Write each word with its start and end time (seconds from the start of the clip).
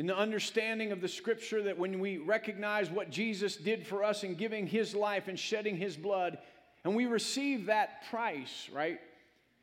in 0.00 0.06
the 0.06 0.16
understanding 0.16 0.92
of 0.92 1.02
the 1.02 1.08
scripture 1.08 1.62
that 1.62 1.76
when 1.76 2.00
we 2.00 2.16
recognize 2.16 2.88
what 2.88 3.10
Jesus 3.10 3.54
did 3.54 3.86
for 3.86 4.02
us 4.02 4.24
in 4.24 4.34
giving 4.34 4.66
his 4.66 4.94
life 4.94 5.28
and 5.28 5.38
shedding 5.38 5.76
his 5.76 5.94
blood, 5.94 6.38
and 6.84 6.96
we 6.96 7.04
receive 7.04 7.66
that 7.66 8.08
price, 8.08 8.70
right? 8.72 8.98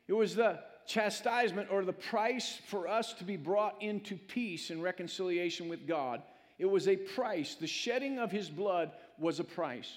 It 0.06 0.12
was 0.12 0.36
the 0.36 0.60
chastisement 0.86 1.72
or 1.72 1.84
the 1.84 1.92
price 1.92 2.60
for 2.68 2.86
us 2.86 3.14
to 3.14 3.24
be 3.24 3.36
brought 3.36 3.82
into 3.82 4.14
peace 4.14 4.70
and 4.70 4.80
reconciliation 4.80 5.68
with 5.68 5.88
God. 5.88 6.22
It 6.60 6.66
was 6.66 6.86
a 6.86 6.94
price. 6.94 7.56
The 7.56 7.66
shedding 7.66 8.20
of 8.20 8.30
his 8.30 8.48
blood 8.48 8.92
was 9.18 9.40
a 9.40 9.44
price. 9.44 9.90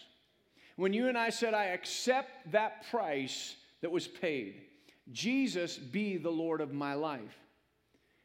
When 0.75 0.91
you 0.91 1.07
and 1.07 1.19
I 1.19 1.29
said, 1.29 1.53
I 1.53 1.65
accept 1.65 2.51
that 2.51 2.89
price 2.89 3.57
that 3.81 3.91
was 3.91 4.07
paid, 4.07 4.63
Jesus 5.11 5.77
be 5.77 6.17
the 6.17 6.31
Lord 6.31 6.61
of 6.61 6.73
my 6.73 6.95
life. 6.95 7.37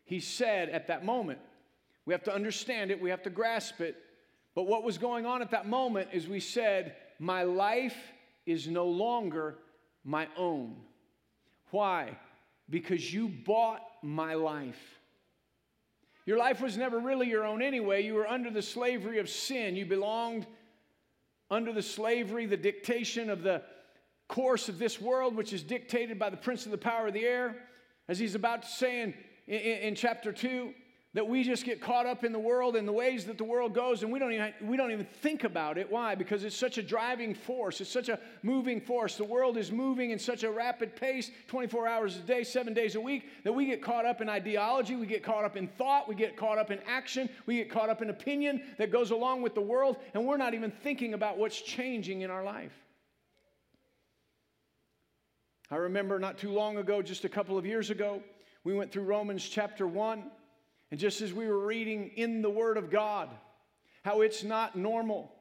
He 0.07 0.19
said 0.19 0.71
at 0.71 0.87
that 0.87 1.05
moment, 1.05 1.41
we 2.07 2.15
have 2.15 2.25
to 2.25 2.35
understand 2.35 2.91
it, 2.91 3.01
we 3.01 3.11
have 3.11 3.23
to 3.25 3.31
grasp 3.31 3.81
it. 3.81 3.97
But 4.55 4.67
what 4.67 4.85
was 4.85 4.97
going 4.97 5.27
on 5.27 5.43
at 5.43 5.51
that 5.51 5.69
moment 5.69 6.09
is 6.13 6.29
we 6.29 6.41
said, 6.41 6.95
My 7.19 7.43
life 7.43 7.97
is 8.47 8.69
no 8.69 8.87
longer 8.87 9.59
my 10.05 10.29
own. 10.37 10.77
Why? 11.71 12.17
Because 12.71 13.13
you 13.13 13.29
bought 13.29 13.83
my 14.03 14.35
life. 14.35 14.81
Your 16.25 16.39
life 16.39 16.61
was 16.61 16.77
never 16.77 16.99
really 16.99 17.29
your 17.29 17.45
own 17.45 17.61
anyway. 17.61 18.03
You 18.03 18.15
were 18.15 18.27
under 18.27 18.51
the 18.51 18.63
slavery 18.63 19.19
of 19.19 19.29
sin. 19.29 19.77
You 19.77 19.85
belonged 19.85 20.47
under 21.51 21.73
the 21.73 21.83
slavery, 21.83 22.47
the 22.47 22.57
dictation 22.57 23.31
of 23.31 23.43
the 23.43 23.63
course 24.29 24.69
of 24.69 24.79
this 24.79 25.01
world, 25.01 25.37
which 25.37 25.53
is 25.53 25.63
dictated 25.63 26.19
by 26.19 26.31
the 26.31 26.37
prince 26.37 26.65
of 26.65 26.73
the 26.73 26.79
power 26.79 27.09
of 27.09 27.15
the 27.15 27.25
air. 27.25 27.57
As 28.09 28.19
he's 28.19 28.35
about 28.35 28.63
to 28.63 28.69
say 28.69 29.03
in, 29.03 29.15
in, 29.47 29.61
in 29.61 29.95
chapter 29.95 30.33
2, 30.33 30.73
that 31.17 31.27
we 31.27 31.43
just 31.43 31.65
get 31.65 31.81
caught 31.81 32.05
up 32.05 32.25
in 32.25 32.33
the 32.33 32.39
world 32.39 32.77
and 32.77 32.87
the 32.87 32.93
ways 32.93 33.25
that 33.25 33.39
the 33.39 33.45
world 33.45 33.73
goes 33.73 34.03
and 34.03 34.13
we 34.13 34.19
don't 34.19 34.33
even 34.33 34.53
we 34.61 34.77
don't 34.77 34.93
even 34.93 35.07
think 35.23 35.45
about 35.45 35.79
it. 35.79 35.91
Why? 35.91 36.15
Because 36.15 36.45
it's 36.45 36.55
such 36.55 36.77
a 36.77 36.83
driving 36.83 37.33
force. 37.35 37.81
It's 37.81 37.89
such 37.89 38.11
a 38.11 38.21
moving 38.43 38.83
force. 38.83 39.17
The 39.17 39.25
world 39.25 39.57
is 39.57 39.73
moving 39.73 40.11
in 40.11 40.19
such 40.19 40.43
a 40.43 40.51
rapid 40.51 40.95
pace 40.95 41.31
24 41.49 41.89
hours 41.89 42.17
a 42.17 42.19
day 42.19 42.45
7 42.45 42.75
days 42.75 42.97
a 42.97 43.01
week 43.01 43.31
that 43.45 43.53
we 43.53 43.65
get 43.65 43.81
caught 43.81 44.05
up 44.05 44.21
in 44.21 44.29
ideology 44.29 44.95
we 44.95 45.07
get 45.07 45.23
caught 45.23 45.43
up 45.43 45.57
in 45.57 45.69
thought 45.69 46.07
we 46.07 46.15
get 46.15 46.37
caught 46.37 46.59
up 46.59 46.71
in 46.71 46.79
action 46.87 47.31
we 47.47 47.57
get 47.57 47.71
caught 47.71 47.89
up 47.89 48.03
in 48.03 48.11
opinion 48.11 48.61
that 48.77 48.93
goes 48.93 49.11
along 49.11 49.41
with 49.41 49.55
the 49.55 49.61
world 49.61 49.97
and 50.13 50.27
we're 50.27 50.37
not 50.37 50.53
even 50.53 50.71
thinking 50.71 51.15
about 51.15 51.39
what's 51.39 51.63
changing 51.63 52.21
in 52.21 52.31
our 52.31 52.45
life. 52.45 52.75
I 55.71 55.77
remember 55.77 56.19
not 56.19 56.37
too 56.37 56.53
long 56.53 56.77
ago 56.77 57.01
just 57.01 57.25
a 57.25 57.31
couple 57.31 57.57
of 57.57 57.65
years 57.65 57.89
ago 57.89 58.23
we 58.65 58.75
went 58.75 58.93
through 58.93 59.05
Romans 59.05 59.49
chapter 59.49 59.87
1 59.87 60.23
and 60.91 61.01
just 61.01 61.21
as 61.21 61.33
we 61.33 61.47
were 61.47 61.59
reading 61.59 62.13
in 62.17 62.43
the 62.43 62.51
Word 62.51 62.77
of 62.77 62.91
God, 62.91 63.29
how 64.05 64.21
it's 64.21 64.45
not 64.45 64.77
normal 64.77 65.33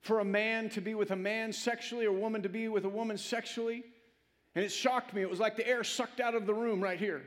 for 0.00 0.20
a 0.20 0.24
man 0.24 0.70
to 0.70 0.80
be 0.80 0.94
with 0.94 1.10
a 1.10 1.16
man 1.16 1.52
sexually 1.52 2.06
or 2.06 2.10
a 2.10 2.18
woman 2.18 2.42
to 2.42 2.48
be 2.48 2.68
with 2.68 2.84
a 2.84 2.88
woman 2.88 3.16
sexually. 3.18 3.84
And 4.54 4.64
it 4.64 4.72
shocked 4.72 5.14
me. 5.14 5.22
It 5.22 5.30
was 5.30 5.38
like 5.38 5.56
the 5.56 5.66
air 5.66 5.84
sucked 5.84 6.20
out 6.20 6.34
of 6.34 6.46
the 6.46 6.54
room 6.54 6.82
right 6.82 6.98
here. 6.98 7.22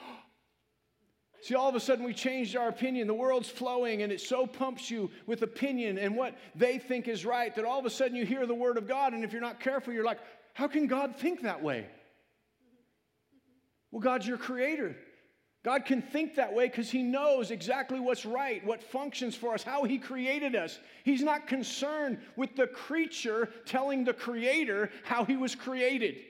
See, 1.42 1.54
all 1.54 1.68
of 1.68 1.74
a 1.74 1.80
sudden 1.80 2.04
we 2.04 2.14
changed 2.14 2.56
our 2.56 2.68
opinion. 2.68 3.06
The 3.06 3.14
world's 3.14 3.50
flowing 3.50 4.02
and 4.02 4.10
it 4.10 4.20
so 4.20 4.46
pumps 4.46 4.90
you 4.90 5.10
with 5.26 5.42
opinion 5.42 5.98
and 5.98 6.16
what 6.16 6.36
they 6.54 6.78
think 6.78 7.06
is 7.08 7.26
right 7.26 7.54
that 7.54 7.64
all 7.64 7.78
of 7.78 7.84
a 7.84 7.90
sudden 7.90 8.16
you 8.16 8.24
hear 8.24 8.46
the 8.46 8.54
word 8.54 8.78
of 8.78 8.88
God. 8.88 9.12
And 9.12 9.24
if 9.24 9.32
you're 9.32 9.42
not 9.42 9.60
careful, 9.60 9.92
you're 9.92 10.04
like, 10.04 10.20
how 10.54 10.68
can 10.68 10.86
God 10.86 11.16
think 11.16 11.42
that 11.42 11.62
way? 11.62 11.86
Well, 13.90 14.00
God's 14.00 14.26
your 14.26 14.38
creator. 14.38 14.96
God 15.68 15.84
can 15.84 16.00
think 16.00 16.36
that 16.36 16.54
way 16.54 16.66
because 16.66 16.90
He 16.90 17.02
knows 17.02 17.50
exactly 17.50 18.00
what's 18.00 18.24
right, 18.24 18.64
what 18.64 18.82
functions 18.82 19.34
for 19.34 19.52
us, 19.52 19.62
how 19.62 19.84
He 19.84 19.98
created 19.98 20.56
us. 20.56 20.78
He's 21.04 21.20
not 21.20 21.46
concerned 21.46 22.20
with 22.36 22.56
the 22.56 22.68
creature 22.68 23.50
telling 23.66 24.02
the 24.02 24.14
Creator 24.14 24.90
how 25.04 25.26
He 25.26 25.36
was 25.36 25.54
created. 25.54 26.22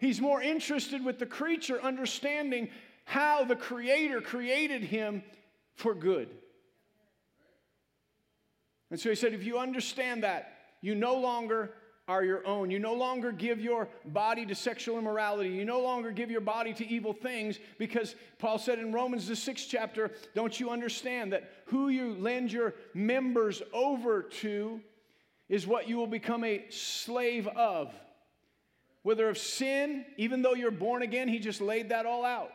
He's 0.00 0.18
more 0.18 0.40
interested 0.40 1.04
with 1.04 1.18
the 1.18 1.26
creature 1.26 1.78
understanding 1.82 2.70
how 3.04 3.44
the 3.44 3.54
Creator 3.54 4.22
created 4.22 4.82
him 4.82 5.22
for 5.74 5.94
good. 5.94 6.30
And 8.90 8.98
so 8.98 9.10
He 9.10 9.14
said, 9.14 9.34
if 9.34 9.44
you 9.44 9.58
understand 9.58 10.22
that, 10.22 10.54
you 10.80 10.94
no 10.94 11.16
longer 11.16 11.74
are 12.08 12.24
your 12.24 12.44
own. 12.46 12.70
You 12.70 12.78
no 12.78 12.94
longer 12.94 13.30
give 13.30 13.60
your 13.60 13.88
body 14.04 14.44
to 14.46 14.54
sexual 14.54 14.98
immorality. 14.98 15.50
You 15.50 15.64
no 15.64 15.80
longer 15.80 16.10
give 16.10 16.30
your 16.30 16.40
body 16.40 16.74
to 16.74 16.86
evil 16.86 17.12
things 17.12 17.58
because 17.78 18.16
Paul 18.38 18.58
said 18.58 18.78
in 18.78 18.92
Romans, 18.92 19.28
the 19.28 19.36
sixth 19.36 19.68
chapter, 19.70 20.10
don't 20.34 20.58
you 20.58 20.70
understand 20.70 21.32
that 21.32 21.50
who 21.66 21.88
you 21.88 22.14
lend 22.14 22.52
your 22.52 22.74
members 22.92 23.62
over 23.72 24.22
to 24.22 24.80
is 25.48 25.66
what 25.66 25.88
you 25.88 25.96
will 25.96 26.08
become 26.08 26.42
a 26.44 26.64
slave 26.70 27.46
of? 27.48 27.94
Whether 29.04 29.28
of 29.28 29.38
sin, 29.38 30.04
even 30.16 30.42
though 30.42 30.54
you're 30.54 30.70
born 30.70 31.02
again, 31.02 31.28
he 31.28 31.38
just 31.38 31.60
laid 31.60 31.90
that 31.90 32.06
all 32.06 32.24
out. 32.24 32.52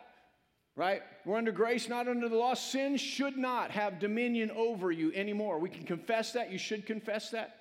Right? 0.75 1.01
We're 1.25 1.37
under 1.37 1.51
grace, 1.51 1.89
not 1.89 2.07
under 2.07 2.29
the 2.29 2.35
law. 2.35 2.53
Sin 2.53 2.97
should 2.97 3.37
not 3.37 3.71
have 3.71 3.99
dominion 3.99 4.51
over 4.51 4.91
you 4.91 5.11
anymore. 5.13 5.57
We 5.57 5.69
can 5.69 5.83
confess 5.83 6.33
that. 6.33 6.51
You 6.51 6.57
should 6.57 6.85
confess 6.85 7.31
that. 7.31 7.57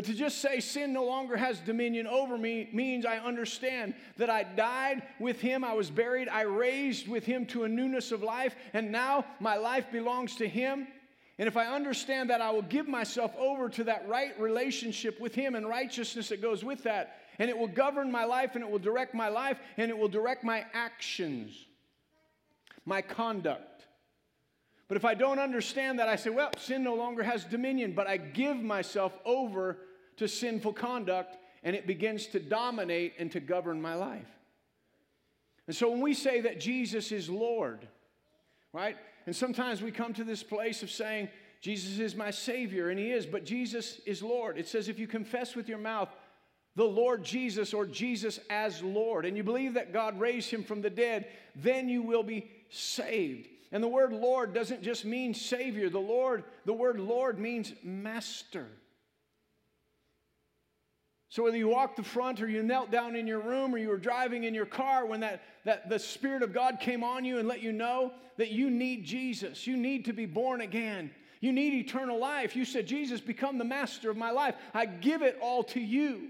But 0.00 0.06
to 0.06 0.14
just 0.14 0.40
say 0.40 0.60
sin 0.60 0.94
no 0.94 1.04
longer 1.04 1.36
has 1.36 1.60
dominion 1.60 2.06
over 2.06 2.38
me 2.38 2.70
means 2.72 3.04
I 3.04 3.18
understand 3.18 3.92
that 4.16 4.30
I 4.30 4.44
died 4.44 5.02
with 5.18 5.42
him, 5.42 5.62
I 5.62 5.74
was 5.74 5.90
buried, 5.90 6.26
I 6.26 6.40
raised 6.40 7.06
with 7.06 7.26
him 7.26 7.44
to 7.48 7.64
a 7.64 7.68
newness 7.68 8.10
of 8.10 8.22
life, 8.22 8.56
and 8.72 8.90
now 8.90 9.26
my 9.40 9.58
life 9.58 9.92
belongs 9.92 10.36
to 10.36 10.48
him. 10.48 10.88
And 11.38 11.46
if 11.46 11.54
I 11.54 11.66
understand 11.66 12.30
that, 12.30 12.40
I 12.40 12.48
will 12.48 12.62
give 12.62 12.88
myself 12.88 13.36
over 13.36 13.68
to 13.68 13.84
that 13.84 14.08
right 14.08 14.32
relationship 14.40 15.20
with 15.20 15.34
him 15.34 15.54
and 15.54 15.68
righteousness 15.68 16.30
that 16.30 16.40
goes 16.40 16.64
with 16.64 16.82
that. 16.84 17.18
And 17.38 17.50
it 17.50 17.58
will 17.58 17.68
govern 17.68 18.10
my 18.10 18.24
life 18.24 18.54
and 18.54 18.64
it 18.64 18.70
will 18.70 18.78
direct 18.78 19.12
my 19.12 19.28
life 19.28 19.58
and 19.76 19.90
it 19.90 19.98
will 19.98 20.08
direct 20.08 20.42
my 20.42 20.64
actions, 20.72 21.66
my 22.86 23.02
conduct. 23.02 23.84
But 24.88 24.96
if 24.96 25.04
I 25.04 25.12
don't 25.12 25.38
understand 25.38 25.98
that, 25.98 26.08
I 26.08 26.16
say, 26.16 26.30
well, 26.30 26.52
sin 26.56 26.82
no 26.82 26.94
longer 26.94 27.22
has 27.22 27.44
dominion, 27.44 27.92
but 27.92 28.06
I 28.06 28.16
give 28.16 28.56
myself 28.56 29.12
over 29.26 29.76
to 30.20 30.28
sinful 30.28 30.74
conduct 30.74 31.38
and 31.62 31.74
it 31.74 31.86
begins 31.86 32.26
to 32.26 32.38
dominate 32.38 33.14
and 33.18 33.32
to 33.32 33.40
govern 33.40 33.80
my 33.80 33.94
life. 33.94 34.28
And 35.66 35.74
so 35.74 35.90
when 35.90 36.02
we 36.02 36.12
say 36.12 36.42
that 36.42 36.60
Jesus 36.60 37.10
is 37.10 37.30
Lord, 37.30 37.88
right? 38.74 38.96
And 39.24 39.34
sometimes 39.34 39.80
we 39.80 39.90
come 39.90 40.12
to 40.14 40.24
this 40.24 40.42
place 40.42 40.82
of 40.82 40.90
saying, 40.90 41.28
Jesus 41.62 41.98
is 41.98 42.14
my 42.14 42.30
Savior, 42.30 42.90
and 42.90 42.98
He 42.98 43.12
is, 43.12 43.24
but 43.24 43.44
Jesus 43.44 44.00
is 44.06 44.22
Lord. 44.22 44.58
It 44.58 44.68
says, 44.68 44.88
if 44.88 44.98
you 44.98 45.06
confess 45.06 45.54
with 45.54 45.68
your 45.68 45.78
mouth 45.78 46.08
the 46.76 46.84
Lord 46.84 47.24
Jesus 47.24 47.72
or 47.72 47.86
Jesus 47.86 48.40
as 48.50 48.82
Lord, 48.82 49.24
and 49.24 49.36
you 49.36 49.42
believe 49.42 49.74
that 49.74 49.92
God 49.92 50.20
raised 50.20 50.50
Him 50.50 50.62
from 50.62 50.82
the 50.82 50.90
dead, 50.90 51.28
then 51.56 51.88
you 51.88 52.02
will 52.02 52.22
be 52.22 52.50
saved. 52.68 53.48
And 53.72 53.82
the 53.82 53.88
word 53.88 54.12
Lord 54.12 54.52
doesn't 54.52 54.82
just 54.82 55.04
mean 55.06 55.32
Savior. 55.32 55.88
The 55.88 55.98
Lord, 55.98 56.44
the 56.66 56.72
word 56.72 57.00
Lord 57.00 57.38
means 57.38 57.72
master. 57.82 58.66
So 61.30 61.44
whether 61.44 61.56
you 61.56 61.68
walked 61.68 61.96
the 61.96 62.02
front 62.02 62.42
or 62.42 62.48
you 62.48 62.62
knelt 62.62 62.90
down 62.90 63.16
in 63.16 63.26
your 63.26 63.38
room 63.38 63.74
or 63.74 63.78
you 63.78 63.88
were 63.88 63.96
driving 63.96 64.44
in 64.44 64.52
your 64.52 64.66
car, 64.66 65.06
when 65.06 65.20
that, 65.20 65.42
that 65.64 65.88
the 65.88 65.98
Spirit 65.98 66.42
of 66.42 66.52
God 66.52 66.78
came 66.80 67.02
on 67.02 67.24
you 67.24 67.38
and 67.38 67.48
let 67.48 67.62
you 67.62 67.72
know 67.72 68.12
that 68.36 68.50
you 68.50 68.68
need 68.68 69.04
Jesus, 69.04 69.66
you 69.66 69.76
need 69.76 70.04
to 70.04 70.12
be 70.12 70.26
born 70.26 70.60
again. 70.60 71.10
You 71.40 71.52
need 71.52 71.72
eternal 71.72 72.18
life. 72.18 72.54
You 72.54 72.64
said, 72.64 72.86
Jesus, 72.86 73.20
become 73.20 73.56
the 73.56 73.64
master 73.64 74.10
of 74.10 74.16
my 74.16 74.30
life. 74.30 74.56
I 74.74 74.84
give 74.84 75.22
it 75.22 75.38
all 75.40 75.62
to 75.64 75.80
you. 75.80 76.28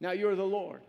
Now 0.00 0.12
you're 0.12 0.36
the 0.36 0.44
Lord. 0.44 0.80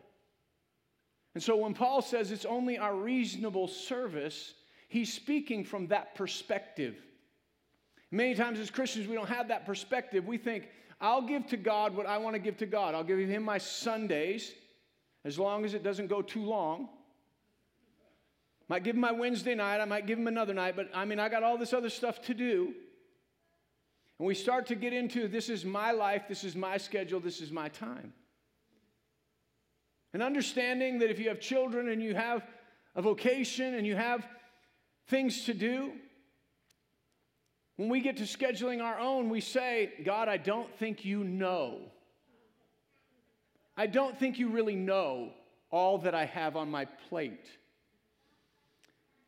And 1.33 1.43
so 1.43 1.57
when 1.57 1.73
Paul 1.73 2.01
says 2.01 2.31
it's 2.31 2.45
only 2.45 2.77
our 2.77 2.95
reasonable 2.95 3.67
service 3.67 4.53
He's 4.89 5.13
speaking 5.13 5.63
from 5.63 5.87
that 5.87 6.15
perspective. 6.15 6.95
Many 8.09 8.35
times 8.35 8.59
as 8.59 8.71
Christians, 8.71 9.07
we 9.07 9.15
don't 9.15 9.27
have 9.27 9.49
that 9.49 9.65
perspective. 9.65 10.25
We 10.25 10.37
think, 10.37 10.69
I'll 10.99 11.21
give 11.21 11.47
to 11.47 11.57
God 11.57 11.95
what 11.95 12.05
I 12.05 12.17
want 12.17 12.35
to 12.35 12.39
give 12.39 12.57
to 12.57 12.65
God. 12.65 12.95
I'll 12.95 13.03
give 13.03 13.19
Him 13.19 13.43
my 13.43 13.57
Sundays, 13.57 14.53
as 15.23 15.37
long 15.37 15.65
as 15.65 15.73
it 15.73 15.83
doesn't 15.83 16.07
go 16.07 16.21
too 16.21 16.43
long. 16.43 16.89
Might 18.67 18.83
give 18.83 18.95
Him 18.95 19.01
my 19.01 19.11
Wednesday 19.11 19.55
night, 19.55 19.79
I 19.79 19.85
might 19.85 20.07
give 20.07 20.17
Him 20.17 20.27
another 20.27 20.53
night, 20.53 20.75
but 20.75 20.89
I 20.93 21.05
mean, 21.05 21.19
I 21.19 21.29
got 21.29 21.43
all 21.43 21.57
this 21.57 21.73
other 21.73 21.89
stuff 21.89 22.21
to 22.23 22.33
do. 22.33 22.73
And 24.19 24.27
we 24.27 24.33
start 24.33 24.65
to 24.67 24.75
get 24.75 24.93
into 24.93 25.27
this 25.27 25.49
is 25.49 25.63
my 25.63 25.91
life, 25.91 26.23
this 26.27 26.43
is 26.43 26.55
my 26.55 26.77
schedule, 26.77 27.19
this 27.19 27.39
is 27.39 27.51
my 27.51 27.69
time. 27.69 28.13
And 30.13 30.23
understanding 30.23 30.99
that 30.99 31.11
if 31.11 31.19
you 31.19 31.29
have 31.29 31.39
children 31.39 31.89
and 31.89 32.01
you 32.01 32.15
have 32.15 32.43
a 32.95 33.01
vocation 33.01 33.75
and 33.75 33.85
you 33.85 33.95
have 33.95 34.27
things 35.07 35.45
to 35.45 35.53
do. 35.53 35.93
When 37.77 37.89
we 37.89 38.01
get 38.01 38.17
to 38.17 38.23
scheduling 38.23 38.83
our 38.83 38.99
own, 38.99 39.29
we 39.29 39.39
say, 39.39 39.93
God, 40.03 40.27
I 40.27 40.37
don't 40.37 40.71
think 40.77 41.05
you 41.05 41.23
know. 41.23 41.79
I 43.77 43.85
don't 43.85 44.17
think 44.17 44.39
you 44.39 44.49
really 44.49 44.75
know 44.75 45.29
all 45.69 45.99
that 45.99 46.15
I 46.15 46.25
have 46.25 46.55
on 46.55 46.71
my 46.71 46.85
plate. 46.85 47.45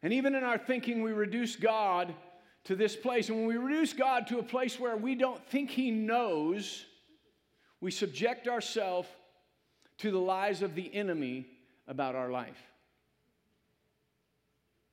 And 0.02 0.14
even 0.14 0.34
in 0.34 0.44
our 0.44 0.58
thinking, 0.58 1.04
we 1.04 1.12
reduce 1.12 1.56
God 1.56 2.14
to 2.64 2.76
this 2.76 2.96
place. 2.96 3.30
And 3.30 3.38
when 3.38 3.48
we 3.48 3.58
reduce 3.58 3.94
God 3.94 4.28
to 4.28 4.40
a 4.40 4.44
place 4.44 4.80
where 4.80 4.98
we 4.98 5.14
don't 5.14 5.46
think 5.50 5.70
He 5.70 5.92
knows, 5.92 6.86
we 7.82 7.92
subject 7.92 8.48
ourselves 8.48 9.08
to 10.00 10.10
the 10.10 10.20
lies 10.20 10.64
of 10.64 10.74
the 10.74 10.94
enemy 10.94 11.46
about 11.88 12.16
our 12.16 12.32
life. 12.32 12.58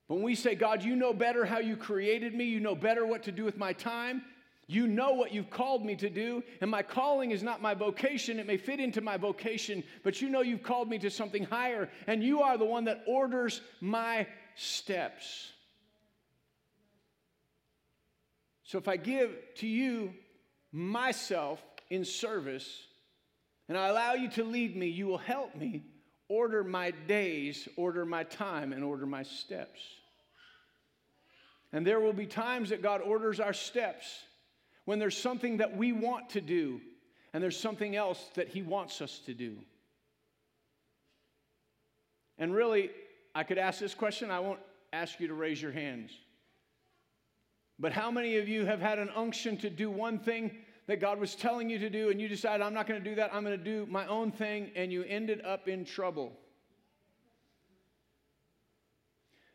When 0.08 0.22
we 0.22 0.34
say, 0.34 0.54
God, 0.54 0.84
you 0.84 0.94
know 0.94 1.12
better 1.12 1.44
how 1.44 1.58
you 1.58 1.76
created 1.76 2.34
me, 2.34 2.44
you 2.44 2.60
know 2.60 2.74
better 2.74 3.04
what 3.04 3.24
to 3.24 3.32
do 3.32 3.44
with 3.44 3.56
my 3.56 3.72
time, 3.72 4.22
you 4.68 4.86
know 4.86 5.12
what 5.12 5.32
you've 5.32 5.50
called 5.50 5.84
me 5.84 5.96
to 5.96 6.10
do, 6.10 6.42
and 6.60 6.70
my 6.70 6.82
calling 6.82 7.30
is 7.30 7.42
not 7.42 7.62
my 7.62 7.74
vocation. 7.74 8.38
It 8.38 8.46
may 8.46 8.56
fit 8.56 8.80
into 8.80 9.00
my 9.00 9.16
vocation, 9.16 9.82
but 10.02 10.20
you 10.20 10.28
know 10.28 10.42
you've 10.42 10.62
called 10.62 10.88
me 10.88 10.98
to 11.00 11.10
something 11.10 11.44
higher, 11.44 11.88
and 12.06 12.22
you 12.22 12.42
are 12.42 12.58
the 12.58 12.64
one 12.64 12.84
that 12.84 13.04
orders 13.06 13.60
my 13.80 14.26
steps. 14.54 15.52
So 18.64 18.78
if 18.78 18.88
I 18.88 18.96
give 18.96 19.30
to 19.56 19.66
you 19.68 20.12
myself 20.72 21.62
in 21.90 22.04
service, 22.04 22.68
and 23.68 23.78
I 23.78 23.88
allow 23.88 24.14
you 24.14 24.28
to 24.30 24.44
lead 24.44 24.76
me, 24.76 24.88
you 24.88 25.06
will 25.06 25.18
help 25.18 25.54
me 25.54 25.84
order 26.28 26.64
my 26.64 26.90
days, 26.90 27.68
order 27.76 28.04
my 28.04 28.24
time, 28.24 28.72
and 28.72 28.82
order 28.82 29.06
my 29.06 29.22
steps. 29.22 29.80
And 31.72 31.86
there 31.86 32.00
will 32.00 32.12
be 32.12 32.26
times 32.26 32.70
that 32.70 32.82
God 32.82 33.00
orders 33.00 33.40
our 33.40 33.52
steps 33.52 34.22
when 34.84 34.98
there's 34.98 35.16
something 35.16 35.58
that 35.58 35.76
we 35.76 35.92
want 35.92 36.30
to 36.30 36.40
do 36.40 36.80
and 37.32 37.42
there's 37.42 37.58
something 37.58 37.94
else 37.94 38.30
that 38.34 38.48
He 38.48 38.62
wants 38.62 39.02
us 39.02 39.18
to 39.26 39.34
do. 39.34 39.56
And 42.38 42.54
really, 42.54 42.90
I 43.34 43.42
could 43.42 43.58
ask 43.58 43.78
this 43.78 43.94
question, 43.94 44.30
I 44.30 44.40
won't 44.40 44.60
ask 44.92 45.20
you 45.20 45.28
to 45.28 45.34
raise 45.34 45.60
your 45.60 45.72
hands. 45.72 46.12
But 47.78 47.92
how 47.92 48.10
many 48.10 48.38
of 48.38 48.48
you 48.48 48.64
have 48.64 48.80
had 48.80 48.98
an 48.98 49.10
unction 49.14 49.58
to 49.58 49.70
do 49.70 49.90
one 49.90 50.18
thing 50.18 50.56
that 50.86 51.00
God 51.00 51.18
was 51.18 51.34
telling 51.34 51.68
you 51.68 51.78
to 51.80 51.90
do, 51.90 52.10
and 52.10 52.20
you 52.20 52.28
decided, 52.28 52.64
I'm 52.64 52.74
not 52.74 52.86
going 52.86 53.02
to 53.02 53.08
do 53.08 53.16
that, 53.16 53.34
I'm 53.34 53.44
going 53.44 53.58
to 53.58 53.64
do 53.64 53.86
my 53.90 54.06
own 54.06 54.30
thing, 54.30 54.70
and 54.76 54.92
you 54.92 55.04
ended 55.04 55.42
up 55.44 55.68
in 55.68 55.84
trouble? 55.84 56.32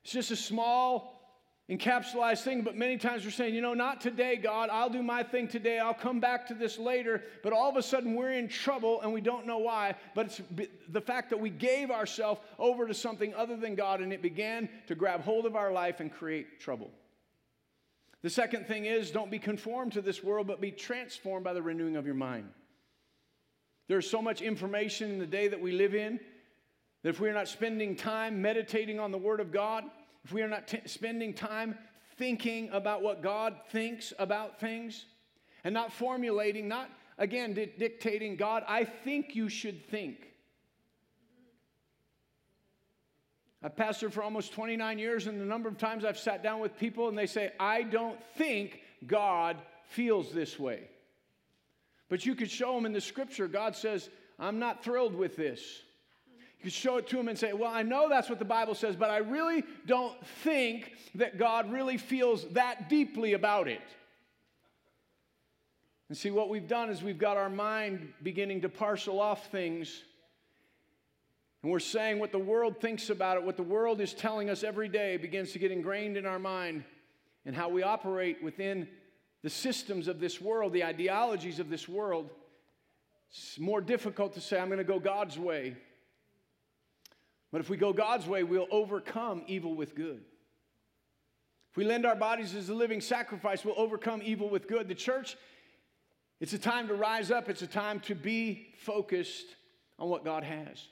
It's 0.03 0.13
just 0.13 0.31
a 0.31 0.35
small 0.35 1.21
encapsulated 1.69 2.39
thing, 2.39 2.61
but 2.63 2.75
many 2.75 2.97
times 2.97 3.23
we're 3.23 3.31
saying, 3.31 3.55
you 3.55 3.61
know, 3.61 3.73
not 3.73 4.01
today, 4.01 4.35
God. 4.35 4.69
I'll 4.69 4.89
do 4.89 5.01
my 5.01 5.23
thing 5.23 5.47
today. 5.47 5.79
I'll 5.79 5.93
come 5.93 6.19
back 6.19 6.47
to 6.47 6.53
this 6.53 6.77
later. 6.77 7.23
But 7.43 7.53
all 7.53 7.69
of 7.69 7.77
a 7.77 7.83
sudden, 7.83 8.15
we're 8.15 8.33
in 8.33 8.49
trouble 8.49 8.99
and 9.01 9.13
we 9.13 9.21
don't 9.21 9.47
know 9.47 9.59
why. 9.59 9.95
But 10.13 10.25
it's 10.25 10.41
the 10.89 11.01
fact 11.01 11.29
that 11.29 11.39
we 11.39 11.49
gave 11.49 11.89
ourselves 11.89 12.41
over 12.59 12.87
to 12.87 12.93
something 12.93 13.33
other 13.35 13.55
than 13.55 13.75
God 13.75 14.01
and 14.01 14.11
it 14.11 14.21
began 14.21 14.67
to 14.87 14.95
grab 14.95 15.21
hold 15.21 15.45
of 15.45 15.55
our 15.55 15.71
life 15.71 16.01
and 16.01 16.11
create 16.11 16.59
trouble. 16.59 16.91
The 18.23 18.29
second 18.29 18.68
thing 18.68 18.85
is 18.85 19.12
don't 19.12 19.31
be 19.31 19.39
conformed 19.39 19.94
to 19.94 20.01
this 20.01 20.23
world, 20.23 20.47
but 20.47 20.62
be 20.62 20.71
transformed 20.71 21.44
by 21.44 21.53
the 21.53 21.62
renewing 21.62 21.95
of 21.95 22.06
your 22.06 22.15
mind. 22.15 22.50
There's 23.88 24.09
so 24.09 24.21
much 24.21 24.41
information 24.41 25.12
in 25.12 25.19
the 25.19 25.25
day 25.25 25.47
that 25.47 25.59
we 25.59 25.71
live 25.71 25.95
in 25.95 26.19
that 27.03 27.09
if 27.09 27.19
we're 27.19 27.33
not 27.33 27.47
spending 27.47 27.95
time 27.95 28.41
meditating 28.41 29.00
on 29.00 29.12
the 29.12 29.18
Word 29.18 29.39
of 29.39 29.51
God, 29.51 29.83
if 30.23 30.31
we 30.31 30.44
are 30.44 30.47
not 30.47 30.68
t- 30.68 30.79
spending 30.85 31.33
time 31.33 31.77
thinking 32.18 32.69
about 32.71 33.01
what 33.01 33.23
God 33.23 33.56
thinks 33.71 34.13
about 34.19 34.59
things 34.59 35.06
and 35.63 35.74
not 35.74 35.91
formulating, 35.91 36.67
not 36.67 36.89
again 37.17 37.53
di- 37.53 37.74
dictating, 37.77 38.35
God, 38.35 38.63
I 38.67 38.83
think 38.83 39.35
you 39.35 39.50
should 39.50 39.83
think. 39.89 40.30
I've 43.63 43.75
pastored 43.75 44.11
for 44.11 44.23
almost 44.23 44.53
29 44.53 44.97
years, 44.97 45.27
and 45.27 45.39
the 45.39 45.45
number 45.45 45.69
of 45.69 45.77
times 45.77 46.03
I've 46.03 46.17
sat 46.17 46.41
down 46.41 46.59
with 46.59 46.77
people 46.77 47.09
and 47.09 47.17
they 47.17 47.27
say, 47.27 47.51
I 47.59 47.83
don't 47.83 48.17
think 48.35 48.81
God 49.05 49.57
feels 49.89 50.31
this 50.31 50.57
way. 50.57 50.87
But 52.09 52.25
you 52.25 52.35
could 52.35 52.49
show 52.49 52.73
them 52.75 52.85
in 52.85 52.91
the 52.91 53.01
scripture, 53.01 53.47
God 53.47 53.75
says, 53.75 54.09
I'm 54.39 54.57
not 54.57 54.83
thrilled 54.83 55.15
with 55.15 55.35
this. 55.35 55.61
You 56.59 56.63
could 56.63 56.73
show 56.73 56.97
it 56.97 57.07
to 57.07 57.17
them 57.17 57.27
and 57.27 57.37
say, 57.37 57.53
Well, 57.53 57.71
I 57.71 57.83
know 57.83 58.09
that's 58.09 58.29
what 58.29 58.39
the 58.39 58.45
Bible 58.45 58.75
says, 58.75 58.95
but 58.95 59.09
I 59.09 59.17
really 59.17 59.63
don't 59.87 60.15
think 60.43 60.91
that 61.15 61.37
God 61.37 61.71
really 61.71 61.97
feels 61.97 62.45
that 62.49 62.89
deeply 62.89 63.33
about 63.33 63.67
it. 63.67 63.81
And 66.09 66.17
see, 66.17 66.29
what 66.29 66.49
we've 66.49 66.67
done 66.67 66.89
is 66.89 67.01
we've 67.01 67.17
got 67.17 67.37
our 67.37 67.49
mind 67.49 68.13
beginning 68.21 68.61
to 68.61 68.69
parcel 68.69 69.21
off 69.21 69.49
things. 69.49 70.03
And 71.63 71.71
we're 71.71 71.79
saying 71.79 72.19
what 72.19 72.31
the 72.31 72.39
world 72.39 72.81
thinks 72.81 73.09
about 73.09 73.37
it, 73.37 73.43
what 73.43 73.57
the 73.57 73.63
world 73.63 74.01
is 74.01 74.13
telling 74.13 74.49
us 74.49 74.63
every 74.63 74.89
day 74.89 75.17
begins 75.17 75.51
to 75.51 75.59
get 75.59 75.71
ingrained 75.71 76.17
in 76.17 76.25
our 76.25 76.39
mind 76.39 76.83
and 77.45 77.55
how 77.55 77.69
we 77.69 77.83
operate 77.83 78.43
within 78.43 78.87
the 79.43 79.49
systems 79.49 80.07
of 80.07 80.19
this 80.19 80.41
world, 80.41 80.73
the 80.73 80.83
ideologies 80.83 81.59
of 81.59 81.69
this 81.69 81.87
world. 81.87 82.29
It's 83.31 83.59
more 83.59 83.81
difficult 83.81 84.33
to 84.33 84.41
say, 84.41 84.59
I'm 84.59 84.67
going 84.67 84.79
to 84.79 84.83
go 84.83 84.99
God's 84.99 85.37
way. 85.37 85.75
But 87.51 87.61
if 87.61 87.69
we 87.69 87.77
go 87.77 87.93
God's 87.93 88.27
way, 88.27 88.43
we'll 88.43 88.67
overcome 88.71 89.43
evil 89.47 89.75
with 89.75 89.95
good. 89.95 90.21
If 91.71 91.77
we 91.77 91.85
lend 91.85 92.05
our 92.05 92.15
bodies 92.15 92.55
as 92.55 92.69
a 92.69 92.73
living 92.73 93.01
sacrifice, 93.01 93.63
we'll 93.63 93.79
overcome 93.79 94.21
evil 94.23 94.49
with 94.49 94.67
good. 94.67 94.87
The 94.87 94.95
church, 94.95 95.37
it's 96.39 96.53
a 96.53 96.59
time 96.59 96.87
to 96.87 96.93
rise 96.93 97.31
up, 97.31 97.49
it's 97.49 97.61
a 97.61 97.67
time 97.67 97.99
to 98.01 98.15
be 98.15 98.73
focused 98.79 99.45
on 99.97 100.09
what 100.09 100.25
God 100.25 100.43
has. 100.43 100.87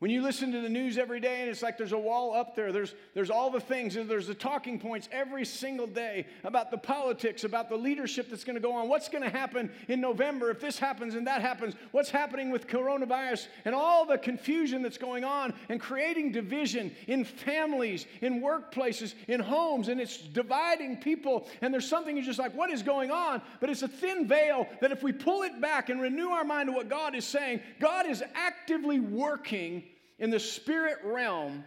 When 0.00 0.12
you 0.12 0.22
listen 0.22 0.52
to 0.52 0.60
the 0.60 0.68
news 0.68 0.96
every 0.96 1.18
day 1.18 1.40
and 1.40 1.50
it's 1.50 1.60
like 1.60 1.76
there's 1.76 1.90
a 1.90 1.98
wall 1.98 2.32
up 2.32 2.54
there, 2.54 2.70
there's, 2.70 2.94
there's 3.14 3.30
all 3.30 3.50
the 3.50 3.60
things, 3.60 3.94
there's 3.94 4.28
the 4.28 4.34
talking 4.34 4.78
points 4.78 5.08
every 5.10 5.44
single 5.44 5.88
day 5.88 6.24
about 6.44 6.70
the 6.70 6.78
politics, 6.78 7.42
about 7.42 7.68
the 7.68 7.74
leadership 7.74 8.30
that's 8.30 8.44
going 8.44 8.54
to 8.54 8.60
go 8.60 8.72
on, 8.72 8.88
what's 8.88 9.08
going 9.08 9.24
to 9.24 9.30
happen 9.30 9.72
in 9.88 10.00
November 10.00 10.50
if 10.50 10.60
this 10.60 10.78
happens 10.78 11.16
and 11.16 11.26
that 11.26 11.40
happens, 11.40 11.74
what's 11.90 12.10
happening 12.10 12.52
with 12.52 12.68
coronavirus, 12.68 13.48
and 13.64 13.74
all 13.74 14.06
the 14.06 14.16
confusion 14.16 14.82
that's 14.82 14.98
going 14.98 15.24
on 15.24 15.52
and 15.68 15.80
creating 15.80 16.30
division 16.30 16.94
in 17.08 17.24
families, 17.24 18.06
in 18.20 18.40
workplaces, 18.40 19.14
in 19.26 19.40
homes, 19.40 19.88
and 19.88 20.00
it's 20.00 20.18
dividing 20.18 20.96
people. 20.98 21.48
And 21.60 21.74
there's 21.74 21.88
something 21.88 22.16
you're 22.16 22.24
just 22.24 22.38
like, 22.38 22.54
what 22.54 22.70
is 22.70 22.84
going 22.84 23.10
on? 23.10 23.42
But 23.58 23.68
it's 23.68 23.82
a 23.82 23.88
thin 23.88 24.28
veil 24.28 24.68
that 24.80 24.92
if 24.92 25.02
we 25.02 25.10
pull 25.10 25.42
it 25.42 25.60
back 25.60 25.88
and 25.88 26.00
renew 26.00 26.28
our 26.28 26.44
mind 26.44 26.68
to 26.68 26.72
what 26.72 26.88
God 26.88 27.16
is 27.16 27.24
saying, 27.24 27.62
God 27.80 28.06
is 28.06 28.22
actively 28.36 29.00
working 29.00 29.82
in 30.18 30.30
the 30.30 30.40
spirit 30.40 30.98
realm 31.04 31.64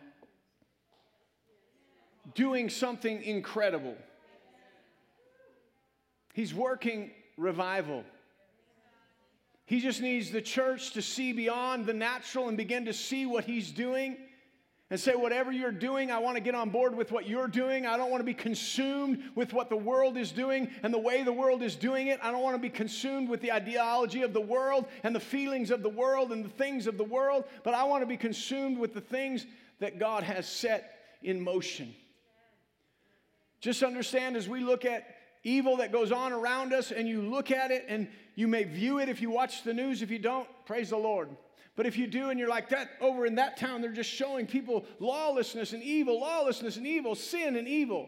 doing 2.36 2.70
something 2.70 3.24
incredible. 3.24 3.96
He's 6.34 6.54
working 6.54 7.12
revival. 7.38 8.04
He 9.66 9.80
just 9.80 10.02
needs 10.02 10.32
the 10.32 10.42
church 10.42 10.92
to 10.94 11.02
see 11.02 11.34
beyond 11.34 11.86
the 11.86 11.94
natural 11.94 12.48
and 12.48 12.58
begin 12.58 12.86
to 12.86 12.94
see 12.94 13.26
what 13.26 13.46
he's 13.46 13.72
doing 13.72 14.18
and 14.92 15.00
say, 15.00 15.16
whatever 15.16 15.54
you're 15.54 15.72
doing, 15.72 16.12
I 16.12 16.20
want 16.20 16.36
to 16.36 16.42
get 16.42 16.54
on 16.54 16.70
board 16.70 16.94
with 16.94 17.14
what 17.14 17.26
you're 17.26 17.48
doing. 17.48 17.86
I 17.86 17.96
don't 17.96 18.12
want 18.12 18.20
to 18.20 18.26
be 18.26 18.34
consumed 18.34 19.24
with 19.36 19.54
what 19.54 19.70
the 19.70 19.78
world 19.78 20.18
is 20.18 20.34
doing 20.34 20.70
and 20.84 20.94
the 20.94 21.00
way 21.00 21.24
the 21.24 21.32
world 21.32 21.64
is 21.64 21.78
doing 21.78 22.08
it. 22.08 22.20
I 22.22 22.30
don't 22.30 22.44
want 22.44 22.56
to 22.56 22.62
be 22.62 22.70
consumed 22.70 23.30
with 23.30 23.40
the 23.40 23.54
ideology 23.54 24.22
of 24.22 24.34
the 24.34 24.42
world 24.42 24.86
and 25.04 25.16
the 25.16 25.22
feelings 25.22 25.72
of 25.72 25.82
the 25.82 25.90
world 25.90 26.34
and 26.34 26.44
the 26.44 26.50
things 26.50 26.88
of 26.88 26.98
the 26.98 27.06
world, 27.06 27.46
but 27.64 27.74
I 27.74 27.86
want 27.86 28.02
to 28.02 28.06
be 28.06 28.18
consumed 28.18 28.78
with 28.78 28.94
the 28.94 29.00
things 29.00 29.46
that 29.80 29.98
God 29.98 30.24
has 30.24 30.46
set 30.46 31.00
in 31.24 31.40
motion. 31.40 31.96
Just 33.62 33.84
understand 33.84 34.36
as 34.36 34.50
we 34.50 34.60
look 34.60 34.84
at 34.84 35.08
evil 35.46 35.78
that 35.78 35.94
goes 35.94 36.12
on 36.12 36.34
around 36.34 36.74
us 36.74 36.92
and 36.92 37.08
you 37.08 37.22
look 37.22 37.50
at 37.50 37.72
it 37.72 37.86
and 37.88 38.10
you 38.36 38.46
may 38.46 38.66
view 38.66 39.00
it 39.00 39.08
if 39.08 39.22
you 39.22 39.30
watch 39.30 39.64
the 39.64 39.74
news. 39.74 40.02
If 40.02 40.12
you 40.12 40.20
don't, 40.20 40.50
praise 40.66 40.90
the 40.90 40.98
Lord. 40.98 41.30
But 41.82 41.88
if 41.88 41.98
you 41.98 42.06
do 42.06 42.30
and 42.30 42.40
you're 42.40 42.48
like 42.48 42.70
that 42.70 42.92
over 43.02 43.26
in 43.26 43.34
that 43.38 43.58
town, 43.58 43.82
they're 43.82 43.92
just 43.92 44.12
showing 44.12 44.46
people 44.46 44.86
lawlessness 45.00 45.74
and 45.74 45.82
evil, 45.82 46.22
lawlessness 46.22 46.78
and 46.78 46.86
evil, 46.86 47.16
sin 47.16 47.56
and 47.56 47.68
evil. 47.68 48.08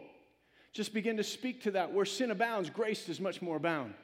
Just 0.72 0.94
begin 0.94 1.16
to 1.16 1.24
speak 1.24 1.64
to 1.64 1.72
that. 1.72 1.92
Where 1.92 2.04
sin 2.04 2.30
abounds, 2.30 2.70
grace 2.70 3.08
is 3.08 3.18
much 3.18 3.42
more 3.42 3.56
abound. 3.56 3.94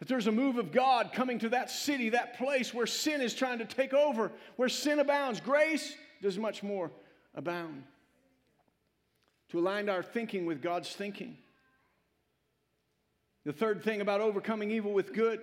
That 0.00 0.08
there's 0.08 0.26
a 0.26 0.32
move 0.32 0.58
of 0.58 0.72
God 0.72 1.12
coming 1.12 1.38
to 1.38 1.50
that 1.50 1.70
city, 1.70 2.08
that 2.08 2.36
place 2.36 2.74
where 2.74 2.88
sin 2.88 3.20
is 3.20 3.32
trying 3.32 3.60
to 3.60 3.64
take 3.64 3.94
over, 3.94 4.32
where 4.56 4.68
sin 4.68 4.98
abounds, 4.98 5.38
grace 5.38 5.94
does 6.20 6.36
much 6.36 6.64
more 6.64 6.90
abound. 7.36 7.84
To 9.50 9.60
align 9.60 9.88
our 9.88 10.02
thinking 10.02 10.46
with 10.46 10.62
God's 10.62 10.92
thinking. 10.92 11.38
The 13.44 13.52
third 13.52 13.84
thing 13.84 14.00
about 14.00 14.20
overcoming 14.20 14.72
evil 14.72 14.92
with 14.92 15.14
good 15.14 15.42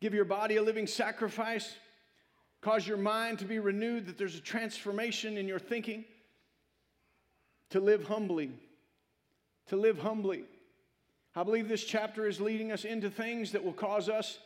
give 0.00 0.14
your 0.14 0.24
body 0.24 0.54
a 0.54 0.62
living 0.62 0.86
sacrifice. 0.86 1.74
Cause 2.62 2.86
your 2.86 2.96
mind 2.96 3.40
to 3.40 3.44
be 3.44 3.58
renewed, 3.58 4.06
that 4.06 4.16
there's 4.16 4.36
a 4.36 4.40
transformation 4.40 5.36
in 5.36 5.46
your 5.46 5.58
thinking. 5.58 6.04
To 7.70 7.80
live 7.80 8.04
humbly. 8.04 8.52
To 9.68 9.76
live 9.76 9.98
humbly. 9.98 10.44
I 11.34 11.42
believe 11.42 11.68
this 11.68 11.84
chapter 11.84 12.26
is 12.28 12.40
leading 12.40 12.70
us 12.70 12.84
into 12.84 13.10
things 13.10 13.52
that 13.52 13.64
will 13.64 13.72
cause 13.72 14.08
us 14.08 14.38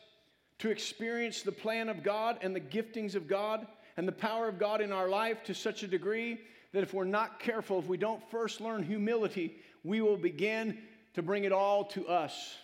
to 0.60 0.70
experience 0.70 1.42
the 1.42 1.52
plan 1.52 1.88
of 1.88 2.02
God 2.02 2.38
and 2.40 2.56
the 2.56 2.60
giftings 2.60 3.14
of 3.14 3.28
God 3.28 3.66
and 3.96 4.08
the 4.08 4.12
power 4.12 4.48
of 4.48 4.58
God 4.58 4.80
in 4.80 4.92
our 4.92 5.08
life 5.08 5.42
to 5.44 5.54
such 5.54 5.82
a 5.82 5.88
degree 5.88 6.40
that 6.72 6.82
if 6.82 6.94
we're 6.94 7.04
not 7.04 7.38
careful, 7.38 7.78
if 7.78 7.86
we 7.86 7.96
don't 7.96 8.22
first 8.30 8.60
learn 8.60 8.82
humility, 8.82 9.56
we 9.84 10.00
will 10.00 10.16
begin 10.16 10.78
to 11.14 11.22
bring 11.22 11.44
it 11.44 11.52
all 11.52 11.84
to 11.84 12.06
us. 12.06 12.54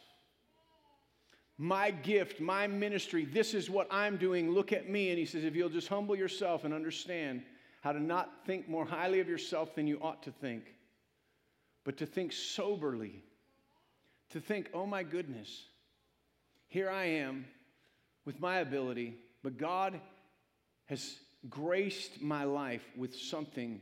My 1.63 1.93
gift, 1.93 2.41
my 2.41 2.67
ministry, 2.67 3.25
this 3.25 3.55
is 3.55 3.71
what 3.71 3.87
I'm 3.89 4.17
doing. 4.17 4.51
Look 4.51 4.73
at 4.73 4.91
me. 4.91 5.11
And 5.11 5.19
he 5.19 5.25
says, 5.25 5.45
if 5.45 5.55
you'll 5.55 5.69
just 5.69 5.87
humble 5.87 6.17
yourself 6.17 6.65
and 6.65 6.75
understand 6.75 7.45
how 7.83 7.93
to 7.93 8.03
not 8.03 8.33
think 8.45 8.69
more 8.69 8.85
highly 8.85 9.21
of 9.21 9.29
yourself 9.29 9.73
than 9.77 9.87
you 9.87 10.01
ought 10.03 10.25
to 10.25 10.33
think, 10.33 10.65
but 11.85 11.99
to 11.99 12.05
think 12.05 12.33
soberly, 12.33 13.23
to 14.31 14.41
think, 14.41 14.71
oh 14.75 14.87
my 14.87 15.05
goodness, 15.05 15.67
here 16.67 16.91
I 16.91 17.05
am 17.05 17.45
with 18.25 18.41
my 18.41 18.57
ability, 18.57 19.15
but 19.45 19.57
God 19.57 20.01
has 20.87 21.15
graced 21.49 22.21
my 22.21 22.43
life 22.43 22.85
with 22.97 23.15
something 23.15 23.81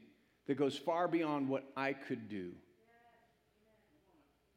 that 0.49 0.58
goes 0.58 0.76
far 0.76 1.08
beyond 1.08 1.49
what 1.49 1.64
I 1.78 1.94
could 1.94 2.28
do. 2.28 2.50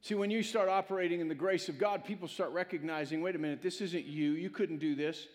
See, 0.03 0.15
when 0.15 0.29
you 0.29 0.43
start 0.43 0.67
operating 0.67 1.21
in 1.21 1.29
the 1.29 1.35
grace 1.35 1.69
of 1.69 1.77
God, 1.77 2.03
people 2.03 2.27
start 2.27 2.51
recognizing 2.51 3.21
wait 3.21 3.37
a 3.37 3.39
minute, 3.39 3.61
this 3.63 3.79
isn't 3.79 4.05
you. 4.05 4.31
You 4.33 4.49
couldn't 4.49 4.79
do 4.79 4.95
this. 4.95 5.27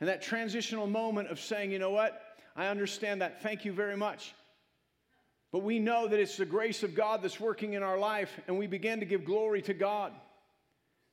And 0.00 0.08
that 0.08 0.22
transitional 0.22 0.86
moment 0.86 1.28
of 1.30 1.38
saying, 1.38 1.70
you 1.70 1.78
know 1.78 1.90
what? 1.90 2.18
I 2.56 2.68
understand 2.68 3.20
that. 3.20 3.42
Thank 3.42 3.66
you 3.66 3.74
very 3.74 3.98
much. 3.98 4.34
But 5.52 5.64
we 5.64 5.78
know 5.78 6.08
that 6.08 6.18
it's 6.18 6.38
the 6.38 6.46
grace 6.46 6.82
of 6.82 6.94
God 6.94 7.22
that's 7.22 7.38
working 7.38 7.74
in 7.74 7.82
our 7.82 7.98
life, 7.98 8.40
and 8.46 8.56
we 8.56 8.66
begin 8.66 9.00
to 9.00 9.06
give 9.06 9.26
glory 9.26 9.60
to 9.62 9.74
God. 9.74 10.14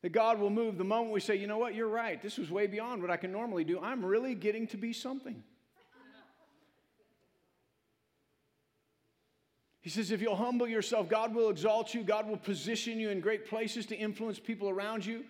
That 0.02 0.14
God 0.14 0.40
will 0.40 0.50
move 0.50 0.78
the 0.78 0.86
moment 0.86 1.12
we 1.12 1.20
say, 1.20 1.36
you 1.36 1.48
know 1.48 1.58
what, 1.58 1.76
you're 1.76 1.90
right. 1.90 2.22
This 2.22 2.38
was 2.38 2.50
way 2.50 2.68
beyond 2.68 3.02
what 3.02 3.12
I 3.12 3.18
can 3.18 3.34
normally 3.34 3.66
do. 3.66 3.82
I'm 3.82 4.06
really 4.06 4.34
getting 4.34 4.66
to 4.68 4.78
be 4.78 4.94
something. 4.94 5.44
He 9.88 9.92
says, 9.92 10.12
if 10.12 10.22
you'll 10.22 10.36
humble 10.36 10.68
yourself, 10.68 11.08
God 11.08 11.34
will 11.34 11.50
exalt 11.50 11.94
you. 11.94 12.04
God 12.04 12.28
will 12.28 12.36
position 12.36 13.00
you 13.00 13.10
in 13.10 13.22
great 13.22 13.48
places 13.48 13.86
to 13.86 13.96
influence 13.96 14.38
people 14.38 14.68
around 14.68 15.06
you. 15.06 15.24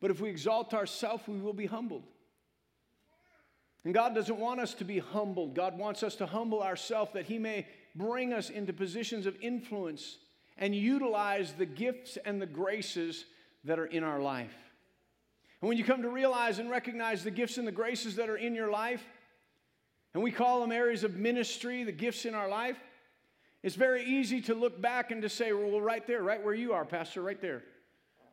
But 0.00 0.12
if 0.12 0.20
we 0.20 0.30
exalt 0.30 0.74
ourselves, 0.74 1.24
we 1.26 1.40
will 1.40 1.52
be 1.52 1.66
humbled. 1.66 2.04
And 3.84 3.92
God 3.92 4.14
doesn't 4.14 4.38
want 4.38 4.60
us 4.60 4.74
to 4.74 4.84
be 4.84 5.00
humbled. 5.00 5.56
God 5.56 5.76
wants 5.76 6.04
us 6.04 6.14
to 6.16 6.26
humble 6.26 6.62
ourselves 6.62 7.14
that 7.14 7.24
He 7.24 7.36
may 7.36 7.66
bring 7.96 8.32
us 8.32 8.48
into 8.48 8.72
positions 8.72 9.26
of 9.26 9.34
influence 9.42 10.18
and 10.56 10.72
utilize 10.72 11.54
the 11.54 11.66
gifts 11.66 12.16
and 12.24 12.40
the 12.40 12.46
graces 12.46 13.24
that 13.64 13.80
are 13.80 13.86
in 13.86 14.04
our 14.04 14.20
life. 14.20 14.54
And 15.60 15.68
when 15.68 15.78
you 15.78 15.84
come 15.84 16.02
to 16.02 16.10
realize 16.10 16.60
and 16.60 16.70
recognize 16.70 17.24
the 17.24 17.32
gifts 17.32 17.58
and 17.58 17.66
the 17.66 17.72
graces 17.72 18.14
that 18.14 18.30
are 18.30 18.36
in 18.36 18.54
your 18.54 18.70
life, 18.70 19.02
and 20.14 20.22
we 20.22 20.30
call 20.30 20.60
them 20.60 20.70
areas 20.70 21.02
of 21.02 21.16
ministry, 21.16 21.82
the 21.82 21.90
gifts 21.90 22.24
in 22.24 22.36
our 22.36 22.48
life, 22.48 22.76
it's 23.66 23.74
very 23.74 24.04
easy 24.04 24.40
to 24.42 24.54
look 24.54 24.80
back 24.80 25.10
and 25.10 25.20
to 25.22 25.28
say, 25.28 25.52
well, 25.52 25.80
right 25.80 26.06
there, 26.06 26.22
right 26.22 26.40
where 26.40 26.54
you 26.54 26.72
are, 26.72 26.84
Pastor, 26.84 27.20
right 27.20 27.40
there. 27.40 27.64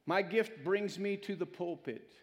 My 0.05 0.21
gift 0.21 0.63
brings 0.63 0.99
me 0.99 1.17
to 1.17 1.35
the 1.35 1.47
pulpit. 1.47 2.13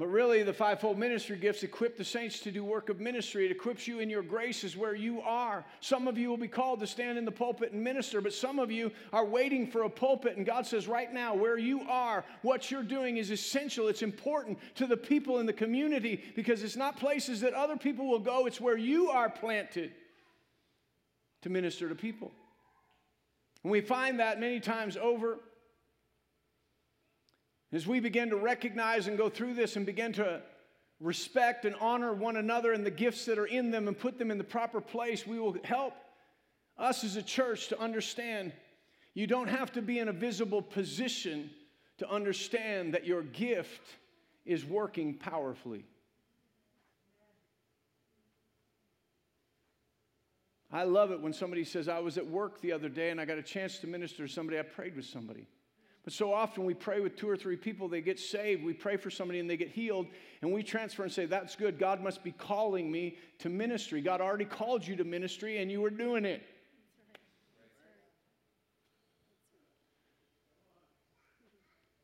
But 0.00 0.08
really, 0.08 0.42
the 0.42 0.52
fivefold 0.52 0.98
ministry 0.98 1.36
gifts 1.36 1.62
equip 1.62 1.96
the 1.96 2.04
saints 2.04 2.40
to 2.40 2.50
do 2.50 2.64
work 2.64 2.88
of 2.88 2.98
ministry. 2.98 3.46
It 3.46 3.52
equips 3.52 3.86
you 3.86 4.00
in 4.00 4.10
your 4.10 4.24
graces 4.24 4.76
where 4.76 4.96
you 4.96 5.20
are. 5.20 5.64
Some 5.78 6.08
of 6.08 6.18
you 6.18 6.28
will 6.28 6.36
be 6.36 6.48
called 6.48 6.80
to 6.80 6.88
stand 6.88 7.18
in 7.18 7.24
the 7.24 7.30
pulpit 7.30 7.70
and 7.70 7.84
minister, 7.84 8.20
but 8.20 8.34
some 8.34 8.58
of 8.58 8.72
you 8.72 8.90
are 9.12 9.24
waiting 9.24 9.68
for 9.68 9.84
a 9.84 9.88
pulpit. 9.88 10.36
And 10.36 10.44
God 10.44 10.66
says, 10.66 10.88
right 10.88 11.12
now, 11.12 11.36
where 11.36 11.56
you 11.56 11.82
are, 11.82 12.24
what 12.42 12.72
you're 12.72 12.82
doing 12.82 13.18
is 13.18 13.30
essential. 13.30 13.86
It's 13.86 14.02
important 14.02 14.58
to 14.74 14.88
the 14.88 14.96
people 14.96 15.38
in 15.38 15.46
the 15.46 15.52
community 15.52 16.20
because 16.34 16.64
it's 16.64 16.74
not 16.74 16.98
places 16.98 17.40
that 17.42 17.54
other 17.54 17.76
people 17.76 18.08
will 18.08 18.18
go, 18.18 18.46
it's 18.46 18.60
where 18.60 18.76
you 18.76 19.08
are 19.10 19.30
planted 19.30 19.92
to 21.44 21.50
minister 21.50 21.88
to 21.88 21.94
people. 21.94 22.32
And 23.62 23.70
we 23.70 23.80
find 23.80 24.18
that 24.18 24.40
many 24.40 24.60
times 24.60 24.96
over. 24.96 25.38
As 27.70 27.86
we 27.86 28.00
begin 28.00 28.30
to 28.30 28.36
recognize 28.36 29.08
and 29.08 29.18
go 29.18 29.28
through 29.28 29.54
this 29.54 29.76
and 29.76 29.84
begin 29.84 30.12
to 30.14 30.40
respect 31.00 31.64
and 31.64 31.76
honor 31.80 32.12
one 32.12 32.36
another 32.36 32.72
and 32.72 32.84
the 32.84 32.90
gifts 32.90 33.26
that 33.26 33.38
are 33.38 33.46
in 33.46 33.70
them 33.70 33.88
and 33.88 33.98
put 33.98 34.18
them 34.18 34.30
in 34.30 34.38
the 34.38 34.44
proper 34.44 34.80
place, 34.80 35.26
we 35.26 35.38
will 35.38 35.56
help 35.64 35.94
us 36.78 37.04
as 37.04 37.16
a 37.16 37.22
church 37.22 37.68
to 37.68 37.80
understand 37.80 38.52
you 39.12 39.26
don't 39.26 39.48
have 39.48 39.70
to 39.72 39.82
be 39.82 39.98
in 39.98 40.08
a 40.08 40.12
visible 40.12 40.62
position 40.62 41.50
to 41.98 42.08
understand 42.10 42.94
that 42.94 43.06
your 43.06 43.22
gift 43.22 43.82
is 44.46 44.64
working 44.64 45.14
powerfully. 45.14 45.84
I 50.74 50.82
love 50.82 51.12
it 51.12 51.20
when 51.20 51.32
somebody 51.32 51.62
says, 51.62 51.88
I 51.88 52.00
was 52.00 52.18
at 52.18 52.26
work 52.26 52.60
the 52.60 52.72
other 52.72 52.88
day 52.88 53.10
and 53.10 53.20
I 53.20 53.24
got 53.24 53.38
a 53.38 53.42
chance 53.42 53.78
to 53.78 53.86
minister 53.86 54.26
to 54.26 54.32
somebody. 54.32 54.58
I 54.58 54.62
prayed 54.62 54.96
with 54.96 55.04
somebody. 55.04 55.46
But 56.02 56.12
so 56.12 56.34
often 56.34 56.64
we 56.64 56.74
pray 56.74 56.98
with 56.98 57.14
two 57.14 57.28
or 57.28 57.36
three 57.36 57.56
people, 57.56 57.88
they 57.88 58.00
get 58.00 58.18
saved. 58.18 58.64
We 58.64 58.72
pray 58.72 58.96
for 58.96 59.08
somebody 59.08 59.38
and 59.38 59.48
they 59.48 59.56
get 59.56 59.70
healed, 59.70 60.08
and 60.42 60.52
we 60.52 60.64
transfer 60.64 61.04
and 61.04 61.12
say, 61.12 61.26
That's 61.26 61.54
good. 61.54 61.78
God 61.78 62.02
must 62.02 62.24
be 62.24 62.32
calling 62.32 62.90
me 62.90 63.16
to 63.38 63.48
ministry. 63.48 64.00
God 64.00 64.20
already 64.20 64.44
called 64.44 64.84
you 64.84 64.96
to 64.96 65.04
ministry, 65.04 65.62
and 65.62 65.70
you 65.70 65.80
were 65.80 65.90
doing 65.90 66.24
it. 66.24 66.42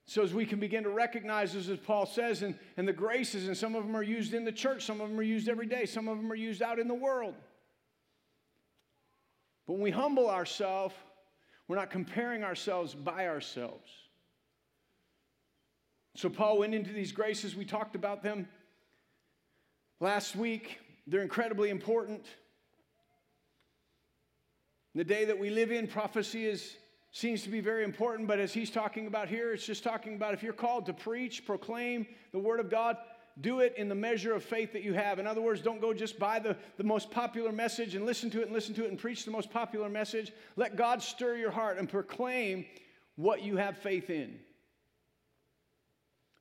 So, 0.07 0.23
as 0.23 0.33
we 0.33 0.47
can 0.47 0.61
begin 0.61 0.85
to 0.85 0.91
recognize 0.91 1.53
this, 1.53 1.69
as 1.69 1.79
Paul 1.79 2.07
says, 2.07 2.43
and, 2.43 2.57
and 2.77 2.87
the 2.89 2.93
graces, 2.93 3.49
and 3.49 3.57
some 3.57 3.75
of 3.75 3.85
them 3.85 3.97
are 3.97 4.03
used 4.03 4.33
in 4.33 4.45
the 4.45 4.53
church, 4.53 4.87
some 4.87 5.01
of 5.01 5.09
them 5.09 5.19
are 5.19 5.25
used 5.25 5.49
every 5.49 5.67
day, 5.67 5.87
some 5.87 6.09
of 6.09 6.17
them 6.17 6.33
are 6.33 6.37
used 6.37 6.63
out 6.63 6.79
in 6.79 6.89
the 6.89 6.95
world. 6.95 7.35
But 9.71 9.75
when 9.75 9.85
we 9.85 9.93
humble 9.93 10.29
ourselves, 10.29 10.97
we're 11.69 11.77
not 11.77 11.91
comparing 11.91 12.43
ourselves 12.43 12.93
by 12.93 13.29
ourselves. 13.29 13.89
So 16.17 16.29
Paul 16.29 16.59
went 16.59 16.75
into 16.75 16.93
these 16.93 17.13
graces. 17.13 17.55
We 17.55 17.65
talked 17.65 17.95
about 17.95 18.25
them 18.25 18.49
last 20.01 20.35
week. 20.35 20.81
They're 21.07 21.23
incredibly 21.23 21.71
important. 21.71 22.27
The 24.97 25.05
day 25.05 25.27
that 25.27 25.39
we 25.39 25.51
live 25.51 25.71
in, 25.71 25.87
prophecy 25.87 26.47
is, 26.47 26.75
seems 27.13 27.45
to 27.45 27.49
be 27.49 27.61
very 27.61 27.85
important, 27.85 28.27
but 28.27 28.41
as 28.41 28.53
he's 28.53 28.73
talking 28.73 29.07
about 29.07 29.29
here, 29.29 29.53
it's 29.53 29.65
just 29.65 29.85
talking 29.85 30.17
about 30.17 30.35
if 30.35 30.43
you're 30.43 30.53
called 30.53 30.87
to 30.87 30.93
preach, 30.93 31.47
proclaim 31.47 32.09
the 32.33 32.41
word 32.41 32.59
of 32.59 32.71
God, 32.71 32.97
do 33.41 33.61
it 33.61 33.75
in 33.77 33.89
the 33.89 33.95
measure 33.95 34.35
of 34.35 34.43
faith 34.43 34.73
that 34.73 34.83
you 34.83 34.93
have. 34.95 35.19
In 35.19 35.27
other 35.27 35.41
words, 35.41 35.61
don't 35.61 35.81
go 35.81 35.93
just 35.93 36.19
buy 36.19 36.39
the, 36.39 36.57
the 36.77 36.85
most 36.85 37.11
popular 37.11 37.53
message 37.53 37.95
and 37.95 38.05
listen 38.05 38.31
to 38.31 38.41
it 38.41 38.45
and 38.45 38.53
listen 38.53 38.75
to 38.75 38.85
it 38.85 38.91
and 38.91 38.99
preach 38.99 39.25
the 39.25 39.31
most 39.31 39.51
popular 39.51 39.89
message. 39.89 40.33
Let 40.57 40.77
God 40.77 41.03
stir 41.03 41.37
your 41.37 41.51
heart 41.51 41.79
and 41.79 41.89
proclaim 41.89 42.67
what 43.17 43.43
you 43.43 43.57
have 43.57 43.79
faith 43.79 44.11
in. 44.11 44.39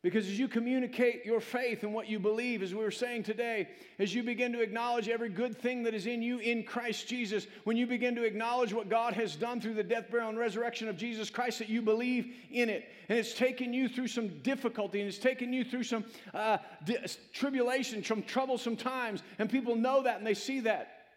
Because 0.01 0.27
as 0.27 0.39
you 0.39 0.47
communicate 0.47 1.25
your 1.25 1.41
faith 1.41 1.83
and 1.83 1.93
what 1.93 2.07
you 2.07 2.19
believe, 2.19 2.63
as 2.63 2.73
we 2.73 2.81
were 2.81 2.89
saying 2.89 3.23
today, 3.23 3.67
as 3.99 4.15
you 4.15 4.23
begin 4.23 4.53
to 4.53 4.61
acknowledge 4.61 5.09
every 5.09 5.27
good 5.27 5.57
thing 5.57 5.83
that 5.83 5.93
is 5.93 6.07
in 6.07 6.21
you 6.21 6.39
in 6.39 6.63
Christ 6.63 7.05
Jesus, 7.09 7.47
when 7.65 7.75
you 7.75 7.85
begin 7.85 8.15
to 8.15 8.23
acknowledge 8.23 8.71
what 8.71 8.87
God 8.87 9.13
has 9.15 9.35
done 9.35 9.59
through 9.59 9.73
the 9.73 9.83
death, 9.83 10.09
burial, 10.09 10.29
and 10.29 10.37
resurrection 10.37 10.87
of 10.87 10.95
Jesus 10.95 11.29
Christ, 11.29 11.59
that 11.59 11.67
you 11.67 11.81
believe 11.81 12.33
in 12.49 12.69
it, 12.69 12.87
and 13.09 13.19
it's 13.19 13.33
taken 13.33 13.73
you 13.73 13.89
through 13.89 14.07
some 14.07 14.29
difficulty, 14.41 15.01
and 15.01 15.09
it's 15.09 15.17
taken 15.17 15.51
you 15.51 15.65
through 15.65 15.83
some 15.83 16.05
uh, 16.33 16.59
di- 16.85 17.05
tribulation, 17.33 18.01
some 18.01 18.23
troublesome 18.23 18.77
times, 18.77 19.21
and 19.37 19.49
people 19.49 19.75
know 19.75 20.01
that 20.03 20.17
and 20.17 20.25
they 20.25 20.33
see 20.33 20.61
that, 20.61 21.07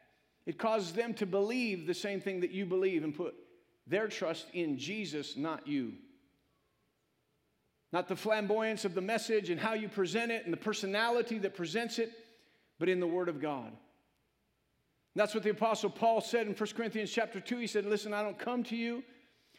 it 0.44 0.58
causes 0.58 0.92
them 0.92 1.14
to 1.14 1.26
believe 1.26 1.86
the 1.86 1.94
same 1.94 2.20
thing 2.20 2.40
that 2.40 2.50
you 2.50 2.66
believe 2.66 3.04
and 3.04 3.14
put 3.14 3.36
their 3.86 4.08
trust 4.08 4.48
in 4.54 4.76
Jesus, 4.76 5.36
not 5.36 5.68
you. 5.68 5.92
Not 7.92 8.08
the 8.08 8.16
flamboyance 8.16 8.84
of 8.84 8.94
the 8.94 9.02
message 9.02 9.50
and 9.50 9.60
how 9.60 9.74
you 9.74 9.88
present 9.88 10.32
it 10.32 10.44
and 10.44 10.52
the 10.52 10.58
personality 10.58 11.38
that 11.38 11.54
presents 11.54 11.98
it, 11.98 12.10
but 12.78 12.88
in 12.88 13.00
the 13.00 13.06
Word 13.06 13.28
of 13.28 13.40
God. 13.40 13.66
And 13.66 15.20
that's 15.20 15.34
what 15.34 15.44
the 15.44 15.50
Apostle 15.50 15.90
Paul 15.90 16.22
said 16.22 16.46
in 16.46 16.54
1 16.54 16.70
Corinthians 16.74 17.10
chapter 17.10 17.38
2. 17.38 17.58
He 17.58 17.66
said, 17.66 17.84
Listen, 17.84 18.14
I 18.14 18.22
don't 18.22 18.38
come 18.38 18.62
to 18.64 18.76
you 18.76 19.02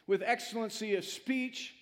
with 0.07 0.23
excellency 0.23 0.95
of 0.95 1.05
speech. 1.05 1.75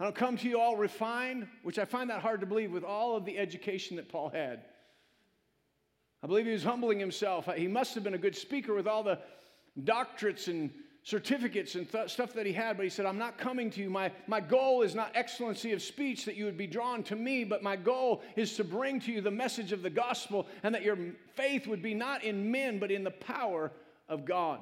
I 0.00 0.04
don't 0.04 0.16
come 0.16 0.38
to 0.38 0.48
you 0.48 0.58
all 0.58 0.76
refined, 0.76 1.46
which 1.62 1.78
I 1.78 1.84
find 1.84 2.08
that 2.08 2.20
hard 2.20 2.40
to 2.40 2.46
believe 2.46 2.72
with 2.72 2.82
all 2.82 3.16
of 3.16 3.26
the 3.26 3.38
education 3.38 3.96
that 3.96 4.08
Paul 4.08 4.30
had. 4.30 4.62
I 6.22 6.26
believe 6.26 6.46
he 6.46 6.52
was 6.52 6.64
humbling 6.64 6.98
himself. 6.98 7.48
He 7.54 7.68
must 7.68 7.94
have 7.94 8.02
been 8.02 8.14
a 8.14 8.18
good 8.18 8.34
speaker 8.34 8.74
with 8.74 8.86
all 8.86 9.02
the 9.02 9.18
doctorates 9.82 10.48
and 10.48 10.70
certificates 11.04 11.74
and 11.74 11.90
th- 11.90 12.10
stuff 12.10 12.32
that 12.32 12.46
he 12.46 12.52
had, 12.52 12.76
but 12.76 12.82
he 12.82 12.88
said, 12.88 13.04
I'm 13.04 13.18
not 13.18 13.36
coming 13.36 13.70
to 13.70 13.80
you. 13.80 13.90
My, 13.90 14.10
my 14.26 14.40
goal 14.40 14.80
is 14.80 14.94
not 14.94 15.12
excellency 15.14 15.72
of 15.72 15.82
speech 15.82 16.24
that 16.24 16.34
you 16.34 16.46
would 16.46 16.56
be 16.56 16.66
drawn 16.66 17.02
to 17.04 17.14
me, 17.14 17.44
but 17.44 17.62
my 17.62 17.76
goal 17.76 18.22
is 18.36 18.56
to 18.56 18.64
bring 18.64 19.00
to 19.00 19.12
you 19.12 19.20
the 19.20 19.30
message 19.30 19.72
of 19.72 19.82
the 19.82 19.90
gospel 19.90 20.46
and 20.62 20.74
that 20.74 20.82
your 20.82 20.96
faith 21.34 21.66
would 21.66 21.82
be 21.82 21.92
not 21.92 22.24
in 22.24 22.50
men, 22.50 22.78
but 22.78 22.90
in 22.90 23.04
the 23.04 23.10
power 23.10 23.70
of 24.08 24.24
God. 24.24 24.60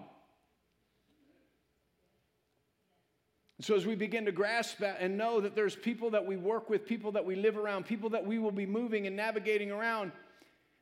So, 3.60 3.76
as 3.76 3.86
we 3.86 3.94
begin 3.94 4.24
to 4.24 4.32
grasp 4.32 4.78
that 4.78 4.96
and 4.98 5.16
know 5.16 5.40
that 5.40 5.54
there's 5.54 5.76
people 5.76 6.10
that 6.10 6.26
we 6.26 6.36
work 6.36 6.68
with, 6.68 6.84
people 6.84 7.12
that 7.12 7.24
we 7.24 7.36
live 7.36 7.56
around, 7.56 7.86
people 7.86 8.10
that 8.10 8.26
we 8.26 8.40
will 8.40 8.50
be 8.50 8.66
moving 8.66 9.06
and 9.06 9.14
navigating 9.14 9.70
around, 9.70 10.10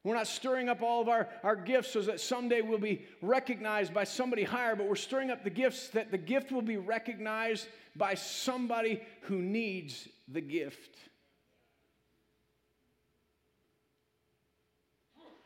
We're 0.02 0.14
not 0.14 0.26
stirring 0.26 0.71
up 0.71 0.83
all 0.83 1.02
of 1.02 1.09
our, 1.09 1.28
our 1.42 1.57
gifts 1.57 1.92
so 1.92 2.00
that 2.02 2.21
someday 2.21 2.62
we'll 2.62 2.78
be 2.78 3.04
recognized 3.21 3.92
by 3.92 4.04
somebody 4.04 4.45
higher, 4.45 4.75
but 4.75 4.88
we're 4.88 4.95
stirring 4.95 5.30
up 5.30 5.45
the 5.45 5.50
gifts 5.50 5.88
that 5.88 6.11
the 6.11 6.19
gift 6.19 6.50
will 6.50 6.62
be 6.62 6.78
recognized 6.78 7.66
by 7.95 8.14
somebody 8.14 9.02
who 9.23 9.37
needs 9.37 10.09
the 10.28 10.40
gift. 10.40 10.97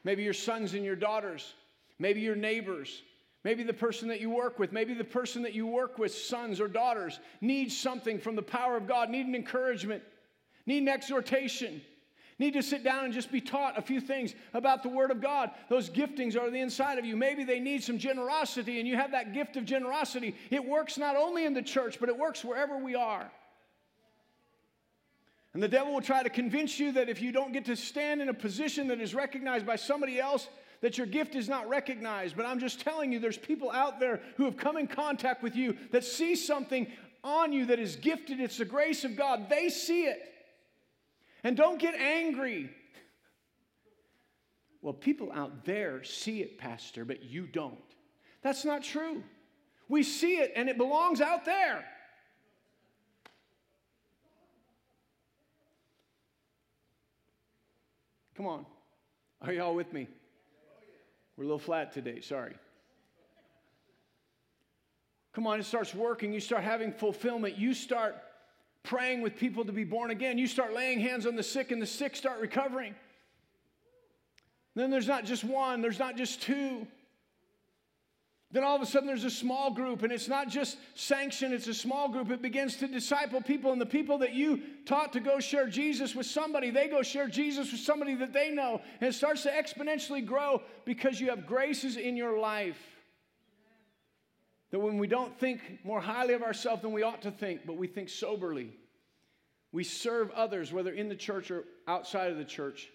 Maybe 0.04 0.22
your 0.22 0.34
sons 0.34 0.74
and 0.74 0.84
your 0.84 0.96
daughters, 0.96 1.54
maybe 1.98 2.20
your 2.20 2.36
neighbors, 2.36 3.02
maybe 3.42 3.64
the 3.64 3.72
person 3.72 4.06
that 4.08 4.20
you 4.20 4.30
work 4.30 4.60
with, 4.60 4.70
maybe 4.70 4.94
the 4.94 5.02
person 5.02 5.42
that 5.42 5.54
you 5.54 5.66
work 5.66 5.98
with, 5.98 6.14
sons 6.14 6.60
or 6.60 6.68
daughters, 6.68 7.18
needs 7.40 7.76
something 7.76 8.20
from 8.20 8.36
the 8.36 8.42
power 8.42 8.76
of 8.76 8.86
God, 8.86 9.10
need 9.10 9.26
an 9.26 9.34
encouragement, 9.34 10.02
need 10.66 10.82
an 10.82 10.88
exhortation 10.88 11.80
need 12.38 12.54
to 12.54 12.62
sit 12.62 12.82
down 12.82 13.04
and 13.04 13.14
just 13.14 13.30
be 13.30 13.40
taught 13.40 13.78
a 13.78 13.82
few 13.82 14.00
things 14.00 14.34
about 14.54 14.82
the 14.82 14.88
Word 14.88 15.10
of 15.10 15.20
God. 15.20 15.50
Those 15.68 15.88
giftings 15.88 16.36
are 16.36 16.50
the 16.50 16.60
inside 16.60 16.98
of 16.98 17.04
you. 17.04 17.16
Maybe 17.16 17.44
they 17.44 17.60
need 17.60 17.82
some 17.82 17.98
generosity, 17.98 18.80
and 18.80 18.88
you 18.88 18.96
have 18.96 19.12
that 19.12 19.32
gift 19.32 19.56
of 19.56 19.64
generosity. 19.64 20.34
It 20.50 20.64
works 20.64 20.98
not 20.98 21.16
only 21.16 21.44
in 21.44 21.54
the 21.54 21.62
church, 21.62 21.98
but 22.00 22.08
it 22.08 22.18
works 22.18 22.44
wherever 22.44 22.76
we 22.76 22.94
are. 22.94 23.30
And 25.54 25.62
the 25.62 25.68
devil 25.68 25.94
will 25.94 26.00
try 26.00 26.24
to 26.24 26.30
convince 26.30 26.80
you 26.80 26.90
that 26.92 27.08
if 27.08 27.22
you 27.22 27.30
don't 27.30 27.52
get 27.52 27.64
to 27.66 27.76
stand 27.76 28.20
in 28.20 28.28
a 28.28 28.34
position 28.34 28.88
that 28.88 29.00
is 29.00 29.14
recognized 29.14 29.64
by 29.64 29.76
somebody 29.76 30.18
else, 30.18 30.48
that 30.80 30.98
your 30.98 31.06
gift 31.06 31.36
is 31.36 31.48
not 31.48 31.68
recognized. 31.68 32.36
But 32.36 32.44
I'm 32.44 32.58
just 32.58 32.80
telling 32.80 33.12
you, 33.12 33.20
there's 33.20 33.38
people 33.38 33.70
out 33.70 34.00
there 34.00 34.20
who 34.36 34.44
have 34.44 34.56
come 34.56 34.76
in 34.76 34.88
contact 34.88 35.44
with 35.44 35.54
you 35.54 35.76
that 35.92 36.04
see 36.04 36.34
something 36.34 36.88
on 37.22 37.52
you 37.52 37.66
that 37.66 37.78
is 37.78 37.94
gifted. 37.94 38.40
It's 38.40 38.58
the 38.58 38.64
grace 38.64 39.04
of 39.04 39.16
God. 39.16 39.48
They 39.48 39.68
see 39.68 40.06
it. 40.06 40.33
And 41.44 41.56
don't 41.56 41.78
get 41.78 41.94
angry. 41.94 42.70
Well, 44.80 44.94
people 44.94 45.30
out 45.32 45.64
there 45.64 46.02
see 46.02 46.40
it, 46.40 46.58
Pastor, 46.58 47.04
but 47.04 47.22
you 47.22 47.46
don't. 47.46 47.78
That's 48.42 48.64
not 48.64 48.82
true. 48.82 49.22
We 49.88 50.02
see 50.02 50.38
it 50.38 50.52
and 50.56 50.68
it 50.68 50.78
belongs 50.78 51.20
out 51.20 51.44
there. 51.44 51.84
Come 58.36 58.46
on. 58.46 58.66
Are 59.42 59.52
y'all 59.52 59.74
with 59.74 59.92
me? 59.92 60.08
We're 61.36 61.44
a 61.44 61.46
little 61.46 61.58
flat 61.58 61.92
today, 61.92 62.20
sorry. 62.20 62.54
Come 65.34 65.46
on, 65.46 65.60
it 65.60 65.66
starts 65.66 65.94
working. 65.94 66.32
You 66.32 66.40
start 66.40 66.62
having 66.62 66.92
fulfillment. 66.92 67.58
You 67.58 67.74
start 67.74 68.16
praying 68.84 69.22
with 69.22 69.36
people 69.36 69.64
to 69.64 69.72
be 69.72 69.84
born 69.84 70.10
again. 70.10 70.38
You 70.38 70.46
start 70.46 70.72
laying 70.72 71.00
hands 71.00 71.26
on 71.26 71.34
the 71.34 71.42
sick, 71.42 71.72
and 71.72 71.82
the 71.82 71.86
sick 71.86 72.14
start 72.14 72.40
recovering. 72.40 72.94
Then 74.76 74.90
there's 74.90 75.08
not 75.08 75.24
just 75.24 75.42
one, 75.42 75.82
there's 75.82 75.98
not 75.98 76.16
just 76.16 76.42
two. 76.42 76.86
Then 78.52 78.62
all 78.62 78.76
of 78.76 78.82
a 78.82 78.86
sudden 78.86 79.08
there's 79.08 79.24
a 79.24 79.30
small 79.30 79.72
group, 79.72 80.02
and 80.02 80.12
it's 80.12 80.28
not 80.28 80.48
just 80.48 80.76
sanction, 80.94 81.52
it's 81.52 81.66
a 81.66 81.74
small 81.74 82.08
group. 82.08 82.30
It 82.30 82.40
begins 82.40 82.76
to 82.76 82.86
disciple 82.86 83.40
people, 83.40 83.72
and 83.72 83.80
the 83.80 83.86
people 83.86 84.18
that 84.18 84.32
you 84.32 84.62
taught 84.86 85.12
to 85.14 85.20
go 85.20 85.40
share 85.40 85.66
Jesus 85.66 86.14
with 86.14 86.26
somebody, 86.26 86.70
they 86.70 86.86
go 86.86 87.02
share 87.02 87.26
Jesus 87.26 87.72
with 87.72 87.80
somebody 87.80 88.14
that 88.14 88.32
they 88.32 88.50
know. 88.50 88.80
And 89.00 89.08
it 89.08 89.14
starts 89.14 89.42
to 89.42 89.50
exponentially 89.50 90.24
grow 90.24 90.62
because 90.84 91.20
you 91.20 91.30
have 91.30 91.46
graces 91.46 91.96
in 91.96 92.16
your 92.16 92.38
life. 92.38 92.78
That 94.74 94.80
when 94.80 94.98
we 94.98 95.06
don't 95.06 95.38
think 95.38 95.60
more 95.84 96.00
highly 96.00 96.34
of 96.34 96.42
ourselves 96.42 96.82
than 96.82 96.90
we 96.90 97.04
ought 97.04 97.22
to 97.22 97.30
think, 97.30 97.60
but 97.64 97.76
we 97.76 97.86
think 97.86 98.08
soberly, 98.08 98.72
we 99.70 99.84
serve 99.84 100.32
others, 100.32 100.72
whether 100.72 100.92
in 100.92 101.08
the 101.08 101.14
church 101.14 101.52
or 101.52 101.62
outside 101.86 102.32
of 102.32 102.38
the 102.38 102.44
church, 102.44 102.90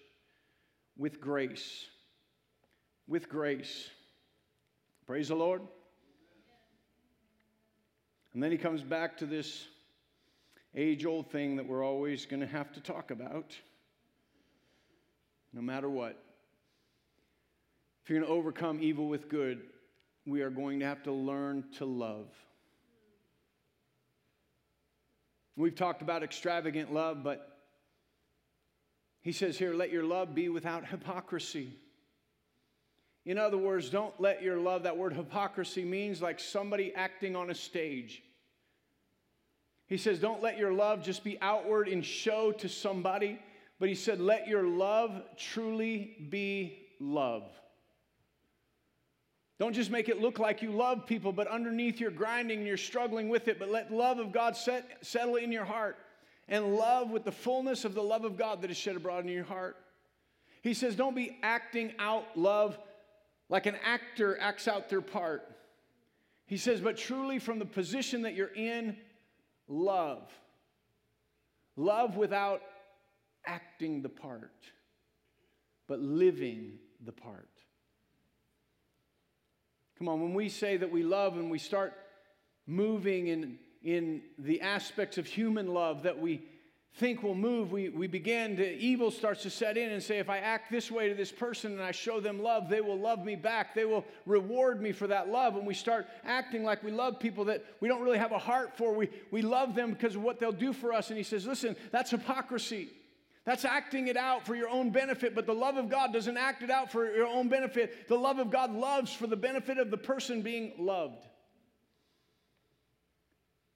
with 0.98 1.22
grace. 1.22 1.86
With 3.08 3.30
grace. 3.30 3.88
Praise 5.06 5.28
the 5.28 5.36
Lord. 5.36 5.62
And 8.34 8.42
then 8.42 8.52
he 8.52 8.58
comes 8.58 8.82
back 8.82 9.16
to 9.16 9.24
this 9.24 9.66
age 10.74 11.06
old 11.06 11.30
thing 11.30 11.56
that 11.56 11.66
we're 11.66 11.82
always 11.82 12.26
going 12.26 12.40
to 12.40 12.46
have 12.46 12.74
to 12.74 12.80
talk 12.82 13.10
about, 13.10 13.56
no 15.54 15.62
matter 15.62 15.88
what. 15.88 16.22
If 18.04 18.10
you're 18.10 18.18
going 18.18 18.30
to 18.30 18.34
overcome 18.38 18.80
evil 18.82 19.08
with 19.08 19.30
good, 19.30 19.62
we 20.30 20.42
are 20.42 20.50
going 20.50 20.80
to 20.80 20.86
have 20.86 21.02
to 21.02 21.12
learn 21.12 21.64
to 21.78 21.84
love. 21.84 22.28
We've 25.56 25.74
talked 25.74 26.00
about 26.00 26.22
extravagant 26.22 26.94
love, 26.94 27.22
but 27.24 27.58
he 29.20 29.32
says 29.32 29.58
here, 29.58 29.74
let 29.74 29.90
your 29.90 30.04
love 30.04 30.34
be 30.34 30.48
without 30.48 30.86
hypocrisy. 30.86 31.76
In 33.26 33.36
other 33.36 33.58
words, 33.58 33.90
don't 33.90 34.18
let 34.18 34.42
your 34.42 34.56
love, 34.56 34.84
that 34.84 34.96
word 34.96 35.12
hypocrisy 35.12 35.84
means 35.84 36.22
like 36.22 36.40
somebody 36.40 36.94
acting 36.94 37.36
on 37.36 37.50
a 37.50 37.54
stage. 37.54 38.22
He 39.86 39.98
says, 39.98 40.20
don't 40.20 40.42
let 40.42 40.56
your 40.56 40.72
love 40.72 41.02
just 41.02 41.24
be 41.24 41.36
outward 41.42 41.88
in 41.88 42.00
show 42.00 42.52
to 42.52 42.68
somebody, 42.68 43.38
but 43.78 43.88
he 43.88 43.94
said, 43.94 44.20
let 44.20 44.46
your 44.46 44.62
love 44.62 45.20
truly 45.36 46.16
be 46.30 46.78
love. 47.00 47.50
Don't 49.60 49.74
just 49.74 49.90
make 49.90 50.08
it 50.08 50.22
look 50.22 50.38
like 50.38 50.62
you 50.62 50.70
love 50.72 51.06
people, 51.06 51.32
but 51.32 51.46
underneath 51.46 52.00
you're 52.00 52.10
grinding 52.10 52.60
and 52.60 52.66
you're 52.66 52.78
struggling 52.78 53.28
with 53.28 53.46
it. 53.46 53.58
But 53.58 53.68
let 53.68 53.92
love 53.92 54.18
of 54.18 54.32
God 54.32 54.56
set, 54.56 55.06
settle 55.06 55.36
in 55.36 55.52
your 55.52 55.66
heart 55.66 55.98
and 56.48 56.76
love 56.76 57.10
with 57.10 57.24
the 57.24 57.30
fullness 57.30 57.84
of 57.84 57.92
the 57.92 58.02
love 58.02 58.24
of 58.24 58.38
God 58.38 58.62
that 58.62 58.70
is 58.70 58.78
shed 58.78 58.96
abroad 58.96 59.26
in 59.26 59.30
your 59.30 59.44
heart. 59.44 59.76
He 60.62 60.72
says, 60.72 60.96
don't 60.96 61.14
be 61.14 61.36
acting 61.42 61.92
out 61.98 62.24
love 62.36 62.78
like 63.50 63.66
an 63.66 63.76
actor 63.84 64.38
acts 64.40 64.66
out 64.66 64.88
their 64.88 65.02
part. 65.02 65.42
He 66.46 66.56
says, 66.56 66.80
but 66.80 66.96
truly 66.96 67.38
from 67.38 67.58
the 67.58 67.66
position 67.66 68.22
that 68.22 68.34
you're 68.34 68.54
in, 68.54 68.96
love. 69.68 70.22
Love 71.76 72.16
without 72.16 72.62
acting 73.44 74.00
the 74.00 74.08
part, 74.08 74.64
but 75.86 76.00
living 76.00 76.78
the 77.04 77.12
part. 77.12 77.59
Come 80.00 80.08
on, 80.08 80.22
when 80.22 80.32
we 80.32 80.48
say 80.48 80.78
that 80.78 80.90
we 80.90 81.02
love 81.02 81.36
and 81.36 81.50
we 81.50 81.58
start 81.58 81.92
moving 82.66 83.26
in, 83.26 83.58
in 83.82 84.22
the 84.38 84.62
aspects 84.62 85.18
of 85.18 85.26
human 85.26 85.74
love 85.74 86.04
that 86.04 86.18
we 86.18 86.40
think 86.94 87.22
will 87.22 87.34
move, 87.34 87.70
we, 87.70 87.90
we 87.90 88.06
begin 88.06 88.56
to, 88.56 88.78
evil 88.78 89.10
starts 89.10 89.42
to 89.42 89.50
set 89.50 89.76
in 89.76 89.90
and 89.90 90.02
say, 90.02 90.18
if 90.18 90.30
I 90.30 90.38
act 90.38 90.70
this 90.70 90.90
way 90.90 91.10
to 91.10 91.14
this 91.14 91.30
person 91.30 91.72
and 91.72 91.82
I 91.82 91.90
show 91.90 92.18
them 92.18 92.42
love, 92.42 92.70
they 92.70 92.80
will 92.80 92.98
love 92.98 93.26
me 93.26 93.36
back. 93.36 93.74
They 93.74 93.84
will 93.84 94.06
reward 94.24 94.80
me 94.80 94.92
for 94.92 95.06
that 95.06 95.28
love. 95.28 95.56
And 95.56 95.66
we 95.66 95.74
start 95.74 96.06
acting 96.24 96.64
like 96.64 96.82
we 96.82 96.92
love 96.92 97.20
people 97.20 97.44
that 97.44 97.62
we 97.80 97.88
don't 97.88 98.00
really 98.00 98.16
have 98.16 98.32
a 98.32 98.38
heart 98.38 98.78
for. 98.78 98.94
We, 98.94 99.10
we 99.30 99.42
love 99.42 99.74
them 99.74 99.90
because 99.92 100.16
of 100.16 100.22
what 100.22 100.40
they'll 100.40 100.50
do 100.50 100.72
for 100.72 100.94
us. 100.94 101.10
And 101.10 101.18
he 101.18 101.24
says, 101.24 101.46
listen, 101.46 101.76
that's 101.92 102.10
hypocrisy. 102.10 102.88
That's 103.44 103.64
acting 103.64 104.08
it 104.08 104.16
out 104.16 104.46
for 104.46 104.54
your 104.54 104.68
own 104.68 104.90
benefit, 104.90 105.34
but 105.34 105.46
the 105.46 105.54
love 105.54 105.76
of 105.76 105.88
God 105.88 106.12
doesn't 106.12 106.36
act 106.36 106.62
it 106.62 106.70
out 106.70 106.92
for 106.92 107.10
your 107.14 107.26
own 107.26 107.48
benefit. 107.48 108.06
The 108.06 108.16
love 108.16 108.38
of 108.38 108.50
God 108.50 108.72
loves 108.72 109.12
for 109.12 109.26
the 109.26 109.36
benefit 109.36 109.78
of 109.78 109.90
the 109.90 109.96
person 109.96 110.42
being 110.42 110.72
loved. 110.78 111.24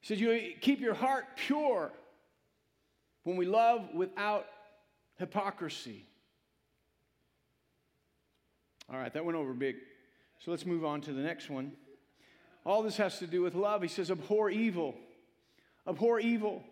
He 0.01 0.09
says, 0.09 0.21
You 0.21 0.53
keep 0.61 0.81
your 0.81 0.95
heart 0.95 1.25
pure 1.37 1.93
when 3.23 3.37
we 3.37 3.47
love 3.47 3.89
without 3.95 4.47
hypocrisy. 5.19 6.05
All 8.93 8.99
right, 8.99 9.13
that 9.15 9.25
went 9.25 9.39
over 9.39 9.55
big. 9.55 9.77
So 10.45 10.51
let's 10.51 10.67
move 10.67 10.85
on 10.85 11.01
to 11.03 11.13
the 11.13 11.23
next 11.23 11.49
one. 11.49 11.73
All 12.67 12.83
this 12.83 12.99
has 12.99 13.19
to 13.19 13.27
do 13.27 13.41
with 13.41 13.55
love. 13.55 13.81
He 13.81 13.89
says, 13.89 14.11
Abhor 14.11 14.51
evil. 14.51 14.95
Abhor 15.89 16.21
evil. 16.21 16.63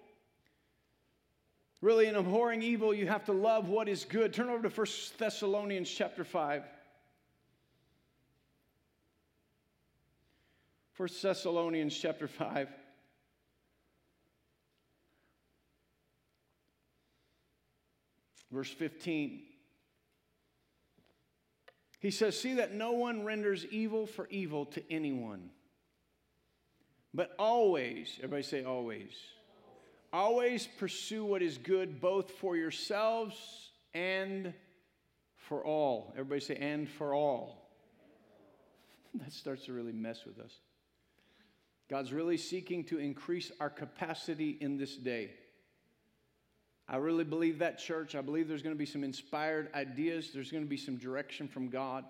Really, 1.82 2.06
in 2.06 2.14
abhorring 2.14 2.62
evil, 2.62 2.94
you 2.94 3.08
have 3.08 3.24
to 3.24 3.32
love 3.32 3.68
what 3.68 3.88
is 3.88 4.04
good. 4.04 4.32
Turn 4.32 4.48
over 4.48 4.68
to 4.68 4.74
1 4.74 4.86
Thessalonians 5.18 5.90
chapter 5.90 6.22
5. 6.22 6.62
1 10.96 11.08
Thessalonians 11.20 11.98
chapter 11.98 12.28
5. 12.28 12.68
Verse 18.52 18.70
15. 18.70 19.42
He 21.98 22.12
says, 22.12 22.38
See 22.38 22.54
that 22.54 22.72
no 22.72 22.92
one 22.92 23.24
renders 23.24 23.66
evil 23.66 24.06
for 24.06 24.28
evil 24.28 24.66
to 24.66 24.82
anyone, 24.88 25.50
but 27.12 27.34
always, 27.40 28.14
everybody 28.18 28.44
say 28.44 28.62
always 28.62 29.10
Always 30.12 30.66
pursue 30.66 31.24
what 31.24 31.40
is 31.40 31.56
good 31.56 32.00
both 32.00 32.32
for 32.32 32.56
yourselves 32.56 33.70
and 33.94 34.52
for 35.36 35.64
all. 35.64 36.12
Everybody 36.12 36.40
say, 36.40 36.56
and 36.56 36.88
for 36.88 37.14
all. 37.14 37.70
that 39.14 39.32
starts 39.32 39.64
to 39.66 39.72
really 39.72 39.92
mess 39.92 40.24
with 40.26 40.38
us. 40.38 40.52
God's 41.88 42.12
really 42.12 42.36
seeking 42.36 42.84
to 42.84 42.98
increase 42.98 43.50
our 43.60 43.70
capacity 43.70 44.56
in 44.60 44.76
this 44.76 44.96
day. 44.96 45.30
I 46.88 46.96
really 46.96 47.24
believe 47.24 47.58
that, 47.60 47.78
church. 47.78 48.14
I 48.14 48.20
believe 48.20 48.48
there's 48.48 48.62
going 48.62 48.74
to 48.74 48.78
be 48.78 48.86
some 48.86 49.04
inspired 49.04 49.70
ideas, 49.74 50.30
there's 50.32 50.50
going 50.50 50.64
to 50.64 50.68
be 50.68 50.76
some 50.76 50.96
direction 50.96 51.48
from 51.48 51.68
God. 51.68 52.04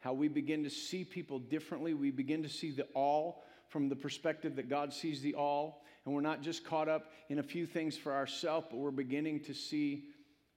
How 0.00 0.14
we 0.14 0.28
begin 0.28 0.64
to 0.64 0.70
see 0.70 1.04
people 1.04 1.38
differently. 1.38 1.92
We 1.94 2.10
begin 2.10 2.42
to 2.42 2.48
see 2.48 2.70
the 2.70 2.86
all 2.94 3.44
from 3.70 3.88
the 3.88 3.96
perspective 3.96 4.56
that 4.56 4.68
God 4.68 4.92
sees 4.92 5.22
the 5.22 5.34
all. 5.34 5.82
And 6.04 6.14
we're 6.14 6.20
not 6.20 6.42
just 6.42 6.64
caught 6.64 6.88
up 6.88 7.12
in 7.28 7.38
a 7.38 7.42
few 7.42 7.66
things 7.66 7.96
for 7.96 8.12
ourselves, 8.12 8.66
but 8.70 8.78
we're 8.78 8.90
beginning 8.90 9.40
to 9.44 9.54
see 9.54 10.04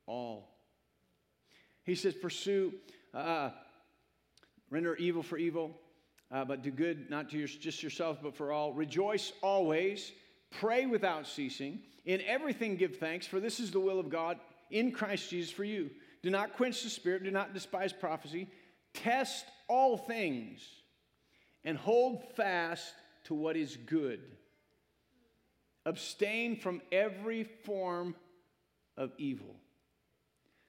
all. 0.05 0.49
He 1.83 1.95
says, 1.95 2.13
Pursue, 2.13 2.73
uh, 3.13 3.51
render 4.69 4.95
evil 4.95 5.21
for 5.21 5.37
evil, 5.37 5.79
uh, 6.31 6.43
but 6.45 6.63
do 6.63 6.71
good 6.71 7.09
not 7.09 7.29
to 7.29 7.37
your, 7.37 7.47
just 7.47 7.83
yourself, 7.83 8.19
but 8.21 8.35
for 8.35 8.51
all. 8.51 8.73
Rejoice 8.73 9.33
always, 9.41 10.11
pray 10.49 10.85
without 10.85 11.27
ceasing. 11.27 11.79
In 12.05 12.21
everything 12.21 12.75
give 12.75 12.97
thanks, 12.97 13.27
for 13.27 13.39
this 13.39 13.59
is 13.59 13.71
the 13.71 13.79
will 13.79 13.99
of 13.99 14.09
God 14.09 14.39
in 14.71 14.91
Christ 14.91 15.29
Jesus 15.29 15.51
for 15.51 15.63
you. 15.63 15.89
Do 16.21 16.29
not 16.29 16.53
quench 16.53 16.83
the 16.83 16.89
spirit, 16.89 17.23
do 17.23 17.31
not 17.31 17.53
despise 17.53 17.93
prophecy. 17.93 18.47
Test 18.93 19.45
all 19.67 19.97
things 19.97 20.61
and 21.65 21.77
hold 21.77 22.23
fast 22.35 22.93
to 23.25 23.33
what 23.33 23.55
is 23.55 23.77
good. 23.85 24.21
Abstain 25.85 26.55
from 26.55 26.81
every 26.91 27.43
form 27.43 28.15
of 28.97 29.11
evil. 29.17 29.55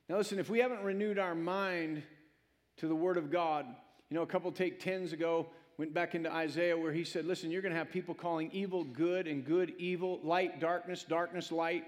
Now, 0.09 0.17
listen, 0.17 0.39
if 0.39 0.51
we 0.51 0.59
haven't 0.59 0.83
renewed 0.83 1.19
our 1.19 1.35
mind 1.35 2.03
to 2.79 2.89
the 2.89 2.95
Word 2.95 3.17
of 3.17 3.31
God, 3.31 3.67
you 4.11 4.17
know, 4.17 4.23
a 4.23 4.27
couple 4.27 4.51
take 4.53 4.81
tens 4.81 5.13
ago 5.13 5.49
went 5.79 5.93
back 5.95 6.15
into 6.15 6.33
Isaiah 6.33 6.77
where 6.77 6.93
he 6.93 7.05
said, 7.05 7.25
Listen, 7.25 7.51
you're 7.51 7.63
going 7.63 7.73
to 7.73 7.79
have 7.79 7.91
people 7.91 8.15
calling 8.15 8.51
evil 8.53 8.85
good 8.85 9.27
and 9.27 9.45
good 9.45 9.75
evil, 9.79 10.21
light 10.23 10.61
darkness, 10.61 11.05
darkness 11.05 11.51
light. 11.51 11.85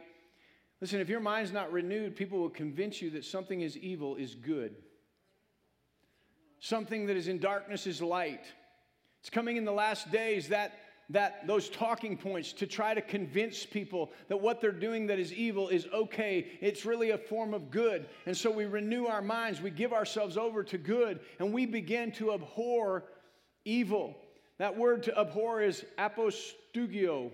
Listen, 0.81 1.01
if 1.01 1.09
your 1.09 1.21
mind's 1.21 1.53
not 1.53 1.73
renewed, 1.73 2.17
people 2.17 2.39
will 2.39 2.51
convince 2.51 3.01
you 3.01 3.11
that 3.11 3.25
something 3.25 3.61
is 3.61 3.77
evil 3.77 4.17
is 4.17 4.35
good. 4.35 4.75
Something 6.59 7.07
that 7.07 7.17
is 7.17 7.29
in 7.29 7.39
darkness 7.39 7.87
is 7.87 8.03
light. 8.03 8.45
It's 9.27 9.35
coming 9.35 9.57
in 9.57 9.65
the 9.65 9.73
last 9.73 10.13
days 10.13 10.51
that 10.51 10.79
that 11.11 11.49
those 11.49 11.69
talking 11.69 12.17
points 12.17 12.53
to 12.53 12.65
try 12.65 12.95
to 12.95 13.01
convince 13.01 13.67
people 13.67 14.13
that 14.29 14.37
what 14.37 14.61
they're 14.61 14.71
doing 14.71 15.09
that 15.09 15.19
is 15.19 15.33
evil 15.33 15.69
is 15.69 15.89
okay. 15.93 16.47
It's 16.61 16.87
really 16.87 17.11
a 17.11 17.19
form 17.19 17.53
of 17.53 17.73
good. 17.73 18.07
And 18.27 18.37
so 18.37 18.53
we 18.53 18.67
renew 18.67 19.07
our 19.07 19.23
minds, 19.23 19.61
we 19.61 19.71
give 19.71 19.93
ourselves 19.93 20.37
over 20.37 20.63
to 20.63 20.79
good, 20.79 21.19
and 21.41 21.53
we 21.53 21.67
begin 21.67 22.13
to 22.13 22.35
abhor 22.35 23.03
evil. 23.65 24.17
That 24.59 24.77
word 24.79 25.03
to 25.05 25.19
abhor 25.19 25.61
is 25.61 25.85
apostugio. 25.99 27.33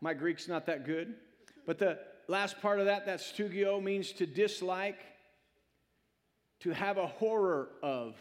My 0.00 0.14
Greek's 0.14 0.46
not 0.46 0.66
that 0.66 0.86
good. 0.86 1.14
But 1.66 1.80
the 1.80 1.98
last 2.28 2.62
part 2.62 2.78
of 2.78 2.86
that, 2.86 3.06
that 3.06 3.18
stugio, 3.18 3.82
means 3.82 4.12
to 4.12 4.26
dislike, 4.26 5.00
to 6.60 6.70
have 6.70 6.96
a 6.96 7.08
horror 7.08 7.70
of. 7.82 8.14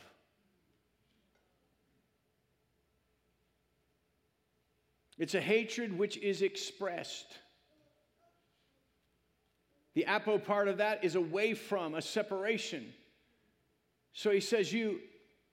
It's 5.17 5.35
a 5.35 5.41
hatred 5.41 5.97
which 5.97 6.17
is 6.17 6.41
expressed. 6.41 7.37
The 9.93 10.05
apo 10.07 10.37
part 10.37 10.67
of 10.67 10.77
that 10.77 11.03
is 11.03 11.15
away 11.15 11.53
from, 11.53 11.95
a 11.95 12.01
separation. 12.01 12.93
So 14.13 14.31
he 14.31 14.41
says, 14.41 14.71
You 14.73 14.99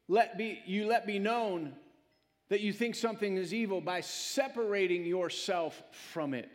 let 0.09 0.37
be, 0.37 0.61
you 0.67 0.87
let 0.87 1.07
be 1.07 1.19
known 1.19 1.75
that 2.49 2.61
you 2.61 2.73
think 2.73 2.97
something 2.97 3.37
is 3.37 3.55
evil 3.55 3.81
by 3.81 4.01
separating 4.01 5.05
yourself 5.05 5.81
from 5.93 6.35
it. 6.35 6.51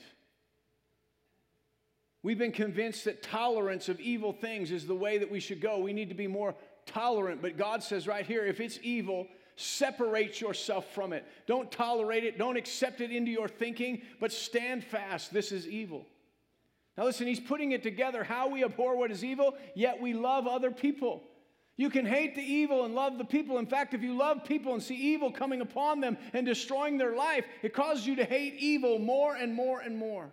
We've 2.24 2.38
been 2.38 2.52
convinced 2.52 3.06
that 3.06 3.24
tolerance 3.24 3.88
of 3.88 4.00
evil 4.02 4.34
things 4.34 4.72
is 4.72 4.86
the 4.86 4.96
way 4.96 5.18
that 5.18 5.32
we 5.32 5.40
should 5.40 5.62
go. 5.62 5.80
We 5.80 5.94
need 5.94 6.10
to 6.10 6.16
be 6.16 6.28
more 6.28 6.56
tolerant. 6.86 7.42
But 7.42 7.58
God 7.58 7.82
says 7.82 8.06
right 8.06 8.26
here 8.26 8.46
if 8.46 8.60
it's 8.60 8.80
evil, 8.84 9.28
separate 9.58 10.40
yourself 10.40 10.94
from 10.94 11.12
it. 11.12 11.26
Don't 11.48 11.70
tolerate 11.72 12.24
it, 12.24 12.38
don't 12.38 12.56
accept 12.56 13.02
it 13.02 13.12
into 13.12 13.32
your 13.32 13.50
thinking, 13.50 14.02
but 14.20 14.32
stand 14.32 14.84
fast. 14.84 15.34
This 15.34 15.52
is 15.52 15.68
evil. 15.68 16.06
Now, 16.98 17.04
listen, 17.04 17.28
he's 17.28 17.40
putting 17.40 17.74
it 17.74 17.84
together 17.84 18.24
how 18.24 18.48
we 18.48 18.64
abhor 18.64 18.96
what 18.96 19.12
is 19.12 19.24
evil, 19.24 19.56
yet 19.76 20.02
we 20.02 20.14
love 20.14 20.48
other 20.48 20.72
people. 20.72 21.24
You 21.76 21.92
can 21.92 22.06
hate 22.06 22.36
the 22.36 22.42
evil 22.42 22.86
and 22.86 22.96
love 22.96 23.18
the 23.18 23.26
people. 23.26 23.60
In 23.60 23.68
fact, 23.68 23.94
if 23.94 24.02
you 24.02 24.16
love 24.18 24.44
people 24.46 24.74
and 24.74 24.82
see 24.82 24.96
evil 24.96 25.32
coming 25.32 25.62
upon 25.62 26.02
them 26.02 26.18
and 26.34 26.46
destroying 26.46 26.98
their 26.98 27.16
life, 27.16 27.46
it 27.62 27.74
causes 27.74 28.08
you 28.08 28.16
to 28.16 28.26
hate 28.26 28.56
evil 28.56 28.98
more 28.98 29.36
and 29.36 29.54
more 29.54 29.82
and 29.82 29.96
more. 29.96 30.32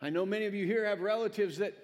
I 0.00 0.10
know 0.10 0.24
many 0.24 0.46
of 0.46 0.54
you 0.54 0.64
here 0.64 0.86
have 0.86 1.00
relatives 1.00 1.58
that 1.58 1.74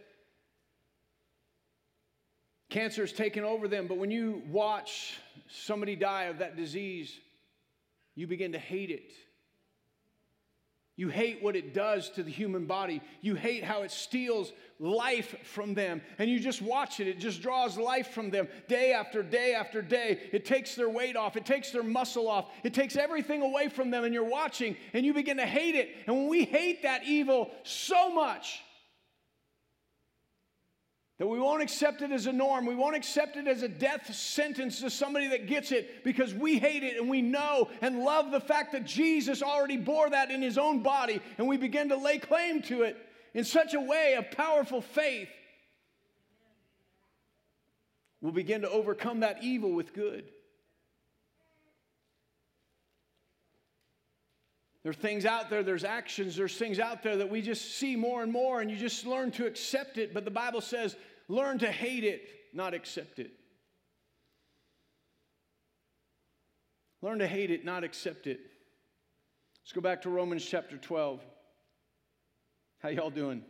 cancer 2.75 3.03
has 3.03 3.13
taken 3.13 3.45
over 3.45 3.69
them, 3.69 3.87
but 3.87 3.99
when 3.99 4.11
you 4.11 4.43
watch 4.51 5.17
somebody 5.49 5.95
die 5.95 6.25
of 6.25 6.39
that 6.39 6.57
disease, 6.57 7.17
you 8.17 8.27
begin 8.27 8.51
to 8.51 8.59
hate 8.59 8.91
it. 8.91 9.13
You 10.97 11.09
hate 11.09 11.41
what 11.41 11.55
it 11.55 11.73
does 11.73 12.11
to 12.11 12.25
the 12.25 12.33
human 12.33 12.67
body. 12.67 13.01
You 13.21 13.37
hate 13.37 13.63
how 13.63 13.83
it 13.83 13.93
steals 13.93 14.53
life 14.81 15.37
from 15.45 15.75
them. 15.75 16.03
And 16.19 16.29
you 16.29 16.41
just 16.41 16.63
watch 16.63 16.99
it. 16.99 17.07
It 17.07 17.21
just 17.21 17.43
draws 17.43 17.79
life 17.79 18.09
from 18.09 18.31
them 18.31 18.49
day 18.67 18.93
after 18.93 19.23
day 19.23 19.55
after 19.55 19.81
day. 19.81 20.19
It 20.33 20.45
takes 20.45 20.75
their 20.75 20.89
weight 20.89 21.17
off. 21.17 21.37
It 21.37 21.47
takes 21.47 21.71
their 21.71 21.83
muscle 21.85 22.29
off. 22.29 22.47
It 22.65 22.75
takes 22.75 22.97
everything 22.97 23.43
away 23.43 23.69
from 23.69 23.91
them. 23.91 24.05
And 24.05 24.13
you're 24.13 24.25
watching 24.25 24.77
and 24.93 25.07
you 25.07 25.15
begin 25.15 25.37
to 25.37 25.47
hate 25.47 25.77
it. 25.77 25.91
And 26.07 26.17
when 26.17 26.29
we 26.29 26.45
hate 26.45 26.83
that 26.83 27.05
evil 27.05 27.51
so 27.63 28.13
much, 28.13 28.63
that 31.25 31.29
we 31.29 31.41
won't 31.41 31.63
accept 31.63 32.03
it 32.03 32.13
as 32.13 32.27
a 32.27 32.33
norm. 32.35 32.67
We 32.67 32.75
won't 32.75 32.97
accept 32.97 33.39
it 33.39 33.49
as 33.49 33.63
a 33.63 33.69
death 33.69 34.15
sentence 34.15 34.81
to 34.81 34.91
somebody 34.91 35.29
that 35.29 35.47
gets 35.47 35.73
it 35.73 36.05
because 36.05 36.35
we 36.35 36.59
hate 36.59 36.83
it 36.83 36.99
and 36.99 37.09
we 37.09 37.23
know 37.23 37.71
and 37.81 38.01
love 38.01 38.31
the 38.31 38.41
fact 38.41 38.73
that 38.73 38.85
Jesus 38.85 39.43
already 39.43 39.79
bore 39.79 40.11
that 40.11 40.31
in 40.31 40.43
his 40.43 40.59
own 40.59 40.83
body. 40.83 41.23
And 41.39 41.49
we 41.49 41.57
begin 41.57 41.89
to 41.89 41.97
lay 41.97 42.19
claim 42.19 42.61
to 42.65 42.83
it 42.83 42.99
in 43.33 43.43
such 43.43 43.73
a 43.73 43.81
way 43.81 44.17
of 44.19 44.33
powerful 44.33 44.83
faith. 44.83 45.31
We'll 48.21 48.33
begin 48.33 48.61
to 48.61 48.69
overcome 48.69 49.21
that 49.21 49.43
evil 49.43 49.73
with 49.73 49.95
good. 49.95 50.27
There 54.83 54.91
are 54.91 54.93
things 54.93 55.25
out 55.25 55.49
there, 55.49 55.63
there's 55.63 55.85
actions, 55.85 56.37
there's 56.37 56.59
things 56.59 56.79
out 56.79 57.03
there 57.03 57.17
that 57.17 57.31
we 57.31 57.41
just 57.41 57.77
see 57.77 57.97
more 57.97 58.23
and 58.23 58.31
more, 58.31 58.61
and 58.61 58.71
you 58.71 58.77
just 58.77 59.07
learn 59.07 59.31
to 59.33 59.47
accept 59.47 59.97
it. 59.97 60.13
But 60.13 60.27
the 60.27 60.31
Bible 60.31 60.61
says, 60.61 60.95
learn 61.29 61.59
to 61.59 61.71
hate 61.71 62.05
it, 62.05 62.29
not 62.53 62.75
accept 62.75 63.19
it. 63.19 63.33
Learn 67.03 67.19
to 67.19 67.27
hate 67.27 67.51
it, 67.51 67.65
not 67.65 67.85
accept 67.85 68.27
it. 68.27 68.41
Let's 69.63 69.73
go 69.73 69.81
back 69.81 70.03
to 70.03 70.11
Romans 70.11 70.45
chapter 70.45 70.77
12. 70.77 71.21
How 72.79 72.89
y'all 72.89 73.11
doing? 73.11 73.43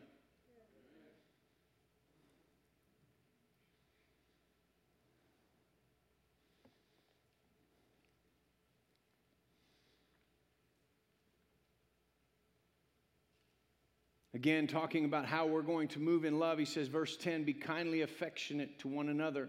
Again, 14.45 14.67
talking 14.67 15.07
about 15.07 15.25
how 15.25 15.47
we're 15.47 15.63
going 15.63 15.89
to 15.89 15.99
move 15.99 16.27
in 16.27 16.39
love, 16.39 16.59
he 16.59 16.67
says, 16.67 16.87
verse 16.87 17.17
10 17.17 17.45
be 17.45 17.55
kindly 17.55 18.03
affectionate 18.03 18.79
to 18.81 18.89
one 18.89 19.09
another 19.09 19.49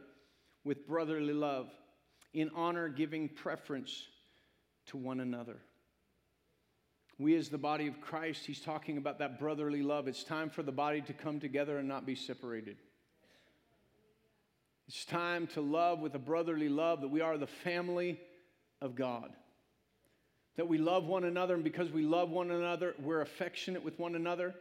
with 0.63 0.87
brotherly 0.87 1.33
love, 1.33 1.69
in 2.33 2.49
honor, 2.55 2.87
giving 2.87 3.27
preference 3.27 4.07
to 4.85 4.95
one 4.95 5.19
another. 5.19 5.57
We, 7.19 7.35
as 7.35 7.49
the 7.49 7.57
body 7.57 7.87
of 7.87 7.99
Christ, 7.99 8.45
he's 8.45 8.61
talking 8.61 8.97
about 8.97 9.19
that 9.19 9.37
brotherly 9.37 9.83
love. 9.83 10.07
It's 10.07 10.23
time 10.23 10.49
for 10.49 10.63
the 10.63 10.71
body 10.71 11.01
to 11.01 11.13
come 11.13 11.41
together 11.41 11.77
and 11.77 11.89
not 11.89 12.05
be 12.05 12.15
separated. 12.15 12.77
It's 14.87 15.03
time 15.03 15.47
to 15.47 15.61
love 15.61 15.99
with 15.99 16.15
a 16.15 16.19
brotherly 16.19 16.69
love 16.69 17.01
that 17.01 17.09
we 17.09 17.19
are 17.19 17.37
the 17.37 17.47
family 17.47 18.17
of 18.81 18.95
God. 18.95 19.33
That 20.55 20.69
we 20.69 20.77
love 20.77 21.03
one 21.03 21.25
another, 21.25 21.53
and 21.53 21.65
because 21.65 21.91
we 21.91 22.03
love 22.03 22.29
one 22.29 22.49
another, 22.49 22.95
we're 22.97 23.19
affectionate 23.19 23.83
with 23.83 23.99
one 23.99 24.15
another. 24.15 24.55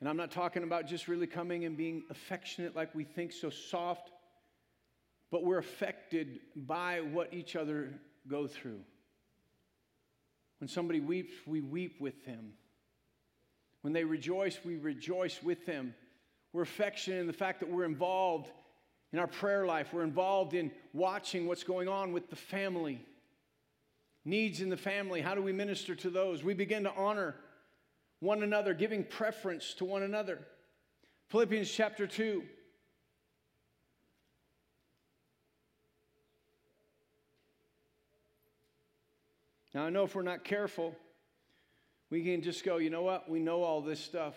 And 0.00 0.08
I'm 0.08 0.16
not 0.16 0.30
talking 0.30 0.62
about 0.62 0.86
just 0.86 1.08
really 1.08 1.26
coming 1.26 1.64
and 1.64 1.76
being 1.76 2.04
affectionate 2.10 2.76
like 2.76 2.94
we 2.94 3.04
think, 3.04 3.32
so 3.32 3.48
soft, 3.50 4.10
but 5.30 5.42
we're 5.42 5.58
affected 5.58 6.40
by 6.54 7.00
what 7.00 7.32
each 7.32 7.56
other 7.56 7.94
go 8.28 8.46
through. 8.46 8.80
When 10.58 10.68
somebody 10.68 11.00
weeps, 11.00 11.32
we 11.46 11.60
weep 11.60 12.00
with 12.00 12.24
them. 12.24 12.52
When 13.82 13.92
they 13.92 14.04
rejoice, 14.04 14.58
we 14.64 14.76
rejoice 14.76 15.42
with 15.42 15.64
them. 15.64 15.94
We're 16.52 16.62
affectionate 16.62 17.20
in 17.20 17.26
the 17.26 17.32
fact 17.32 17.60
that 17.60 17.70
we're 17.70 17.84
involved 17.84 18.50
in 19.12 19.18
our 19.18 19.26
prayer 19.26 19.66
life. 19.66 19.92
We're 19.92 20.02
involved 20.02 20.54
in 20.54 20.72
watching 20.92 21.46
what's 21.46 21.64
going 21.64 21.88
on 21.88 22.12
with 22.12 22.28
the 22.28 22.36
family. 22.36 23.00
Needs 24.24 24.60
in 24.60 24.70
the 24.70 24.76
family, 24.76 25.20
how 25.20 25.34
do 25.34 25.42
we 25.42 25.52
minister 25.52 25.94
to 25.94 26.10
those? 26.10 26.42
We 26.42 26.54
begin 26.54 26.84
to 26.84 26.92
honor 26.94 27.36
one 28.20 28.42
another, 28.42 28.74
giving 28.74 29.04
preference 29.04 29.74
to 29.74 29.84
one 29.84 30.02
another. 30.02 30.40
Philippians 31.28 31.70
chapter 31.70 32.06
2. 32.06 32.42
Now, 39.74 39.84
I 39.84 39.90
know 39.90 40.04
if 40.04 40.14
we're 40.14 40.22
not 40.22 40.42
careful, 40.42 40.94
we 42.08 42.22
can 42.22 42.40
just 42.40 42.64
go, 42.64 42.78
you 42.78 42.88
know 42.88 43.02
what? 43.02 43.28
We 43.28 43.40
know 43.40 43.62
all 43.62 43.82
this 43.82 44.00
stuff. 44.00 44.34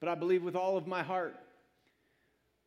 But 0.00 0.10
I 0.10 0.14
believe 0.14 0.42
with 0.42 0.56
all 0.56 0.76
of 0.76 0.86
my 0.86 1.02
heart 1.02 1.34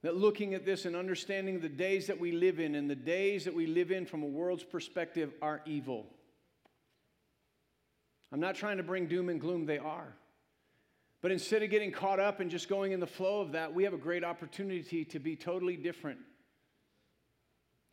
that 0.02 0.16
looking 0.16 0.54
at 0.54 0.66
this 0.66 0.86
and 0.86 0.96
understanding 0.96 1.60
the 1.60 1.70
days 1.70 2.08
that 2.08 2.20
we 2.20 2.32
live 2.32 2.60
in 2.60 2.74
and 2.74 2.90
the 2.90 2.96
days 2.96 3.46
that 3.46 3.54
we 3.54 3.68
live 3.68 3.92
in 3.92 4.06
from 4.06 4.24
a 4.24 4.28
world's 4.28 4.64
perspective 4.64 5.34
are 5.42 5.62
evil. 5.66 6.08
I'm 8.32 8.40
not 8.40 8.56
trying 8.56 8.78
to 8.78 8.84
bring 8.84 9.08
doom 9.08 9.30
and 9.30 9.40
gloom, 9.40 9.66
they 9.66 9.78
are. 9.78 10.14
But 11.22 11.32
instead 11.32 11.64
of 11.64 11.70
getting 11.70 11.92
caught 11.92 12.20
up 12.20 12.40
and 12.40 12.52
just 12.52 12.70
going 12.70 12.92
in 12.92 13.00
the 13.00 13.08
flow 13.08 13.42
of 13.42 13.54
that, 13.54 13.74
we 13.74 13.84
have 13.84 13.94
a 13.94 13.98
great 13.98 14.24
opportunity 14.24 15.06
to 15.06 15.20
be 15.20 15.36
totally 15.36 15.76
different. 15.76 16.20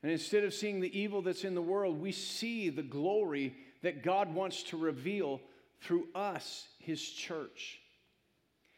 And 0.02 0.12
instead 0.12 0.44
of 0.44 0.52
seeing 0.52 0.80
the 0.80 0.98
evil 0.98 1.22
that's 1.22 1.44
in 1.44 1.54
the 1.54 1.62
world, 1.62 1.98
we 1.98 2.12
see 2.12 2.68
the 2.68 2.82
glory 2.82 3.54
that 3.82 4.02
God 4.02 4.34
wants 4.34 4.62
to 4.64 4.76
reveal 4.76 5.40
through 5.80 6.08
us, 6.14 6.66
His 6.78 7.02
church. 7.02 7.80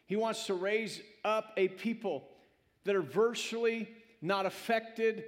He 0.06 0.14
wants 0.14 0.46
to 0.46 0.54
raise 0.54 1.00
up 1.24 1.52
a 1.56 1.66
people 1.66 2.28
that 2.84 2.94
are 2.94 3.02
virtually 3.02 3.88
not 4.22 4.46
affected 4.46 5.24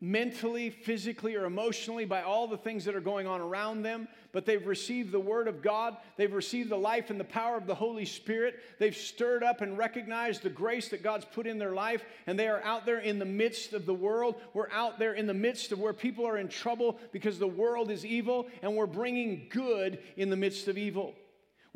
mentally, 0.00 0.70
physically, 0.70 1.34
or 1.34 1.44
emotionally 1.44 2.04
by 2.04 2.22
all 2.22 2.46
the 2.46 2.56
things 2.56 2.84
that 2.84 2.94
are 2.94 3.00
going 3.00 3.26
on 3.26 3.40
around 3.40 3.82
them, 3.82 4.08
but 4.32 4.46
they've 4.46 4.66
received 4.66 5.12
the 5.12 5.20
Word 5.20 5.48
of 5.48 5.62
God. 5.62 5.96
They've 6.16 6.32
received 6.32 6.70
the 6.70 6.76
life 6.76 7.10
and 7.10 7.20
the 7.20 7.24
power 7.24 7.56
of 7.56 7.66
the 7.66 7.74
Holy 7.74 8.04
Spirit. 8.04 8.56
They've 8.78 8.96
stirred 8.96 9.42
up 9.42 9.60
and 9.60 9.76
recognized 9.76 10.42
the 10.42 10.50
grace 10.50 10.88
that 10.88 11.02
God's 11.02 11.26
put 11.26 11.46
in 11.46 11.58
their 11.58 11.74
life, 11.74 12.04
and 12.26 12.38
they 12.38 12.48
are 12.48 12.62
out 12.62 12.86
there 12.86 13.00
in 13.00 13.18
the 13.18 13.24
midst 13.24 13.72
of 13.72 13.86
the 13.86 13.94
world. 13.94 14.36
We're 14.54 14.70
out 14.70 14.98
there 14.98 15.12
in 15.12 15.26
the 15.26 15.34
midst 15.34 15.72
of 15.72 15.78
where 15.78 15.92
people 15.92 16.26
are 16.26 16.38
in 16.38 16.48
trouble 16.48 16.98
because 17.12 17.38
the 17.38 17.46
world 17.46 17.90
is 17.90 18.04
evil, 18.04 18.46
and 18.62 18.74
we're 18.74 18.86
bringing 18.86 19.46
good 19.50 19.98
in 20.16 20.30
the 20.30 20.36
midst 20.36 20.68
of 20.68 20.78
evil. 20.78 21.14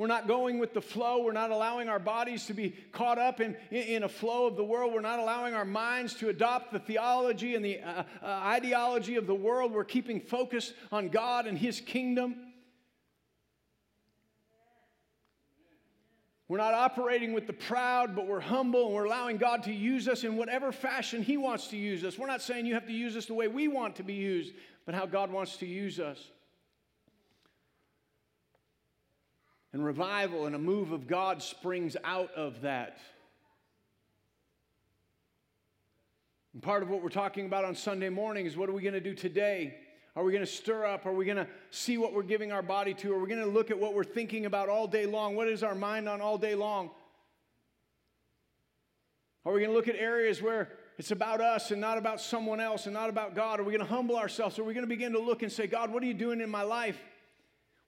We're 0.00 0.06
not 0.06 0.26
going 0.26 0.58
with 0.58 0.72
the 0.72 0.80
flow. 0.80 1.22
We're 1.22 1.32
not 1.32 1.50
allowing 1.50 1.90
our 1.90 1.98
bodies 1.98 2.46
to 2.46 2.54
be 2.54 2.70
caught 2.90 3.18
up 3.18 3.38
in, 3.38 3.54
in 3.70 4.02
a 4.02 4.08
flow 4.08 4.46
of 4.46 4.56
the 4.56 4.64
world. 4.64 4.94
We're 4.94 5.02
not 5.02 5.18
allowing 5.18 5.52
our 5.52 5.66
minds 5.66 6.14
to 6.20 6.30
adopt 6.30 6.72
the 6.72 6.78
theology 6.78 7.54
and 7.54 7.62
the 7.62 7.80
uh, 7.80 8.04
uh, 8.22 8.26
ideology 8.26 9.16
of 9.16 9.26
the 9.26 9.34
world. 9.34 9.74
We're 9.74 9.84
keeping 9.84 10.18
focus 10.18 10.72
on 10.90 11.10
God 11.10 11.46
and 11.46 11.58
His 11.58 11.82
kingdom. 11.82 12.34
We're 16.48 16.56
not 16.56 16.72
operating 16.72 17.34
with 17.34 17.46
the 17.46 17.52
proud, 17.52 18.16
but 18.16 18.26
we're 18.26 18.40
humble 18.40 18.86
and 18.86 18.94
we're 18.94 19.04
allowing 19.04 19.36
God 19.36 19.64
to 19.64 19.70
use 19.70 20.08
us 20.08 20.24
in 20.24 20.38
whatever 20.38 20.72
fashion 20.72 21.22
He 21.22 21.36
wants 21.36 21.66
to 21.66 21.76
use 21.76 22.04
us. 22.04 22.16
We're 22.16 22.26
not 22.26 22.40
saying 22.40 22.64
you 22.64 22.72
have 22.72 22.86
to 22.86 22.94
use 22.94 23.18
us 23.18 23.26
the 23.26 23.34
way 23.34 23.48
we 23.48 23.68
want 23.68 23.96
to 23.96 24.02
be 24.02 24.14
used, 24.14 24.54
but 24.86 24.94
how 24.94 25.04
God 25.04 25.30
wants 25.30 25.58
to 25.58 25.66
use 25.66 26.00
us. 26.00 26.30
And 29.72 29.84
revival 29.84 30.46
and 30.46 30.54
a 30.54 30.58
move 30.58 30.92
of 30.92 31.06
God 31.06 31.42
springs 31.42 31.96
out 32.02 32.32
of 32.34 32.62
that. 32.62 32.98
And 36.52 36.62
part 36.62 36.82
of 36.82 36.90
what 36.90 37.02
we're 37.02 37.08
talking 37.08 37.46
about 37.46 37.64
on 37.64 37.76
Sunday 37.76 38.08
morning 38.08 38.46
is 38.46 38.56
what 38.56 38.68
are 38.68 38.72
we 38.72 38.82
going 38.82 38.94
to 38.94 39.00
do 39.00 39.14
today? 39.14 39.76
Are 40.16 40.24
we 40.24 40.32
going 40.32 40.44
to 40.44 40.50
stir 40.50 40.84
up? 40.84 41.06
Are 41.06 41.12
we 41.12 41.24
going 41.24 41.36
to 41.36 41.46
see 41.70 41.96
what 41.96 42.12
we're 42.12 42.24
giving 42.24 42.50
our 42.50 42.62
body 42.62 42.94
to? 42.94 43.12
Are 43.14 43.18
we 43.18 43.28
going 43.28 43.40
to 43.40 43.46
look 43.46 43.70
at 43.70 43.78
what 43.78 43.94
we're 43.94 44.02
thinking 44.02 44.46
about 44.46 44.68
all 44.68 44.88
day 44.88 45.06
long? 45.06 45.36
What 45.36 45.46
is 45.46 45.62
our 45.62 45.76
mind 45.76 46.08
on 46.08 46.20
all 46.20 46.36
day 46.36 46.56
long? 46.56 46.90
Are 49.46 49.52
we 49.52 49.60
going 49.60 49.70
to 49.70 49.76
look 49.76 49.88
at 49.88 49.94
areas 49.94 50.42
where 50.42 50.70
it's 50.98 51.12
about 51.12 51.40
us 51.40 51.70
and 51.70 51.80
not 51.80 51.96
about 51.96 52.20
someone 52.20 52.60
else 52.60 52.86
and 52.86 52.92
not 52.92 53.08
about 53.08 53.36
God? 53.36 53.60
Are 53.60 53.62
we 53.62 53.72
going 53.72 53.86
to 53.86 53.90
humble 53.90 54.16
ourselves? 54.16 54.58
Are 54.58 54.64
we 54.64 54.74
going 54.74 54.84
to 54.84 54.88
begin 54.88 55.12
to 55.12 55.20
look 55.20 55.42
and 55.42 55.50
say, 55.50 55.66
God, 55.66 55.92
what 55.92 56.02
are 56.02 56.06
you 56.06 56.14
doing 56.14 56.40
in 56.40 56.50
my 56.50 56.62
life? 56.62 57.00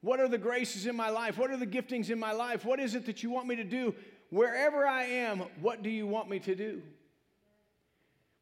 What 0.02 0.20
are 0.20 0.28
the 0.28 0.38
graces 0.38 0.86
in 0.86 0.96
my 0.96 1.08
life? 1.08 1.38
What 1.38 1.50
are 1.50 1.56
the 1.56 1.66
giftings 1.66 2.10
in 2.10 2.18
my 2.18 2.32
life? 2.32 2.64
What 2.64 2.80
is 2.80 2.94
it 2.94 3.06
that 3.06 3.22
you 3.22 3.30
want 3.30 3.46
me 3.46 3.56
to 3.56 3.64
do? 3.64 3.94
Wherever 4.30 4.86
I 4.86 5.04
am, 5.04 5.40
what 5.60 5.82
do 5.82 5.90
you 5.90 6.06
want 6.06 6.28
me 6.28 6.40
to 6.40 6.54
do? 6.54 6.82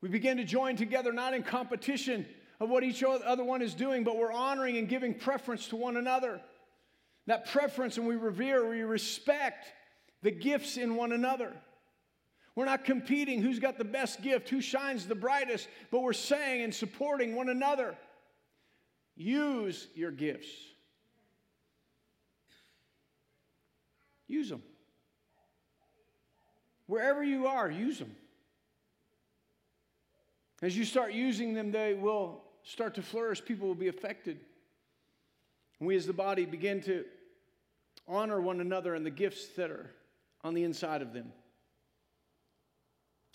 We 0.00 0.08
begin 0.08 0.38
to 0.38 0.44
join 0.44 0.76
together, 0.76 1.12
not 1.12 1.34
in 1.34 1.42
competition 1.42 2.26
of 2.60 2.70
what 2.70 2.82
each 2.82 3.02
other 3.02 3.44
one 3.44 3.60
is 3.60 3.74
doing, 3.74 4.04
but 4.04 4.16
we're 4.16 4.32
honoring 4.32 4.78
and 4.78 4.88
giving 4.88 5.12
preference 5.12 5.68
to 5.68 5.76
one 5.76 5.96
another. 5.98 6.40
That 7.26 7.46
preference, 7.46 7.98
and 7.98 8.06
we 8.06 8.16
revere, 8.16 8.68
we 8.68 8.80
respect 8.80 9.66
the 10.22 10.30
gifts 10.30 10.78
in 10.78 10.96
one 10.96 11.12
another. 11.12 11.52
We're 12.54 12.64
not 12.64 12.84
competing 12.84 13.42
who's 13.42 13.58
got 13.58 13.76
the 13.76 13.84
best 13.84 14.22
gift, 14.22 14.48
who 14.48 14.62
shines 14.62 15.06
the 15.06 15.14
brightest, 15.14 15.68
but 15.90 16.00
we're 16.00 16.14
saying 16.14 16.62
and 16.62 16.74
supporting 16.74 17.34
one 17.34 17.50
another. 17.50 17.96
Use 19.16 19.86
your 19.94 20.10
gifts. 20.10 20.48
Use 24.30 24.48
them. 24.48 24.62
Wherever 26.86 27.22
you 27.22 27.48
are, 27.48 27.68
use 27.68 27.98
them. 27.98 28.14
As 30.62 30.76
you 30.76 30.84
start 30.84 31.12
using 31.12 31.52
them, 31.52 31.72
they 31.72 31.94
will 31.94 32.42
start 32.62 32.94
to 32.94 33.02
flourish. 33.02 33.44
People 33.44 33.66
will 33.66 33.74
be 33.74 33.88
affected. 33.88 34.38
And 35.78 35.88
we, 35.88 35.96
as 35.96 36.06
the 36.06 36.12
body, 36.12 36.44
begin 36.44 36.80
to 36.82 37.04
honor 38.06 38.40
one 38.40 38.60
another 38.60 38.94
and 38.94 39.04
the 39.04 39.10
gifts 39.10 39.48
that 39.56 39.70
are 39.70 39.90
on 40.44 40.54
the 40.54 40.62
inside 40.62 41.02
of 41.02 41.12
them. 41.12 41.32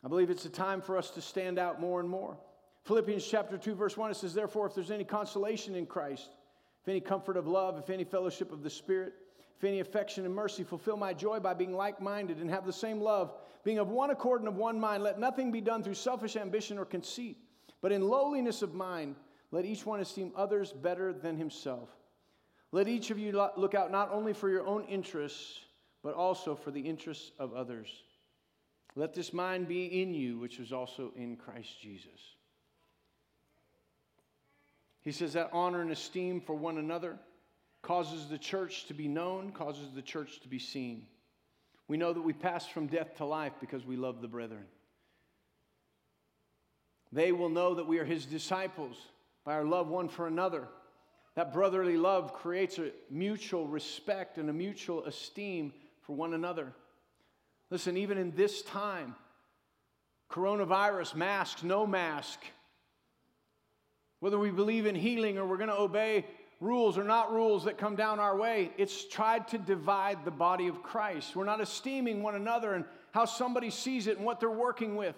I 0.04 0.08
believe 0.08 0.30
it's 0.30 0.46
a 0.46 0.50
time 0.50 0.82
for 0.82 0.98
us 0.98 1.10
to 1.12 1.22
stand 1.22 1.60
out 1.60 1.82
more 1.82 2.00
and 2.00 2.08
more. 2.08 2.38
Philippians 2.84 3.26
chapter 3.26 3.58
2, 3.58 3.76
verse 3.76 3.98
1, 3.98 4.12
it 4.12 4.18
says, 4.18 4.34
Therefore, 4.34 4.68
if 4.68 4.76
there's 4.76 4.92
any 4.92 5.04
consolation 5.04 5.76
in 5.76 5.88
Christ, 5.88 6.30
if 6.82 6.88
any 6.88 7.02
comfort 7.02 7.36
of 7.36 7.48
love, 7.48 7.78
if 7.80 7.90
any 7.90 8.04
fellowship 8.04 8.54
of 8.54 8.64
the 8.64 8.70
Spirit, 8.70 9.14
if 9.58 9.64
any 9.64 9.80
affection 9.80 10.26
and 10.26 10.34
mercy, 10.34 10.64
fulfill 10.64 10.98
my 10.98 11.14
joy 11.14 11.40
by 11.40 11.54
being 11.54 11.74
like 11.74 12.02
minded 12.02 12.38
and 12.40 12.50
have 12.50 12.66
the 12.66 12.74
same 12.74 13.00
love, 13.00 13.34
being 13.64 13.80
of 13.80 13.90
one 13.90 14.10
accord 14.10 14.42
and 14.42 14.48
of 14.48 14.58
one 14.58 14.80
mind. 14.80 15.04
Let 15.04 15.20
nothing 15.20 15.52
be 15.52 15.62
done 15.62 15.82
through 15.82 15.94
selfish 15.94 16.36
ambition 16.36 16.78
or 16.78 16.86
conceit, 16.86 17.38
but 17.82 17.92
in 17.92 18.08
lowliness 18.08 18.62
of 18.62 18.74
mind, 18.74 19.16
let 19.52 19.66
each 19.66 19.86
one 19.86 20.02
esteem 20.02 20.34
others 20.36 20.74
better 20.74 21.14
than 21.14 21.38
himself. 21.38 21.90
Let 22.72 22.90
each 22.90 23.12
of 23.12 23.18
you 23.18 23.32
look 23.56 23.74
out 23.74 23.92
not 23.92 24.12
only 24.12 24.34
for 24.34 24.50
your 24.50 24.68
own 24.68 24.84
interests, 24.86 25.60
but 26.04 26.16
also 26.16 26.56
for 26.56 26.72
the 26.72 26.82
interests 26.82 27.32
of 27.40 27.54
others. 27.54 27.88
Let 28.96 29.14
this 29.14 29.32
mind 29.32 29.68
be 29.68 30.02
in 30.02 30.14
you, 30.14 30.38
which 30.40 30.60
was 30.60 30.74
also 30.74 31.12
in 31.16 31.38
Christ 31.38 31.80
Jesus. 31.82 32.36
He 35.02 35.12
says 35.12 35.34
that 35.34 35.50
honor 35.54 35.82
and 35.82 35.92
esteem 35.92 36.42
for 36.42 36.56
one 36.56 36.78
another 36.78 37.18
causes 37.86 38.26
the 38.26 38.38
church 38.40 38.88
to 38.88 38.96
be 38.96 39.08
known, 39.08 39.52
causes 39.52 39.92
the 39.94 40.02
church 40.02 40.40
to 40.40 40.48
be 40.48 40.58
seen. 40.58 41.06
We 41.88 41.98
know 41.98 42.14
that 42.14 42.22
we 42.22 42.34
pass 42.34 42.66
from 42.66 42.88
death 42.88 43.18
to 43.18 43.26
life 43.26 43.54
because 43.62 43.86
we 43.86 43.96
love 43.96 44.22
the 44.22 44.28
brethren. 44.28 44.66
They 47.12 47.32
will 47.32 47.50
know 47.50 47.76
that 47.76 47.88
we 47.88 48.00
are 48.00 48.06
his 48.06 48.26
disciples 48.26 48.98
by 49.46 49.54
our 49.54 49.64
love 49.64 49.88
one 49.88 50.10
for 50.10 50.26
another. 50.26 50.68
That 51.36 51.54
brotherly 51.54 51.96
love 51.96 52.34
creates 52.34 52.80
a 52.80 52.90
mutual 53.12 53.68
respect 53.68 54.40
and 54.40 54.50
a 54.50 54.54
mutual 54.54 55.06
esteem 55.06 55.72
for 56.02 56.16
one 56.16 56.34
another. 56.34 56.74
Listen, 57.70 57.98
even 57.98 58.18
in 58.18 58.32
this 58.32 58.64
time, 58.64 59.14
coronavirus, 60.32 61.14
masks, 61.14 61.62
no 61.62 61.86
mask, 61.86 62.40
whether 64.22 64.40
we 64.40 64.50
believe 64.50 64.88
in 64.88 64.96
healing 64.96 65.38
or 65.38 65.46
we're 65.46 65.58
going 65.58 65.70
to 65.70 65.80
obey 65.80 66.26
rules 66.60 66.98
are 66.98 67.04
not 67.04 67.32
rules 67.32 67.66
that 67.66 67.78
come 67.78 67.96
down 67.96 68.20
our 68.20 68.38
way. 68.38 68.72
It's 68.78 69.06
tried 69.08 69.48
to 69.50 69.58
divide 69.58 70.26
the 70.26 70.32
body 70.32 70.68
of 70.68 70.82
Christ. 70.82 71.36
We're 71.36 71.46
not 71.46 71.62
esteeming 71.62 72.24
one 72.24 72.36
another 72.36 72.74
and 72.74 72.86
how 73.12 73.26
somebody 73.26 73.70
sees 73.70 74.08
it 74.08 74.18
and 74.18 74.26
what 74.26 74.40
they're 74.40 74.50
working 74.50 74.96
with. 74.96 75.16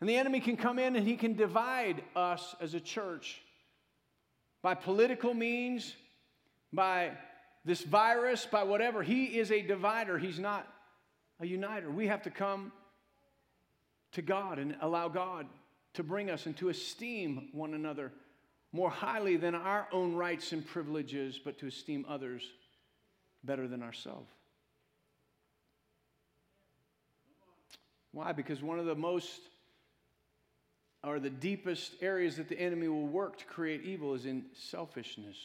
And 0.00 0.08
the 0.08 0.16
enemy 0.16 0.40
can 0.40 0.56
come 0.56 0.78
in 0.78 0.96
and 0.96 1.06
he 1.06 1.16
can 1.16 1.34
divide 1.34 2.02
us 2.16 2.54
as 2.60 2.74
a 2.74 2.80
church 2.80 3.42
by 4.62 4.74
political 4.74 5.34
means, 5.34 5.94
by 6.72 7.12
this 7.64 7.82
virus, 7.82 8.46
by 8.46 8.62
whatever. 8.62 9.02
He 9.02 9.38
is 9.38 9.50
a 9.52 9.60
divider, 9.60 10.18
he's 10.18 10.38
not 10.38 10.66
a 11.40 11.46
uniter. 11.46 11.90
We 11.90 12.06
have 12.06 12.22
to 12.22 12.30
come 12.30 12.72
to 14.12 14.22
God 14.22 14.58
and 14.58 14.76
allow 14.80 15.08
God 15.08 15.46
to 15.94 16.02
bring 16.02 16.30
us 16.30 16.46
and 16.46 16.56
to 16.58 16.68
esteem 16.68 17.48
one 17.52 17.74
another 17.74 18.12
more 18.72 18.90
highly 18.90 19.36
than 19.36 19.54
our 19.54 19.88
own 19.92 20.14
rights 20.14 20.52
and 20.52 20.66
privileges, 20.66 21.40
but 21.42 21.58
to 21.58 21.66
esteem 21.66 22.04
others 22.08 22.42
better 23.42 23.66
than 23.66 23.82
ourselves. 23.82 24.30
Why? 28.12 28.32
Because 28.32 28.62
one 28.62 28.78
of 28.78 28.86
the 28.86 28.94
most 28.94 29.40
or 31.02 31.18
the 31.18 31.30
deepest 31.30 31.94
areas 32.02 32.36
that 32.36 32.48
the 32.48 32.60
enemy 32.60 32.88
will 32.88 33.06
work 33.06 33.38
to 33.38 33.44
create 33.46 33.82
evil 33.82 34.14
is 34.14 34.26
in 34.26 34.44
selfishness. 34.54 35.36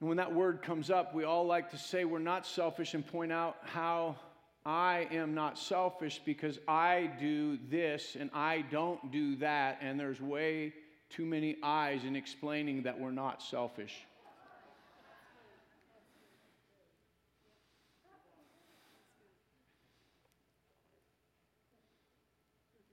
And 0.00 0.08
when 0.08 0.18
that 0.18 0.32
word 0.32 0.62
comes 0.62 0.90
up, 0.90 1.14
we 1.14 1.24
all 1.24 1.44
like 1.44 1.70
to 1.72 1.76
say 1.76 2.04
we're 2.04 2.20
not 2.20 2.46
selfish 2.46 2.94
and 2.94 3.06
point 3.06 3.32
out 3.32 3.56
how 3.64 4.16
I 4.64 5.08
am 5.10 5.34
not 5.34 5.58
selfish 5.58 6.20
because 6.24 6.58
I 6.68 7.10
do 7.18 7.58
this 7.70 8.16
and 8.18 8.30
I 8.34 8.64
don't 8.70 9.10
do 9.10 9.36
that. 9.36 9.78
And 9.80 9.98
there's 9.98 10.20
way 10.20 10.74
too 11.10 11.24
many 11.24 11.56
eyes 11.62 12.04
in 12.04 12.16
explaining 12.16 12.82
that 12.82 12.98
we're 12.98 13.10
not 13.10 13.42
selfish. 13.42 13.94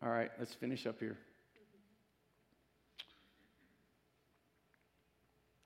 All 0.01 0.11
right, 0.11 0.31
let's 0.37 0.53
finish 0.53 0.85
up 0.85 0.99
here. 0.99 1.17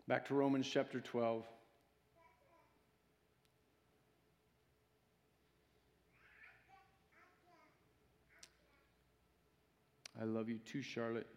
Back 0.07 0.27
to 0.29 0.33
Romans 0.33 0.67
chapter 0.67 1.01
12. 1.01 1.45
I 10.21 10.25
love 10.25 10.49
you 10.49 10.59
too, 10.65 10.81
Charlotte. 10.81 11.27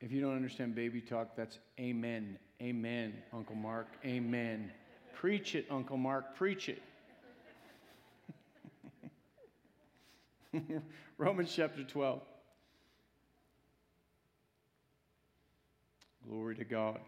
If 0.00 0.10
you 0.10 0.20
don't 0.20 0.34
understand 0.34 0.74
baby 0.74 1.00
talk, 1.00 1.36
that's 1.36 1.60
amen. 1.78 2.38
Amen, 2.60 3.14
Uncle 3.32 3.54
Mark. 3.54 3.86
Amen. 4.04 4.72
Preach 5.14 5.54
it, 5.54 5.66
Uncle 5.70 5.96
Mark. 5.96 6.34
Preach 6.34 6.68
it. 6.68 6.82
Romans 11.18 11.52
chapter 11.54 11.84
12. 11.84 12.20
Glory 16.28 16.56
to 16.56 16.64
God. 16.64 16.98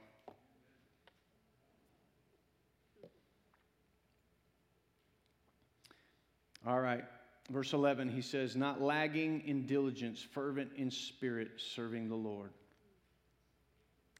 All 6.67 6.81
right. 6.81 7.05
Verse 7.51 7.75
11, 7.75 8.09
he 8.09 8.23
says, 8.23 8.57
Not 8.57 8.81
lagging 8.81 9.43
in 9.47 9.67
diligence, 9.67 10.23
fervent 10.23 10.71
in 10.77 10.91
spirit, 10.91 11.49
serving 11.59 12.09
the 12.09 12.15
Lord. 12.15 12.53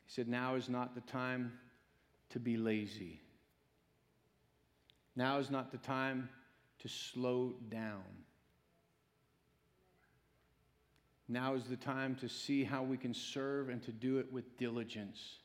He 0.05 0.13
said, 0.13 0.29
Now 0.29 0.55
is 0.57 0.69
not 0.69 0.95
the 0.95 1.01
time 1.01 1.53
to 2.31 2.39
be 2.39 2.57
lazy. 2.57 3.21
Now 5.17 5.39
is 5.39 5.51
not 5.51 5.73
the 5.73 5.79
time 5.79 6.29
to 6.81 6.89
slow 6.89 7.55
down. 7.71 8.03
Now 11.29 11.55
is 11.55 11.65
the 11.65 11.77
time 11.77 12.17
to 12.17 12.29
see 12.29 12.65
how 12.65 12.83
we 12.83 12.99
can 12.99 13.15
serve 13.15 13.71
and 13.71 13.83
to 13.85 13.93
do 13.93 14.19
it 14.19 14.31
with 14.31 14.59
diligence, 14.59 15.39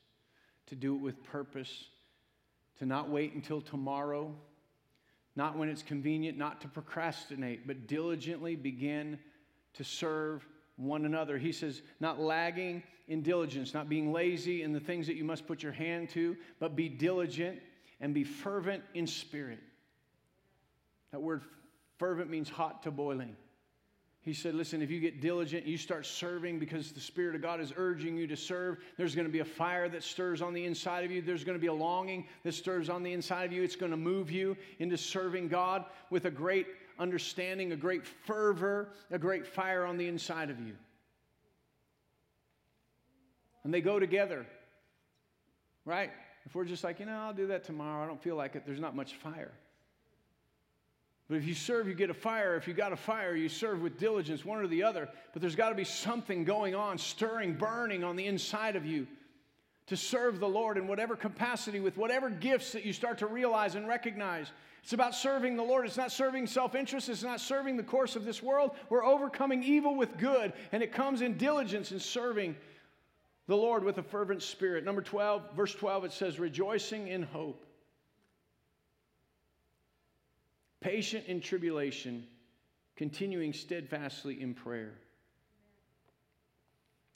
to 0.67 0.75
do 0.75 0.95
it 0.95 1.01
with 1.01 1.23
purpose, 1.23 1.85
to 2.79 2.85
not 2.85 3.09
wait 3.09 3.33
until 3.33 3.61
tomorrow, 3.61 4.35
not 5.39 5.57
when 5.57 5.69
it's 5.69 5.81
convenient, 5.81 6.37
not 6.37 6.59
to 6.59 6.67
procrastinate, 6.67 7.65
but 7.65 7.87
diligently 7.87 8.57
begin 8.57 9.17
to 9.73 9.85
serve 9.85 10.45
one 10.75 11.05
another. 11.05 11.37
He 11.37 11.53
says, 11.53 11.81
not 12.01 12.19
lagging 12.19 12.83
in 13.07 13.21
diligence, 13.21 13.73
not 13.73 13.87
being 13.87 14.11
lazy 14.11 14.63
in 14.63 14.73
the 14.73 14.81
things 14.81 15.07
that 15.07 15.15
you 15.15 15.23
must 15.23 15.47
put 15.47 15.63
your 15.63 15.71
hand 15.71 16.09
to, 16.09 16.35
but 16.59 16.75
be 16.75 16.89
diligent 16.89 17.57
and 18.01 18.13
be 18.13 18.25
fervent 18.25 18.83
in 18.93 19.07
spirit. 19.07 19.59
That 21.11 21.21
word 21.21 21.43
fervent 21.99 22.29
means 22.29 22.49
hot 22.49 22.83
to 22.83 22.91
boiling. 22.91 23.37
He 24.21 24.33
said, 24.33 24.53
Listen, 24.53 24.81
if 24.81 24.91
you 24.91 24.99
get 24.99 25.21
diligent, 25.21 25.65
you 25.65 25.77
start 25.77 26.05
serving 26.05 26.59
because 26.59 26.91
the 26.91 26.99
Spirit 26.99 27.35
of 27.35 27.41
God 27.41 27.61
is 27.61 27.71
urging 27.75 28.17
you 28.17 28.27
to 28.27 28.35
serve, 28.35 28.77
there's 28.97 29.15
going 29.15 29.27
to 29.27 29.31
be 29.31 29.39
a 29.39 29.45
fire 29.45 29.87
that 29.89 30.03
stirs 30.03 30.41
on 30.41 30.53
the 30.53 30.65
inside 30.65 31.05
of 31.05 31.11
you. 31.11 31.21
There's 31.21 31.43
going 31.43 31.57
to 31.57 31.61
be 31.61 31.67
a 31.67 31.73
longing 31.73 32.27
that 32.43 32.53
stirs 32.53 32.89
on 32.89 33.01
the 33.03 33.13
inside 33.13 33.45
of 33.45 33.53
you. 33.53 33.63
It's 33.63 33.77
going 33.77 33.91
to 33.91 33.97
move 33.97 34.29
you 34.29 34.57
into 34.79 34.97
serving 34.97 35.47
God 35.47 35.85
with 36.09 36.25
a 36.25 36.31
great 36.31 36.67
understanding, 36.99 37.71
a 37.71 37.77
great 37.77 38.05
fervor, 38.05 38.89
a 39.09 39.17
great 39.17 39.47
fire 39.47 39.85
on 39.85 39.97
the 39.97 40.07
inside 40.07 40.49
of 40.49 40.59
you. 40.59 40.75
And 43.63 43.73
they 43.73 43.81
go 43.81 43.99
together, 43.99 44.45
right? 45.85 46.11
If 46.45 46.55
we're 46.55 46.65
just 46.65 46.83
like, 46.83 46.99
you 46.99 47.05
know, 47.05 47.19
I'll 47.19 47.33
do 47.33 47.47
that 47.47 47.63
tomorrow, 47.63 48.03
I 48.03 48.07
don't 48.07 48.21
feel 48.21 48.35
like 48.35 48.55
it, 48.55 48.63
there's 48.65 48.79
not 48.79 48.95
much 48.95 49.15
fire. 49.15 49.51
But 51.29 51.37
if 51.37 51.45
you 51.45 51.53
serve, 51.53 51.87
you 51.87 51.93
get 51.93 52.09
a 52.09 52.15
fire. 52.15 52.55
If 52.55 52.67
you 52.67 52.73
got 52.73 52.91
a 52.91 52.97
fire, 52.97 53.35
you 53.35 53.49
serve 53.49 53.83
with 53.83 53.99
diligence, 53.99 54.43
one 54.43 54.59
or 54.59 54.67
the 54.67 54.81
other. 54.81 55.07
But 55.31 55.41
there's 55.41 55.55
got 55.55 55.69
to 55.69 55.75
be 55.75 55.83
something 55.83 56.43
going 56.43 56.73
on, 56.73 56.97
stirring, 56.97 57.53
burning 57.53 58.03
on 58.03 58.15
the 58.15 58.25
inside 58.25 58.75
of 58.75 58.83
you 58.83 59.05
to 59.87 59.95
serve 59.95 60.39
the 60.39 60.49
Lord 60.49 60.77
in 60.77 60.87
whatever 60.87 61.15
capacity, 61.15 61.79
with 61.79 61.97
whatever 61.97 62.31
gifts 62.31 62.71
that 62.71 62.83
you 62.83 62.93
start 62.93 63.19
to 63.19 63.27
realize 63.27 63.75
and 63.75 63.87
recognize. 63.87 64.51
It's 64.83 64.93
about 64.93 65.13
serving 65.13 65.55
the 65.55 65.63
Lord. 65.63 65.85
It's 65.85 65.97
not 65.97 66.11
serving 66.11 66.47
self 66.47 66.73
interest. 66.73 67.09
It's 67.09 67.23
not 67.23 67.39
serving 67.39 67.77
the 67.77 67.83
course 67.83 68.15
of 68.15 68.25
this 68.25 68.41
world. 68.41 68.71
We're 68.89 69.05
overcoming 69.05 69.61
evil 69.61 69.95
with 69.95 70.17
good, 70.17 70.53
and 70.71 70.81
it 70.81 70.91
comes 70.91 71.21
in 71.21 71.37
diligence 71.37 71.91
in 71.91 71.99
serving 71.99 72.55
the 73.45 73.55
Lord 73.55 73.83
with 73.83 73.99
a 73.99 74.03
fervent 74.03 74.41
spirit. 74.41 74.83
Number 74.83 75.01
12, 75.01 75.53
verse 75.55 75.75
12, 75.75 76.05
it 76.05 76.11
says, 76.11 76.39
rejoicing 76.39 77.07
in 77.07 77.21
hope. 77.21 77.65
Patient 80.81 81.25
in 81.27 81.41
tribulation, 81.41 82.25
continuing 82.95 83.53
steadfastly 83.53 84.41
in 84.41 84.53
prayer. 84.53 84.93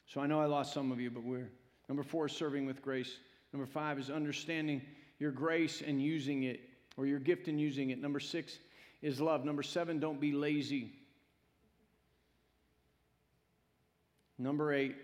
So 0.05 0.21
I 0.21 0.27
know 0.27 0.39
I 0.41 0.45
lost 0.45 0.73
some 0.73 0.91
of 0.91 0.99
you, 0.99 1.09
but 1.09 1.23
we're 1.23 1.49
number 1.87 2.03
four, 2.03 2.27
serving 2.27 2.65
with 2.65 2.81
grace. 2.81 3.17
Number 3.51 3.65
five 3.65 3.97
is 3.99 4.09
understanding 4.09 4.81
your 5.19 5.31
grace 5.31 5.81
and 5.85 6.01
using 6.01 6.43
it, 6.43 6.59
or 6.97 7.05
your 7.05 7.19
gift 7.19 7.47
and 7.47 7.59
using 7.59 7.89
it. 7.89 8.01
Number 8.01 8.19
six 8.19 8.57
is 9.01 9.19
love. 9.19 9.45
Number 9.45 9.63
seven, 9.63 9.99
don't 9.99 10.19
be 10.19 10.31
lazy. 10.31 10.91
Number 14.37 14.73
eight, 14.73 14.95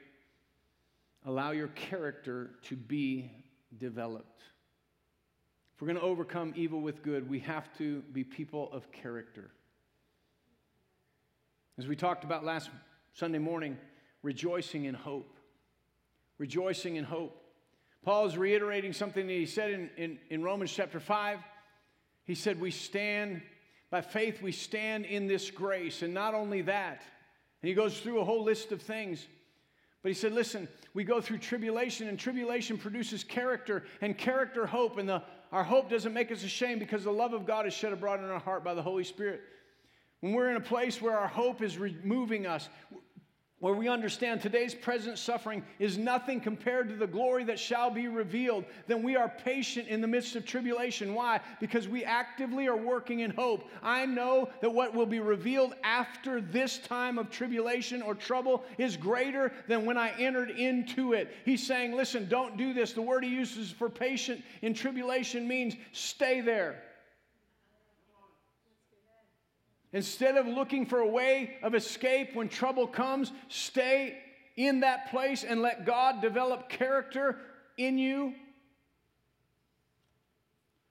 allow 1.26 1.52
your 1.52 1.67
character 1.69 2.52
to 2.63 2.76
be 2.76 3.32
developed. 3.78 4.41
If 5.80 5.84
we're 5.84 5.94
going 5.94 6.02
to 6.02 6.06
overcome 6.08 6.52
evil 6.58 6.82
with 6.82 7.02
good, 7.04 7.30
we 7.30 7.39
have 7.39 7.70
to 7.78 8.02
be 8.12 8.26
people 8.26 8.68
of 8.74 8.92
character. 8.92 9.50
As 11.78 11.88
we 11.88 11.96
talked 11.96 12.26
about 12.26 12.44
last 12.44 12.70
Sunday 13.13 13.38
morning, 13.38 13.78
rejoicing 14.22 14.84
in 14.84 14.94
hope. 14.94 15.38
Rejoicing 16.38 16.98
in 16.98 17.06
hope. 17.06 17.42
Paul 18.04 18.26
is 18.26 18.38
reiterating 18.38 18.92
something 18.92 19.26
that 19.26 19.32
he 19.32 19.46
said 19.46 19.72
in, 19.72 19.89
in, 19.96 20.20
in 20.30 20.44
Romans 20.44 20.70
chapter 20.70 21.00
5. 21.00 21.39
He 22.26 22.36
said, 22.36 22.60
We 22.60 22.72
stand, 22.72 23.42
by 23.89 24.02
faith, 24.02 24.42
we 24.42 24.52
stand 24.52 25.06
in 25.06 25.28
this 25.28 25.50
grace. 25.50 26.02
And 26.02 26.13
not 26.13 26.34
only 26.34 26.62
that, 26.63 27.04
and 27.62 27.70
he 27.70 27.74
goes 27.74 28.02
through 28.02 28.20
a 28.20 28.26
whole 28.26 28.44
list 28.44 28.74
of 28.74 28.82
things. 28.82 29.26
But 30.02 30.10
he 30.10 30.15
said, 30.15 30.34
Listen, 30.34 30.68
we 30.94 31.06
go 31.06 31.22
through 31.22 31.38
tribulation, 31.38 32.10
and 32.10 32.20
tribulation 32.20 32.78
produces 32.78 33.24
character, 33.24 33.86
and 34.02 34.18
character, 34.18 34.65
hope, 34.65 34.98
and 34.98 35.08
the 35.08 35.24
our 35.51 35.63
hope 35.63 35.89
doesn't 35.89 36.13
make 36.13 36.31
us 36.31 36.43
ashamed 36.43 36.79
because 36.79 37.03
the 37.03 37.12
love 37.12 37.33
of 37.33 37.45
God 37.45 37.65
is 37.65 37.73
shed 37.73 37.91
abroad 37.91 38.19
in 38.19 38.29
our 38.29 38.39
heart 38.39 38.63
by 38.63 38.73
the 38.73 38.81
Holy 38.81 39.03
Spirit. 39.03 39.41
When 40.21 40.33
we're 40.33 40.49
in 40.49 40.57
a 40.57 40.62
place 40.62 41.01
where 41.01 41.17
our 41.17 41.27
hope 41.27 41.62
is 41.62 41.77
removing 41.77 42.45
us, 42.45 42.69
where 43.60 43.74
we 43.74 43.89
understand 43.89 44.41
today's 44.41 44.74
present 44.74 45.17
suffering 45.17 45.63
is 45.80 45.98
nothing 45.98 46.39
compared 46.39 46.88
to 46.89 46.95
the 46.95 47.08
glory 47.08 47.43
that 47.43 47.60
shall 47.60 47.89
be 47.89 48.08
revealed, 48.08 48.63
then 48.88 49.04
we 49.04 49.15
are 49.15 49.30
patient 49.43 49.88
in 49.88 50.00
the 50.00 50.08
midst 50.08 50.36
of 50.36 50.45
tribulation. 50.45 51.13
Why? 51.13 51.41
Because 51.60 51.88
we 51.88 52.06
actively 52.06 52.67
are 52.67 52.78
working 52.78 53.19
in 53.19 53.32
hope. 53.32 53.69
I 53.84 54.06
know 54.06 54.50
that 54.62 54.74
what 54.74 54.93
will 54.93 55.06
be 55.06 55.19
revealed 55.19 55.74
after 55.84 56.39
this 56.39 56.78
time 56.78 57.17
of 57.17 57.30
tribulation 57.30 58.02
or 58.02 58.15
trouble 58.15 58.63
is 58.78 58.96
greater 58.96 59.52
than 59.67 59.86
when 59.86 59.98
I 59.98 60.12
entered 60.17 60.52
into 60.52 61.13
it. 61.13 61.36
He's 61.44 61.65
saying, 61.65 61.96
listen, 61.96 62.29
don't 62.29 62.56
do 62.56 62.73
this. 62.73 62.94
The 62.94 63.02
word 63.02 63.25
he 63.25 63.29
uses 63.29 63.71
for 63.71 63.90
patient 63.90 64.42
in 64.62 64.73
tribulation 64.73 65.48
means 65.48 65.75
stay 65.92 66.40
there. 66.40 66.81
Instead 69.92 70.37
of 70.37 70.46
looking 70.46 70.85
for 70.85 71.00
a 71.00 71.08
way 71.08 71.58
of 71.63 71.73
escape 71.73 72.35
when 72.35 72.48
trouble 72.48 72.85
comes, 72.85 73.31
stay 73.48 74.17
in 74.56 74.81
that 74.81 75.10
place 75.10 75.44
and 75.44 75.62
let 75.62 75.85
God 75.85 76.21
develop 76.21 76.69
character 76.69 77.37
in 77.77 77.98
you 77.98 78.33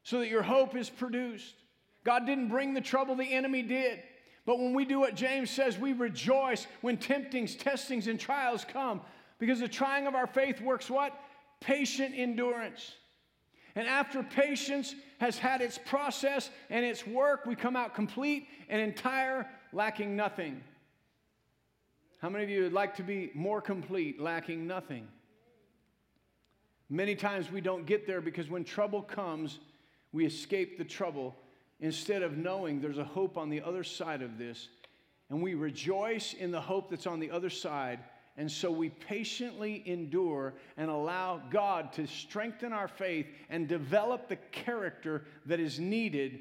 so 0.03 0.21
that 0.21 0.29
your 0.29 0.43
hope 0.43 0.75
is 0.75 0.89
produced. 0.89 1.55
God 2.03 2.27
didn't 2.27 2.49
bring 2.49 2.75
the 2.75 2.81
trouble, 2.81 3.15
the 3.15 3.33
enemy 3.33 3.63
did. 3.63 4.03
But 4.47 4.59
when 4.59 4.73
we 4.73 4.87
do 4.87 4.99
what 4.99 5.15
James 5.15 5.51
says, 5.51 5.79
we 5.79 5.93
rejoice 5.93 6.67
when 6.81 6.97
temptings, 6.97 7.55
testings, 7.55 8.07
and 8.07 8.19
trials 8.19 8.65
come 8.65 9.03
because 9.39 9.61
the 9.61 9.69
trying 9.69 10.07
of 10.07 10.15
our 10.15 10.27
faith 10.27 10.61
works 10.63 10.89
what? 10.89 11.13
Patient 11.61 12.15
endurance. 12.17 12.95
And 13.75 13.87
after 13.87 14.23
patience 14.23 14.95
has 15.19 15.39
had 15.39 15.61
its 15.61 15.79
process 15.79 16.51
and 16.71 16.85
its 16.85 17.07
work, 17.07 17.47
we 17.47 17.55
come 17.55 17.77
out 17.77 17.95
complete 17.95 18.49
and 18.69 18.81
entire, 18.81 19.47
lacking 19.73 20.17
nothing. 20.17 20.63
How 22.21 22.29
many 22.29 22.45
of 22.45 22.51
you 22.51 22.63
would 22.63 22.73
like 22.73 22.97
to 22.97 23.03
be 23.03 23.31
more 23.35 23.61
complete, 23.61 24.21
lacking 24.21 24.67
nothing? 24.67 25.07
Many 26.91 27.15
times 27.15 27.51
we 27.53 27.61
don't 27.61 27.87
get 27.87 28.07
there 28.07 28.21
because 28.21 28.49
when 28.49 28.65
trouble 28.65 29.03
comes, 29.03 29.59
we 30.13 30.25
escape 30.25 30.79
the 30.79 30.85
trouble 30.85 31.37
instead 31.81 32.23
of 32.23 32.37
knowing 32.37 32.81
there's 32.81 32.99
a 32.99 33.05
hope 33.05 33.37
on 33.37 33.51
the 33.51 33.61
other 33.61 33.85
side 33.85 34.23
of 34.23 34.39
this. 34.39 34.69
And 35.31 35.43
we 35.43 35.55
rejoice 35.55 36.33
in 36.33 36.51
the 36.51 36.61
hope 36.61 36.89
that's 36.91 37.07
on 37.07 37.21
the 37.21 37.31
other 37.31 37.51
side. 37.51 38.01
And 38.39 38.51
so 38.51 38.71
we 38.71 38.91
patiently 38.91 39.83
endure 39.85 40.55
and 40.77 40.89
allow 40.89 41.43
God 41.51 41.93
to 41.95 42.07
strengthen 42.07 42.73
our 42.73 42.87
faith 42.87 43.27
and 43.51 43.67
develop 43.67 44.29
the 44.29 44.37
character 44.37 45.25
that 45.47 45.59
is 45.59 45.81
needed. 45.81 46.39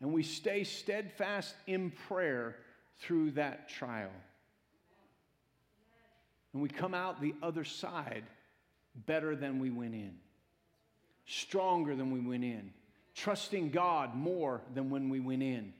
And 0.00 0.10
we 0.10 0.22
stay 0.22 0.64
steadfast 0.64 1.54
in 1.66 1.90
prayer 2.08 2.56
through 3.00 3.32
that 3.32 3.68
trial. 3.68 4.10
And 6.54 6.62
we 6.62 6.70
come 6.70 6.94
out 6.94 7.20
the 7.20 7.34
other 7.42 7.64
side 7.64 8.24
better 9.06 9.36
than 9.36 9.58
we 9.58 9.68
went 9.68 9.92
in, 9.92 10.14
stronger 11.26 11.94
than 11.94 12.10
we 12.10 12.20
went 12.20 12.42
in, 12.42 12.72
trusting 13.14 13.70
God 13.70 14.14
more 14.14 14.62
than 14.74 14.88
when 14.88 15.10
we 15.10 15.20
went 15.20 15.42
in. 15.42 15.74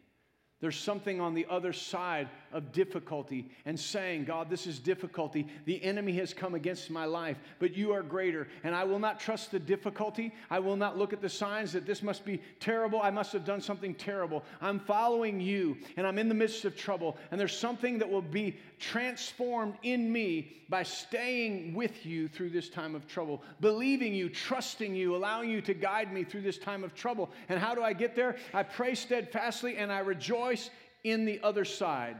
There's 0.60 0.78
something 0.78 1.20
on 1.20 1.34
the 1.34 1.46
other 1.48 1.72
side 1.72 2.28
of 2.52 2.72
difficulty 2.72 3.50
and 3.64 3.78
saying, 3.78 4.24
God, 4.24 4.50
this 4.50 4.66
is 4.66 4.78
difficulty. 4.78 5.46
The 5.64 5.82
enemy 5.82 6.12
has 6.14 6.32
come 6.34 6.54
against 6.54 6.90
my 6.90 7.04
life, 7.04 7.38
but 7.58 7.76
you 7.76 7.92
are 7.92 8.02
greater. 8.02 8.48
And 8.64 8.74
I 8.74 8.84
will 8.84 8.98
not 8.98 9.20
trust 9.20 9.50
the 9.50 9.58
difficulty. 9.58 10.32
I 10.50 10.58
will 10.58 10.76
not 10.76 10.98
look 10.98 11.12
at 11.12 11.20
the 11.20 11.28
signs 11.28 11.72
that 11.72 11.86
this 11.86 12.02
must 12.02 12.24
be 12.24 12.40
terrible. 12.60 13.00
I 13.02 13.10
must 13.10 13.32
have 13.32 13.44
done 13.44 13.60
something 13.60 13.94
terrible. 13.94 14.44
I'm 14.60 14.80
following 14.80 15.40
you, 15.40 15.76
and 15.96 16.06
I'm 16.06 16.18
in 16.18 16.28
the 16.28 16.34
midst 16.34 16.64
of 16.64 16.76
trouble. 16.76 17.16
And 17.30 17.40
there's 17.40 17.56
something 17.56 17.98
that 17.98 18.10
will 18.10 18.22
be 18.22 18.56
transformed 18.78 19.74
in 19.82 20.12
me 20.12 20.52
by 20.68 20.82
staying 20.82 21.74
with 21.74 22.04
you 22.04 22.28
through 22.28 22.50
this 22.50 22.68
time 22.68 22.94
of 22.94 23.06
trouble, 23.06 23.42
believing 23.60 24.14
you, 24.14 24.28
trusting 24.28 24.94
you, 24.94 25.16
allowing 25.16 25.50
you 25.50 25.60
to 25.62 25.74
guide 25.74 26.12
me 26.12 26.24
through 26.24 26.42
this 26.42 26.58
time 26.58 26.84
of 26.84 26.94
trouble. 26.94 27.30
And 27.48 27.58
how 27.58 27.74
do 27.74 27.82
I 27.82 27.92
get 27.92 28.14
there? 28.14 28.36
I 28.52 28.62
pray 28.62 28.94
steadfastly 28.94 29.76
and 29.78 29.90
I 29.90 30.00
rejoice 30.00 30.70
in 31.04 31.24
the 31.24 31.40
other 31.42 31.64
side, 31.64 32.16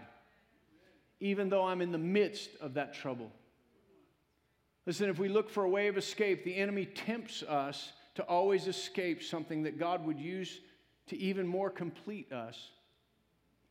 even 1.20 1.48
though 1.48 1.64
I'm 1.64 1.80
in 1.80 1.92
the 1.92 1.98
midst 1.98 2.50
of 2.60 2.74
that 2.74 2.94
trouble. 2.94 3.30
Listen, 4.86 5.10
if 5.10 5.18
we 5.18 5.28
look 5.28 5.50
for 5.50 5.64
a 5.64 5.68
way 5.68 5.88
of 5.88 5.98
escape, 5.98 6.44
the 6.44 6.56
enemy 6.56 6.86
tempts 6.86 7.42
us 7.42 7.92
to 8.14 8.22
always 8.24 8.66
escape 8.66 9.22
something 9.22 9.62
that 9.64 9.78
God 9.78 10.04
would 10.06 10.18
use 10.18 10.60
to 11.08 11.16
even 11.18 11.46
more 11.46 11.70
complete 11.70 12.32
us. 12.32 12.70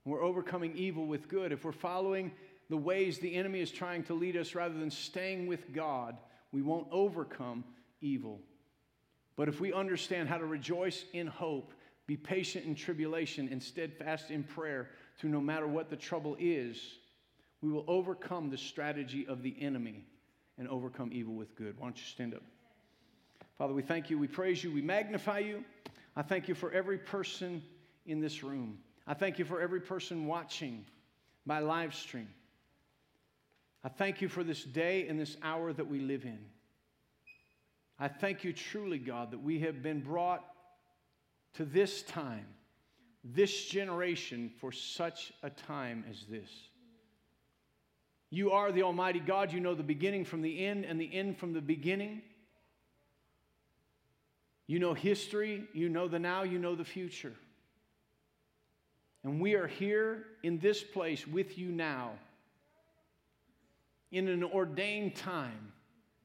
We're 0.06 0.24
overcoming 0.24 0.76
evil 0.76 1.06
with 1.06 1.28
good. 1.28 1.52
If 1.52 1.66
we're 1.66 1.72
following 1.72 2.32
the 2.70 2.78
ways 2.78 3.20
the 3.20 3.34
enemy 3.36 3.62
is 3.62 3.72
trying 3.72 4.04
to 4.04 4.14
lead 4.14 4.38
us 4.38 4.56
rather 4.56 4.78
than 4.78 4.92
staying 4.92 5.48
with 5.48 5.74
God, 5.74 6.18
we 6.52 6.62
won't 6.62 6.88
overcome 6.92 7.64
evil. 8.02 8.40
But 9.36 9.50
if 9.50 9.60
we 9.60 9.74
understand 9.74 10.30
how 10.30 10.38
to 10.38 10.46
rejoice 10.46 11.06
in 11.14 11.28
hope, 11.28 11.74
be 12.08 12.16
patient 12.16 12.66
in 12.66 12.74
tribulation, 12.74 13.50
and 13.52 13.62
steadfast 13.62 14.32
in 14.32 14.44
prayer 14.44 14.90
through 15.18 15.30
no 15.30 15.42
matter 15.42 15.68
what 15.68 15.90
the 15.90 15.96
trouble 15.96 16.38
is, 16.40 16.80
we 17.62 17.72
will 17.72 17.86
overcome 17.88 18.50
the 18.50 18.58
strategy 18.58 19.26
of 19.28 19.42
the 19.42 19.56
enemy 19.60 20.06
and 20.58 20.68
overcome 20.68 21.10
evil 21.14 21.34
with 21.34 21.56
good. 21.56 21.78
Why 21.78 21.88
don't 21.88 21.98
you 21.98 22.06
stand 22.06 22.34
up? 22.34 22.44
Father, 23.58 23.74
we 23.74 23.82
thank 23.82 24.10
you, 24.10 24.18
we 24.18 24.28
praise 24.28 24.64
you, 24.64 24.72
we 24.72 24.82
magnify 24.82 25.40
you. 25.40 25.64
I 26.16 26.22
thank 26.22 26.48
you 26.48 26.56
for 26.56 26.72
every 26.72 26.98
person 26.98 27.64
in 28.06 28.20
this 28.20 28.44
room. 28.44 28.78
I 29.06 29.14
thank 29.14 29.40
you 29.40 29.46
for 29.46 29.62
every 29.62 29.82
person 29.82 30.28
watching 30.28 30.86
my 31.46 31.60
live 31.60 31.96
stream. 31.96 32.30
I 33.84 33.90
thank 33.90 34.22
you 34.22 34.28
for 34.28 34.44
this 34.44 34.64
day 34.64 35.08
and 35.08 35.20
this 35.20 35.38
hour 35.42 35.72
that 35.74 35.88
we 35.88 36.00
live 36.00 36.26
in. 36.26 36.40
I 38.00 38.08
thank 38.08 38.44
you 38.44 38.54
truly, 38.54 39.00
God, 39.00 39.32
that 39.32 39.42
we 39.42 39.60
have 39.60 39.82
been 39.82 40.02
brought 40.02 40.44
to 41.56 41.66
this 41.66 42.04
time, 42.04 42.46
this 43.24 43.66
generation, 43.66 44.52
for 44.60 44.72
such 44.72 45.34
a 45.42 45.50
time 45.50 46.04
as 46.10 46.26
this. 46.26 46.50
You 48.30 48.52
are 48.52 48.72
the 48.72 48.84
Almighty 48.84 49.20
God. 49.20 49.54
You 49.54 49.60
know 49.60 49.74
the 49.74 49.84
beginning 49.84 50.26
from 50.26 50.42
the 50.42 50.66
end 50.66 50.86
and 50.86 51.00
the 51.00 51.14
end 51.14 51.38
from 51.38 51.54
the 51.54 51.62
beginning. 51.62 52.22
You 54.68 54.80
know 54.80 54.94
history, 54.94 55.64
you 55.74 55.88
know 55.88 56.10
the 56.10 56.20
now, 56.20 56.44
you 56.44 56.60
know 56.60 56.76
the 56.76 56.84
future. 56.84 57.34
And 59.24 59.40
we 59.40 59.56
are 59.56 59.68
here 59.68 60.26
in 60.44 60.60
this 60.60 60.84
place 60.84 61.26
with 61.26 61.58
you 61.58 61.70
now 61.70 62.12
in 64.12 64.28
an 64.28 64.44
ordained 64.44 65.16
time 65.16 65.72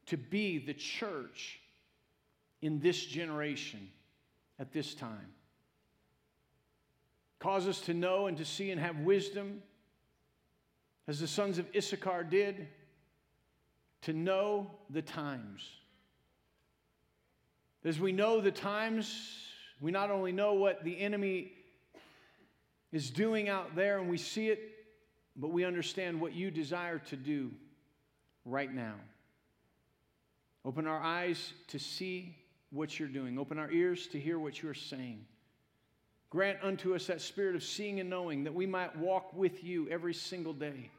to 0.06 0.16
be 0.16 0.58
the 0.58 0.74
church 0.74 1.60
in 2.60 2.80
this 2.80 3.04
generation 3.04 3.88
at 4.58 4.72
this 4.72 4.94
time. 4.94 5.32
Cause 7.38 7.66
us 7.66 7.80
to 7.82 7.94
know 7.94 8.26
and 8.26 8.36
to 8.38 8.44
see 8.44 8.70
and 8.70 8.80
have 8.80 8.98
wisdom, 8.98 9.62
as 11.08 11.20
the 11.20 11.26
sons 11.26 11.58
of 11.58 11.66
Issachar 11.74 12.24
did, 12.24 12.68
to 14.02 14.12
know 14.12 14.70
the 14.90 15.02
times. 15.02 15.68
As 17.84 17.98
we 17.98 18.12
know 18.12 18.40
the 18.40 18.52
times, 18.52 19.12
we 19.80 19.90
not 19.90 20.10
only 20.10 20.32
know 20.32 20.54
what 20.54 20.84
the 20.84 21.00
enemy 21.00 21.52
is 22.92 23.10
doing 23.10 23.48
out 23.48 23.74
there 23.74 23.98
and 23.98 24.08
we 24.08 24.18
see 24.18 24.48
it, 24.48 24.60
but 25.34 25.48
we 25.48 25.64
understand 25.64 26.20
what 26.20 26.34
you 26.34 26.50
desire 26.50 26.98
to 26.98 27.16
do 27.16 27.50
right 28.44 28.72
now. 28.72 28.94
Open 30.64 30.86
our 30.86 31.00
eyes 31.00 31.52
to 31.68 31.78
see 31.78 32.36
what 32.70 32.98
you're 32.98 33.08
doing, 33.08 33.38
open 33.38 33.58
our 33.58 33.70
ears 33.70 34.06
to 34.08 34.20
hear 34.20 34.38
what 34.38 34.62
you're 34.62 34.74
saying. 34.74 35.24
Grant 36.32 36.56
unto 36.62 36.94
us 36.94 37.08
that 37.08 37.20
spirit 37.20 37.54
of 37.54 37.62
seeing 37.62 38.00
and 38.00 38.08
knowing 38.08 38.44
that 38.44 38.54
we 38.54 38.64
might 38.64 38.96
walk 38.96 39.34
with 39.34 39.62
you 39.62 39.86
every 39.90 40.14
single 40.14 40.54
day. 40.54 40.90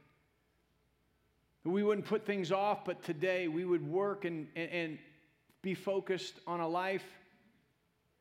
That 1.63 1.71
we 1.71 1.81
wouldn't 1.81 2.05
put 2.05 2.23
things 2.23 2.51
off, 2.51 2.85
but 2.85 3.01
today 3.01 3.47
we 3.47 3.65
would 3.65 3.83
work 3.83 4.25
and, 4.25 4.47
and, 4.55 4.69
and 4.69 4.99
be 5.63 5.73
focused 5.73 6.35
on 6.45 6.59
a 6.59 6.67
life 6.67 7.03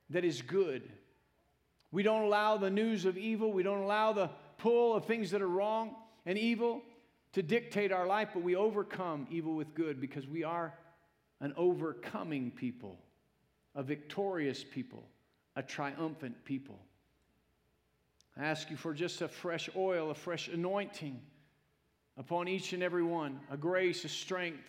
that 0.08 0.24
is 0.24 0.40
good. 0.40 0.88
We 1.90 2.02
don't 2.02 2.22
allow 2.22 2.56
the 2.56 2.70
news 2.70 3.04
of 3.04 3.18
evil, 3.18 3.52
we 3.52 3.62
don't 3.62 3.82
allow 3.82 4.14
the 4.14 4.30
pull 4.56 4.96
of 4.96 5.04
things 5.04 5.32
that 5.32 5.42
are 5.42 5.46
wrong 5.46 5.94
and 6.24 6.38
evil 6.38 6.80
to 7.34 7.42
dictate 7.42 7.92
our 7.92 8.06
life, 8.06 8.30
but 8.32 8.42
we 8.42 8.56
overcome 8.56 9.26
evil 9.30 9.54
with 9.54 9.74
good 9.74 10.00
because 10.00 10.26
we 10.26 10.44
are 10.44 10.72
an 11.42 11.52
overcoming 11.58 12.50
people, 12.52 12.98
a 13.74 13.82
victorious 13.82 14.64
people, 14.64 15.06
a 15.56 15.62
triumphant 15.62 16.42
people. 16.46 16.80
I 18.38 18.44
ask 18.44 18.70
you 18.70 18.76
for 18.76 18.94
just 18.94 19.20
a 19.20 19.28
fresh 19.28 19.68
oil, 19.76 20.10
a 20.10 20.14
fresh 20.14 20.48
anointing 20.48 21.20
upon 22.16 22.48
each 22.48 22.72
and 22.72 22.82
every 22.82 23.02
one, 23.02 23.40
a 23.50 23.56
grace, 23.56 24.04
a 24.04 24.08
strength, 24.08 24.64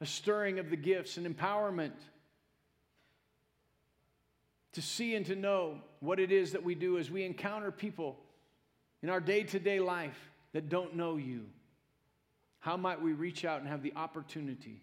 a 0.00 0.06
stirring 0.06 0.58
of 0.58 0.70
the 0.70 0.76
gifts, 0.76 1.16
an 1.16 1.32
empowerment 1.32 1.92
to 4.72 4.82
see 4.82 5.16
and 5.16 5.26
to 5.26 5.34
know 5.34 5.80
what 5.98 6.20
it 6.20 6.30
is 6.30 6.52
that 6.52 6.62
we 6.62 6.74
do 6.74 6.98
as 6.98 7.10
we 7.10 7.24
encounter 7.24 7.70
people 7.70 8.16
in 9.02 9.10
our 9.10 9.20
day 9.20 9.42
to 9.42 9.58
day 9.58 9.80
life 9.80 10.30
that 10.52 10.68
don't 10.68 10.94
know 10.94 11.16
you. 11.16 11.46
How 12.60 12.76
might 12.76 13.00
we 13.00 13.12
reach 13.12 13.44
out 13.44 13.60
and 13.60 13.68
have 13.68 13.82
the 13.82 13.92
opportunity 13.96 14.82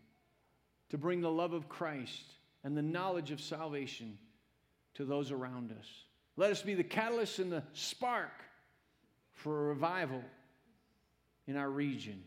to 0.89 0.97
bring 0.97 1.21
the 1.21 1.31
love 1.31 1.53
of 1.53 1.69
Christ 1.69 2.23
and 2.63 2.75
the 2.75 2.81
knowledge 2.81 3.31
of 3.31 3.39
salvation 3.39 4.17
to 4.95 5.05
those 5.05 5.31
around 5.31 5.71
us? 5.71 5.87
Let 6.37 6.51
us 6.51 6.61
be 6.61 6.75
the 6.75 6.83
catalyst 6.83 7.39
and 7.39 7.51
the 7.51 7.63
spark 7.73 8.31
for 9.33 9.65
a 9.65 9.67
revival 9.69 10.21
in 11.47 11.57
our 11.57 11.69
region. 11.69 12.23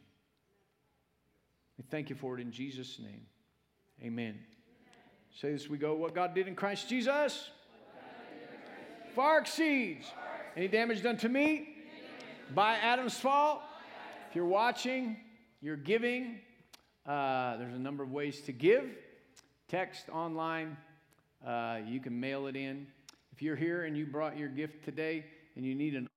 We 1.78 1.84
thank 1.88 2.10
you 2.10 2.16
for 2.16 2.36
it 2.36 2.40
in 2.40 2.50
Jesus' 2.50 2.98
name. 2.98 3.22
Amen. 4.02 4.38
Say 5.40 5.52
this 5.52 5.70
we 5.70 5.78
go. 5.78 5.94
What 5.94 6.14
God 6.14 6.34
did 6.34 6.48
in 6.48 6.56
Christ 6.56 6.88
Jesus 6.88 7.50
far 9.14 9.38
exceeds 9.38 10.06
any 10.56 10.68
damage 10.68 11.02
done 11.02 11.16
to 11.18 11.28
me 11.28 11.68
by 12.54 12.76
Adam's 12.76 13.18
fall. 13.18 13.62
If 14.28 14.36
you're 14.36 14.44
watching, 14.44 15.16
you're 15.60 15.76
giving. 15.76 16.40
Uh, 17.06 17.56
there's 17.56 17.74
a 17.74 17.78
number 17.78 18.02
of 18.02 18.12
ways 18.12 18.40
to 18.42 18.52
give 18.52 18.84
text, 19.68 20.08
online. 20.08 20.76
Uh, 21.46 21.78
you 21.86 22.00
can 22.00 22.18
mail 22.18 22.46
it 22.46 22.56
in. 22.56 22.86
If 23.40 23.44
you're 23.44 23.56
here 23.56 23.84
and 23.84 23.96
you 23.96 24.04
brought 24.04 24.36
your 24.36 24.50
gift 24.50 24.84
today 24.84 25.24
and 25.56 25.64
you 25.64 25.74
need 25.74 25.94
an 25.94 26.10